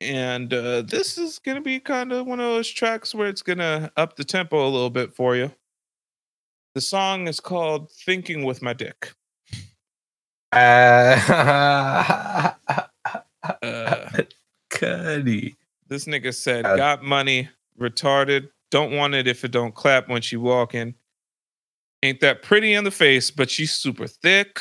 [0.00, 3.90] and uh, this is gonna be kind of one of those tracks where it's gonna
[3.96, 5.52] up the tempo a little bit for you.
[6.74, 9.12] The song is called "Thinking with My Dick."
[10.50, 12.52] Uh,
[13.62, 14.22] Uh,
[14.70, 15.56] Cuddy.
[15.88, 17.48] This nigga said, got money,
[17.80, 20.94] retarded, don't want it if it don't clap when she walking.
[22.02, 24.60] Ain't that pretty in the face, but she's super thick.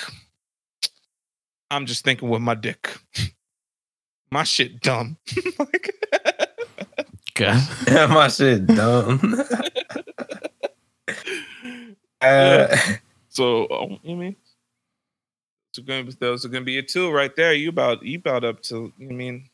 [1.70, 2.98] I'm just thinking with my dick.
[4.32, 5.18] my shit dumb.
[5.60, 5.94] like,
[7.38, 7.62] God.
[8.10, 9.44] My shit dumb.
[12.20, 12.76] uh,
[13.30, 14.36] so um, you mean
[15.72, 17.54] so gonna those are gonna be a two right there.
[17.54, 19.50] You about you about up to you mean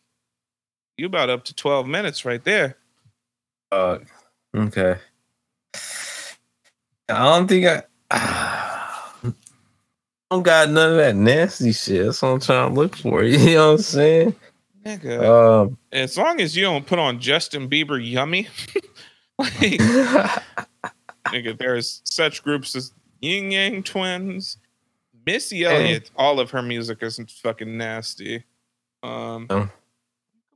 [0.95, 2.77] you about up to twelve minutes right there.
[3.73, 3.97] uh,
[4.55, 4.97] okay.
[7.09, 7.83] I don't think I.
[8.11, 9.31] I
[10.31, 12.05] don't got none of that nasty shit.
[12.05, 13.23] That's what I'm trying to look for.
[13.23, 14.35] You know what I'm saying?
[14.83, 15.63] Nigga.
[15.63, 18.47] Um, as long as you don't put on Justin Bieber yummy.
[19.37, 19.51] like
[21.27, 24.57] nigga, there's such groups as Ying Yang Twins,
[25.25, 26.09] Missy Elliott.
[26.17, 28.43] All of her music isn't fucking nasty.
[29.03, 29.69] Um, Oh.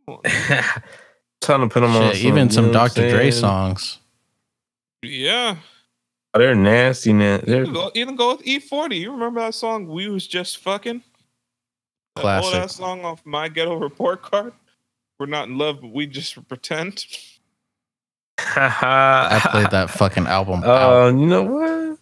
[0.08, 0.64] come on.
[1.48, 2.14] Trying to put them on.
[2.14, 3.10] Shit, even you some know Dr.
[3.10, 3.98] Dre songs.
[5.02, 5.56] yeah,
[6.34, 7.44] Oh, they're nasty, man.
[7.48, 9.00] They're even go, even go with E40.
[9.00, 9.88] You remember that song?
[9.88, 11.02] We was just fucking.
[12.16, 12.56] That old Classic.
[12.56, 14.54] ass song off my ghetto report card.
[15.20, 17.06] We're not in love, but we just pretend.
[18.38, 20.62] I played that fucking album.
[20.64, 20.94] Oh, out.
[20.94, 21.98] Oh, you know what?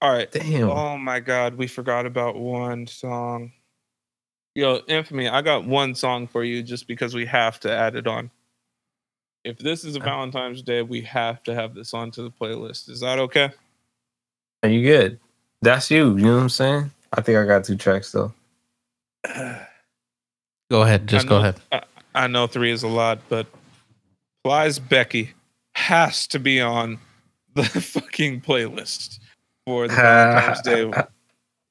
[0.00, 0.30] All right.
[0.32, 0.68] Damn.
[0.68, 3.52] Oh my god, we forgot about one song.
[4.56, 8.08] Yo, Infamy, I got one song for you just because we have to add it
[8.08, 8.30] on.
[9.44, 12.88] If this is a Valentine's Day, we have to have this onto the playlist.
[12.88, 13.50] Is that okay?
[14.62, 15.18] Are you good?
[15.62, 16.16] That's you.
[16.16, 16.90] You know what I'm saying?
[17.12, 18.32] I think I got two tracks though.
[20.70, 21.06] Go ahead.
[21.06, 21.56] Just I go ahead.
[21.70, 21.82] I,
[22.14, 23.46] I know three is a lot, but
[24.42, 25.32] Plies Becky
[25.74, 26.98] has to be on
[27.54, 29.18] the fucking playlist
[29.66, 30.90] for the Valentine's Day.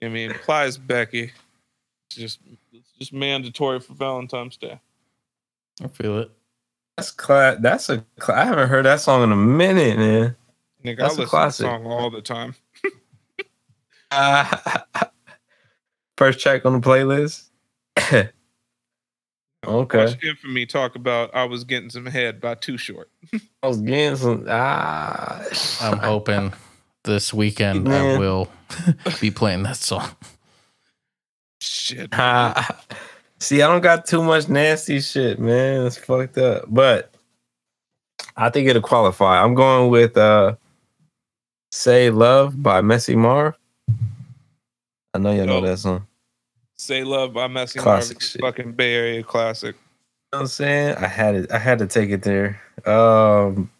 [0.04, 1.32] I mean, Plies Becky,
[2.10, 2.40] it's just
[2.72, 4.80] it's just mandatory for Valentine's Day.
[5.84, 6.32] I feel it.
[6.98, 8.04] That's cla- That's a.
[8.22, 10.36] Cl- I haven't heard that song in a minute, man.
[10.84, 11.66] Nigga, That's I a listen classic.
[11.66, 12.56] to the song all the time.
[16.18, 17.50] First check on the playlist.
[19.66, 23.10] okay, Watch Infamy talk about I was getting some head by Too Short.
[23.64, 24.46] I was getting some.
[24.50, 25.44] Ah,
[25.82, 26.54] I'm hoping
[27.04, 28.50] this weekend I will
[29.20, 30.10] be playing that song.
[31.62, 32.10] Shit.
[33.42, 35.88] See, I don't got too much nasty shit, man.
[35.88, 36.66] It's fucked up.
[36.68, 37.12] But
[38.38, 39.44] I think it'll qualify.
[39.44, 40.56] I'm going with uh
[41.72, 43.56] Say Love by Messy Marv.
[45.16, 46.06] I know y'all know that song.
[46.76, 48.42] Say Love by Messy Classic Marvin, shit.
[48.42, 49.76] fucking Bay Area classic.
[49.76, 49.82] You
[50.34, 50.98] know what I'm saying?
[50.98, 51.52] I had it.
[51.52, 52.62] I had to take it there.
[52.86, 53.72] Um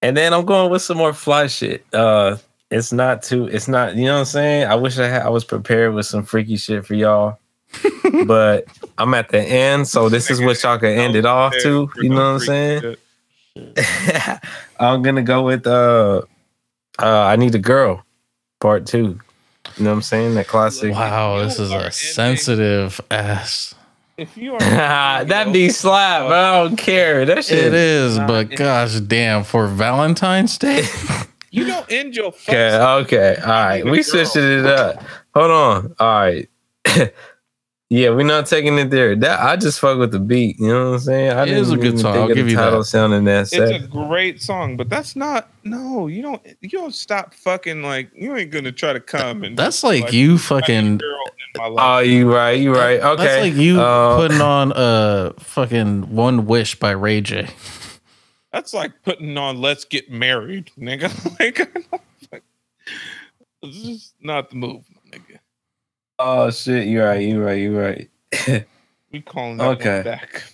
[0.00, 1.84] and then I'm going with some more fly shit.
[1.92, 2.36] Uh
[2.70, 4.68] it's not too it's not, you know what I'm saying?
[4.68, 7.36] I wish I had I was prepared with some freaky shit for y'all.
[8.26, 8.66] but
[8.98, 11.90] I'm at the end, so this is what y'all can end it off to.
[11.96, 12.96] You know what I'm saying?
[14.80, 16.22] I'm gonna go with uh
[16.98, 18.04] uh I need a girl
[18.60, 19.20] part two.
[19.76, 20.34] You know what I'm saying?
[20.34, 20.92] That classic.
[20.92, 23.74] Wow, this is a sensitive ass.
[24.16, 24.58] If you are
[25.24, 26.30] that'd be slap.
[26.30, 27.24] I don't care.
[27.24, 27.58] That shit.
[27.58, 30.84] It is, but gosh damn, for Valentine's Day.
[31.50, 33.36] you don't end your Okay, okay.
[33.42, 33.84] All right.
[33.84, 34.02] We girl.
[34.02, 35.02] switching it up.
[35.34, 35.94] Hold on.
[35.98, 36.48] All right.
[37.90, 39.14] Yeah, we're not taking it there.
[39.16, 40.58] That I just fuck with the beat.
[40.60, 41.32] You know what I'm saying?
[41.32, 42.16] I It is a didn't good song.
[42.16, 42.84] I'll give you title that.
[42.86, 43.82] sounding that It's set.
[43.82, 45.50] a great song, but that's not.
[45.64, 46.40] No, you don't.
[46.60, 48.10] You don't stop fucking like.
[48.14, 49.56] You ain't gonna try to come and.
[49.58, 50.98] That's like like, you I need a fucking.
[50.98, 52.06] girl in my Oh, life.
[52.06, 52.58] you right.
[52.60, 53.00] You right.
[53.00, 53.24] Okay.
[53.24, 57.48] That's like you Uh, putting on a fucking One Wish by Ray J.
[58.52, 61.10] That's like putting on "Let's Get Married," nigga.
[61.40, 62.42] like, I don't,
[63.62, 64.99] this is not the move, nigga.
[66.22, 66.86] Oh shit.
[66.86, 67.20] You're right.
[67.26, 67.58] You're right.
[67.58, 68.66] You're right.
[69.12, 69.96] We calling that Okay.
[69.96, 70.44] one back.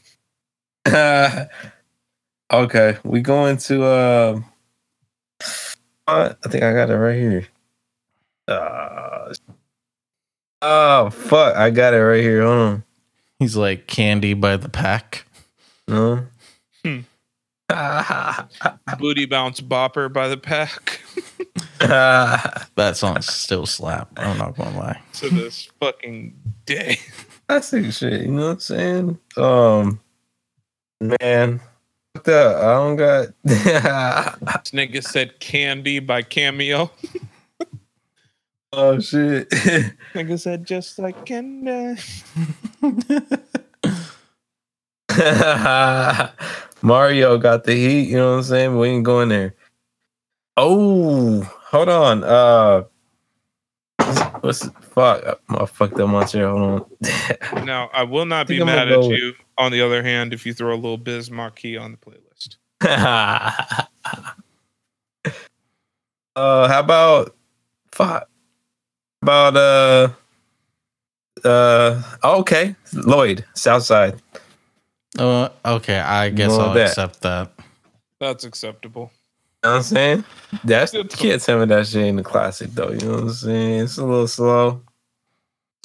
[2.53, 4.41] okay, we going to uh,
[6.07, 7.47] uh I think I got it right here.
[8.47, 9.35] Uh,
[10.63, 12.43] oh fuck, I got it right here.
[12.43, 12.85] Hold on.
[13.41, 15.27] He's like Candy by the Pack.
[15.89, 16.27] No.
[16.85, 17.01] Hmm.
[18.99, 21.01] Booty bounce bopper by the pack
[21.78, 24.09] That song still slap.
[24.16, 25.01] I'm not gonna lie.
[25.15, 26.35] to this fucking
[26.65, 26.98] day.
[27.48, 29.19] Classic shit, you know what I'm saying?
[29.36, 30.01] Um
[31.01, 31.61] man.
[32.12, 36.90] What the I don't got This nigga said "Candy" by Cameo.
[38.73, 39.48] Oh shit.
[40.12, 41.97] Nigga said just like Candy.
[46.82, 48.78] Mario got the heat, you know what I'm saying?
[48.78, 49.55] We ain't going there.
[50.59, 52.24] Oh, hold on.
[52.24, 52.82] Uh
[54.40, 55.40] What's fuck?
[55.48, 56.48] I fucked up my chair.
[56.48, 56.89] Hold
[57.53, 57.65] on.
[57.66, 59.35] Now, I will not be I'm mad at go with- you.
[59.59, 62.57] On the other hand, if you throw a little Biz Markie on the playlist.
[66.36, 67.35] uh, how about
[67.93, 68.28] fuck?
[69.23, 70.09] About uh,
[71.44, 74.20] uh, okay, Lloyd, Southside.
[75.19, 76.89] Uh, okay, I guess I'll that.
[76.90, 77.51] accept that.
[78.20, 79.11] That's acceptable.
[79.67, 80.25] You know what I'm saying?
[80.63, 82.91] That's you can't tell me that shit ain't a classic though.
[82.93, 83.81] You know what I'm saying?
[83.81, 84.81] It's a little slow.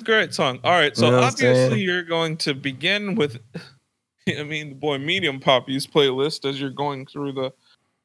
[0.03, 0.60] Great song.
[0.64, 0.95] All right.
[0.95, 3.40] So You know obviously you're going to begin with
[4.30, 7.53] I mean the boy medium poppies playlist as you're going through the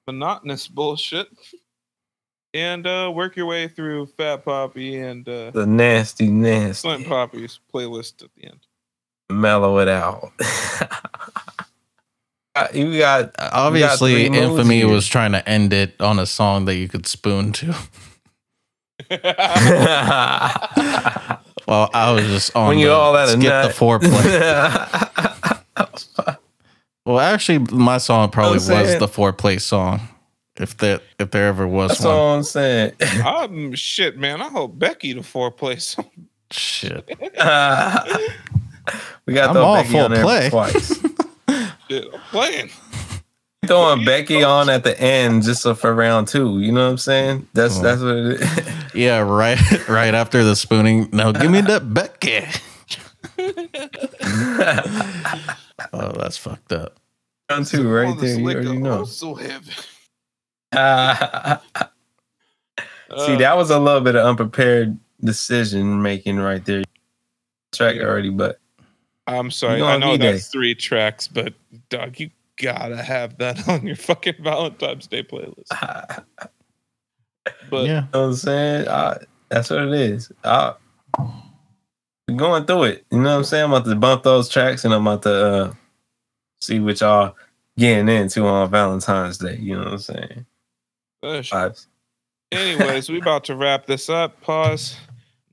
[0.07, 1.29] monotonous bullshit.
[2.55, 6.89] And uh work your way through Fat Poppy and uh The nasty, nasty.
[6.89, 8.61] Slim Poppy's playlist at the end.
[9.29, 10.33] mellow it out.
[12.57, 14.89] Uh, you got Obviously, three moves Infamy here.
[14.89, 17.75] was trying to end it on a song that you could spoon to.
[21.69, 23.75] Well, I was just on when you the, all that a skip nut.
[23.75, 24.37] the foreplay.
[27.05, 30.01] well, actually, my song probably was saying- the foreplay song,
[30.61, 32.15] if that if there ever was That's one.
[32.15, 32.93] all I'm saying.
[33.27, 34.41] um shit, man.
[34.43, 36.09] I hope Becky the foreplay song.
[36.53, 37.05] Shit.
[39.27, 40.51] we got I'm all Becky full on there play.
[40.51, 41.01] twice.
[41.91, 42.71] Shit, I'm playing.
[43.67, 46.61] Throwing Becky on at the end just for round two.
[46.61, 47.49] You know what I'm saying?
[47.53, 47.83] That's Oh.
[47.83, 48.73] that's what it is.
[48.95, 49.59] Yeah, right.
[49.89, 51.09] Right after the spooning.
[51.13, 52.45] Now give me that Becky.
[55.93, 56.99] Oh, that's fucked up.
[57.51, 58.39] round two right there.
[58.39, 59.05] You liquor, already know.
[59.05, 59.73] so heavy.
[63.19, 66.83] See, that was a little bit of unprepared decision making right there.
[67.73, 68.59] Track already, but
[69.27, 69.79] I'm sorry.
[69.79, 70.33] You I know V-Day.
[70.33, 71.55] that's three tracks, but
[71.89, 75.67] dog, you gotta have that on your fucking Valentine's Day playlist.
[77.71, 77.95] But yeah.
[77.95, 78.89] You know what I'm saying?
[78.89, 80.33] I, that's what it is.
[80.45, 80.75] I,
[82.29, 83.07] we're going through it.
[83.11, 83.65] You know what I'm saying?
[83.65, 85.75] I'm about to bump those tracks and I'm about to uh,
[86.61, 87.37] see what y'all
[87.79, 89.57] getting into on Valentine's Day.
[89.57, 90.47] You know what I'm saying?
[91.43, 91.87] sh- Vibes.
[92.53, 94.41] anyways, we about to wrap this up.
[94.41, 94.97] Pause.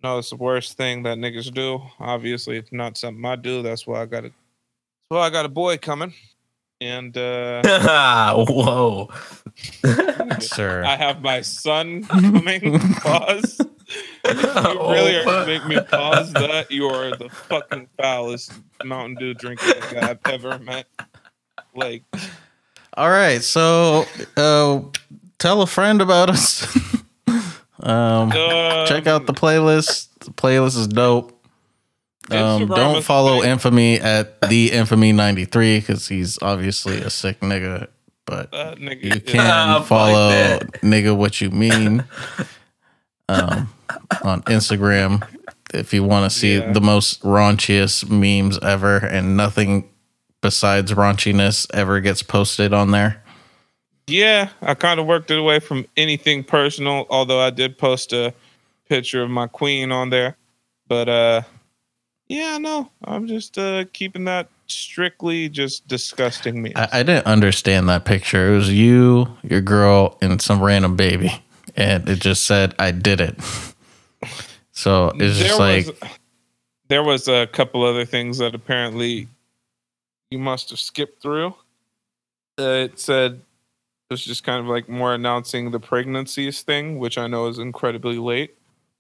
[0.03, 1.81] No, it's the worst thing that niggas do.
[1.97, 3.61] Obviously, it's not something I do.
[3.61, 4.30] That's why I got a.
[4.30, 6.13] That's why I got a boy coming,
[6.81, 9.09] and uh Whoa.
[10.39, 10.84] Sir.
[10.85, 12.80] I have my son coming.
[12.95, 13.61] Pause.
[14.25, 16.69] you really are gonna make me pause that.
[16.69, 18.51] You are the fucking foulest
[18.84, 20.85] Mountain Dew drinking guy I've ever met.
[21.73, 22.03] Like,
[22.95, 23.41] All right.
[23.41, 24.05] So
[24.35, 24.81] uh
[25.39, 26.67] tell a friend about us.
[27.84, 28.31] um
[28.88, 30.07] check out the playlist.
[30.19, 31.31] The playlist is dope.
[32.31, 33.49] Um, don't follow big.
[33.49, 37.88] Infamy at the Infamy ninety three because he's obviously a sick nigga.
[38.26, 39.03] But that nigga.
[39.15, 40.72] you can Ah, follow that.
[40.81, 42.05] nigga what you mean
[43.27, 43.69] um,
[44.23, 45.27] on Instagram
[45.73, 46.72] if you want to see Yeah.
[46.72, 49.89] the most raunchiest memes ever and nothing
[50.41, 53.23] besides raunchiness ever gets posted on there.
[54.07, 58.34] Yeah, I kind of worked it away from anything personal, although I did post a
[58.89, 60.35] picture of my queen on there.
[60.88, 61.41] But uh
[62.27, 66.73] yeah, no, I'm just uh keeping that strictly just disgusting me.
[66.75, 68.53] I, I didn't understand that picture.
[68.53, 71.31] It was you, your girl, and some random baby,
[71.75, 73.39] and it just said, "I did it."
[74.75, 75.95] So it's just like, was
[76.88, 79.27] there was a couple other things that apparently
[80.31, 81.53] you must have skipped through.
[82.59, 83.41] Uh, it said
[84.09, 88.17] was just kind of like more announcing the pregnancies thing, which I know is incredibly
[88.17, 88.55] late.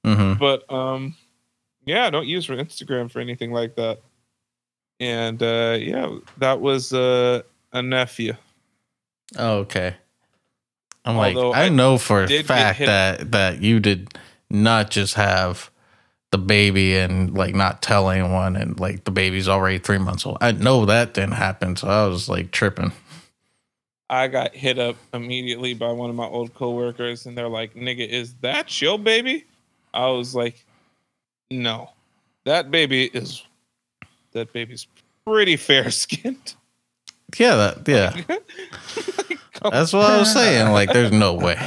[0.05, 0.37] mhm.
[0.37, 1.15] but um
[1.85, 3.99] yeah I don't use for instagram for anything like that
[4.99, 8.33] and uh yeah that was uh a nephew
[9.37, 9.95] Oh, okay.
[11.05, 14.17] I'm Although like, I, I know for a fact that that you did
[14.49, 15.71] not just have
[16.31, 20.37] the baby and like not tell anyone, and like the baby's already three months old.
[20.41, 22.91] I know that didn't happen, so I was like tripping.
[24.09, 28.07] I got hit up immediately by one of my old coworkers and they're like nigga
[28.07, 29.45] is that your baby
[29.93, 30.65] i was like
[31.51, 31.89] no
[32.45, 33.43] that baby is
[34.33, 34.87] that baby's
[35.25, 36.55] pretty fair skinned
[37.37, 38.37] Yeah, that yeah,
[39.71, 40.71] that's what I was saying.
[40.71, 41.57] Like, there's no way.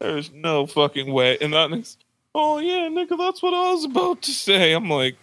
[0.00, 1.38] There's no fucking way.
[1.40, 4.72] And that next, oh yeah, nigga, that's what I was about to say.
[4.72, 5.16] I'm like,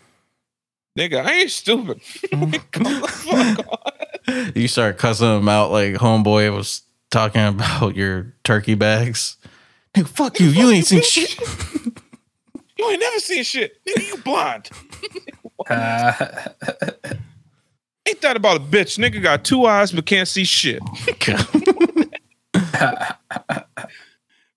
[0.98, 2.00] nigga, I ain't stupid.
[2.32, 3.92] Like, Come the fuck on.
[4.56, 6.82] You start cussing him out like homeboy was
[7.12, 9.38] talking about your turkey bags.
[9.94, 10.48] Nigga, fuck you.
[10.48, 11.36] You ain't seen shit.
[12.78, 13.78] You ain't never seen shit.
[13.86, 14.70] Nigga, you blind.
[18.08, 19.00] Ain't that about a bitch?
[19.00, 20.82] Nigga got two eyes but can't see shit.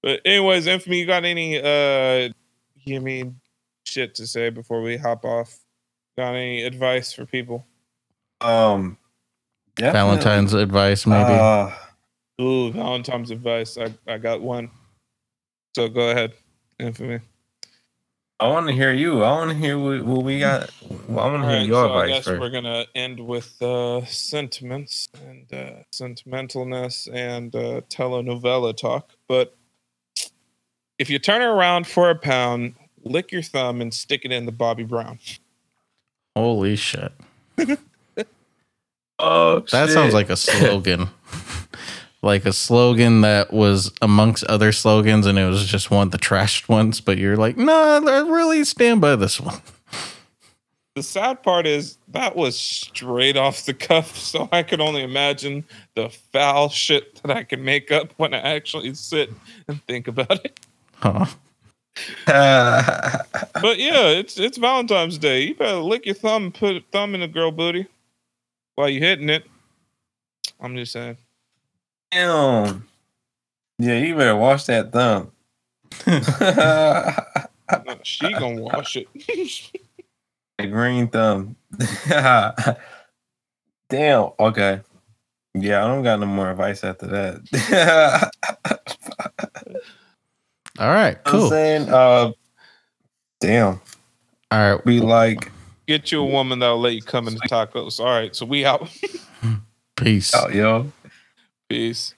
[0.02, 2.30] But anyways, Infamy, you got any uh
[2.84, 3.34] gimme
[3.84, 5.58] shit to say before we hop off?
[6.16, 7.66] Got any advice for people?
[8.40, 8.96] Um,
[9.78, 9.92] definitely.
[9.92, 11.32] Valentine's advice, maybe.
[11.32, 11.70] Uh,
[12.40, 13.78] Ooh, Valentine's advice.
[13.78, 14.70] I, I got one.
[15.74, 16.32] So go ahead,
[16.78, 17.20] infamy.
[18.40, 19.24] I want to hear you.
[19.24, 20.70] I want to hear what, what we got.
[21.08, 22.40] Well, I want to hear Alright, your so I advice guess first.
[22.40, 29.10] we're gonna end with uh, sentiments and uh, sentimentalness and uh, telenovela talk.
[29.26, 29.56] But
[30.98, 34.46] if you turn it around for a pound, lick your thumb and stick it in
[34.46, 35.18] the Bobby Brown.
[36.36, 37.12] Holy shit.
[39.18, 41.08] Oh, That sounds like a slogan.
[42.22, 46.18] like a slogan that was amongst other slogans and it was just one of the
[46.18, 49.60] trashed ones, but you're like, no, I really stand by this one.
[50.94, 55.64] The sad part is that was straight off the cuff, so I could only imagine
[55.94, 59.30] the foul shit that I can make up when I actually sit
[59.68, 60.58] and think about it.
[60.94, 61.26] Huh.
[62.26, 65.42] But yeah, it's it's Valentine's Day.
[65.42, 67.86] You better lick your thumb, and put a thumb in the girl booty
[68.78, 69.44] while you hitting it.
[70.60, 71.16] I'm just saying.
[72.12, 72.86] Damn.
[73.80, 75.32] Yeah, you better wash that thumb.
[76.06, 79.08] No, she gonna wash it.
[80.70, 81.56] green thumb.
[83.88, 84.30] Damn.
[84.38, 84.80] Okay.
[85.54, 88.30] Yeah, I don't got no more advice after that.
[90.78, 91.50] All right, I'm cool.
[91.50, 92.30] saying, uh,
[93.40, 93.80] damn.
[94.52, 94.86] All right.
[94.86, 95.50] We like,
[95.88, 96.32] Get you a mm.
[96.32, 97.98] woman that'll let you come into tacos.
[97.98, 98.86] All right, so we out.
[99.96, 100.34] Peace.
[100.34, 100.92] oh, yo.
[101.66, 102.14] Peace.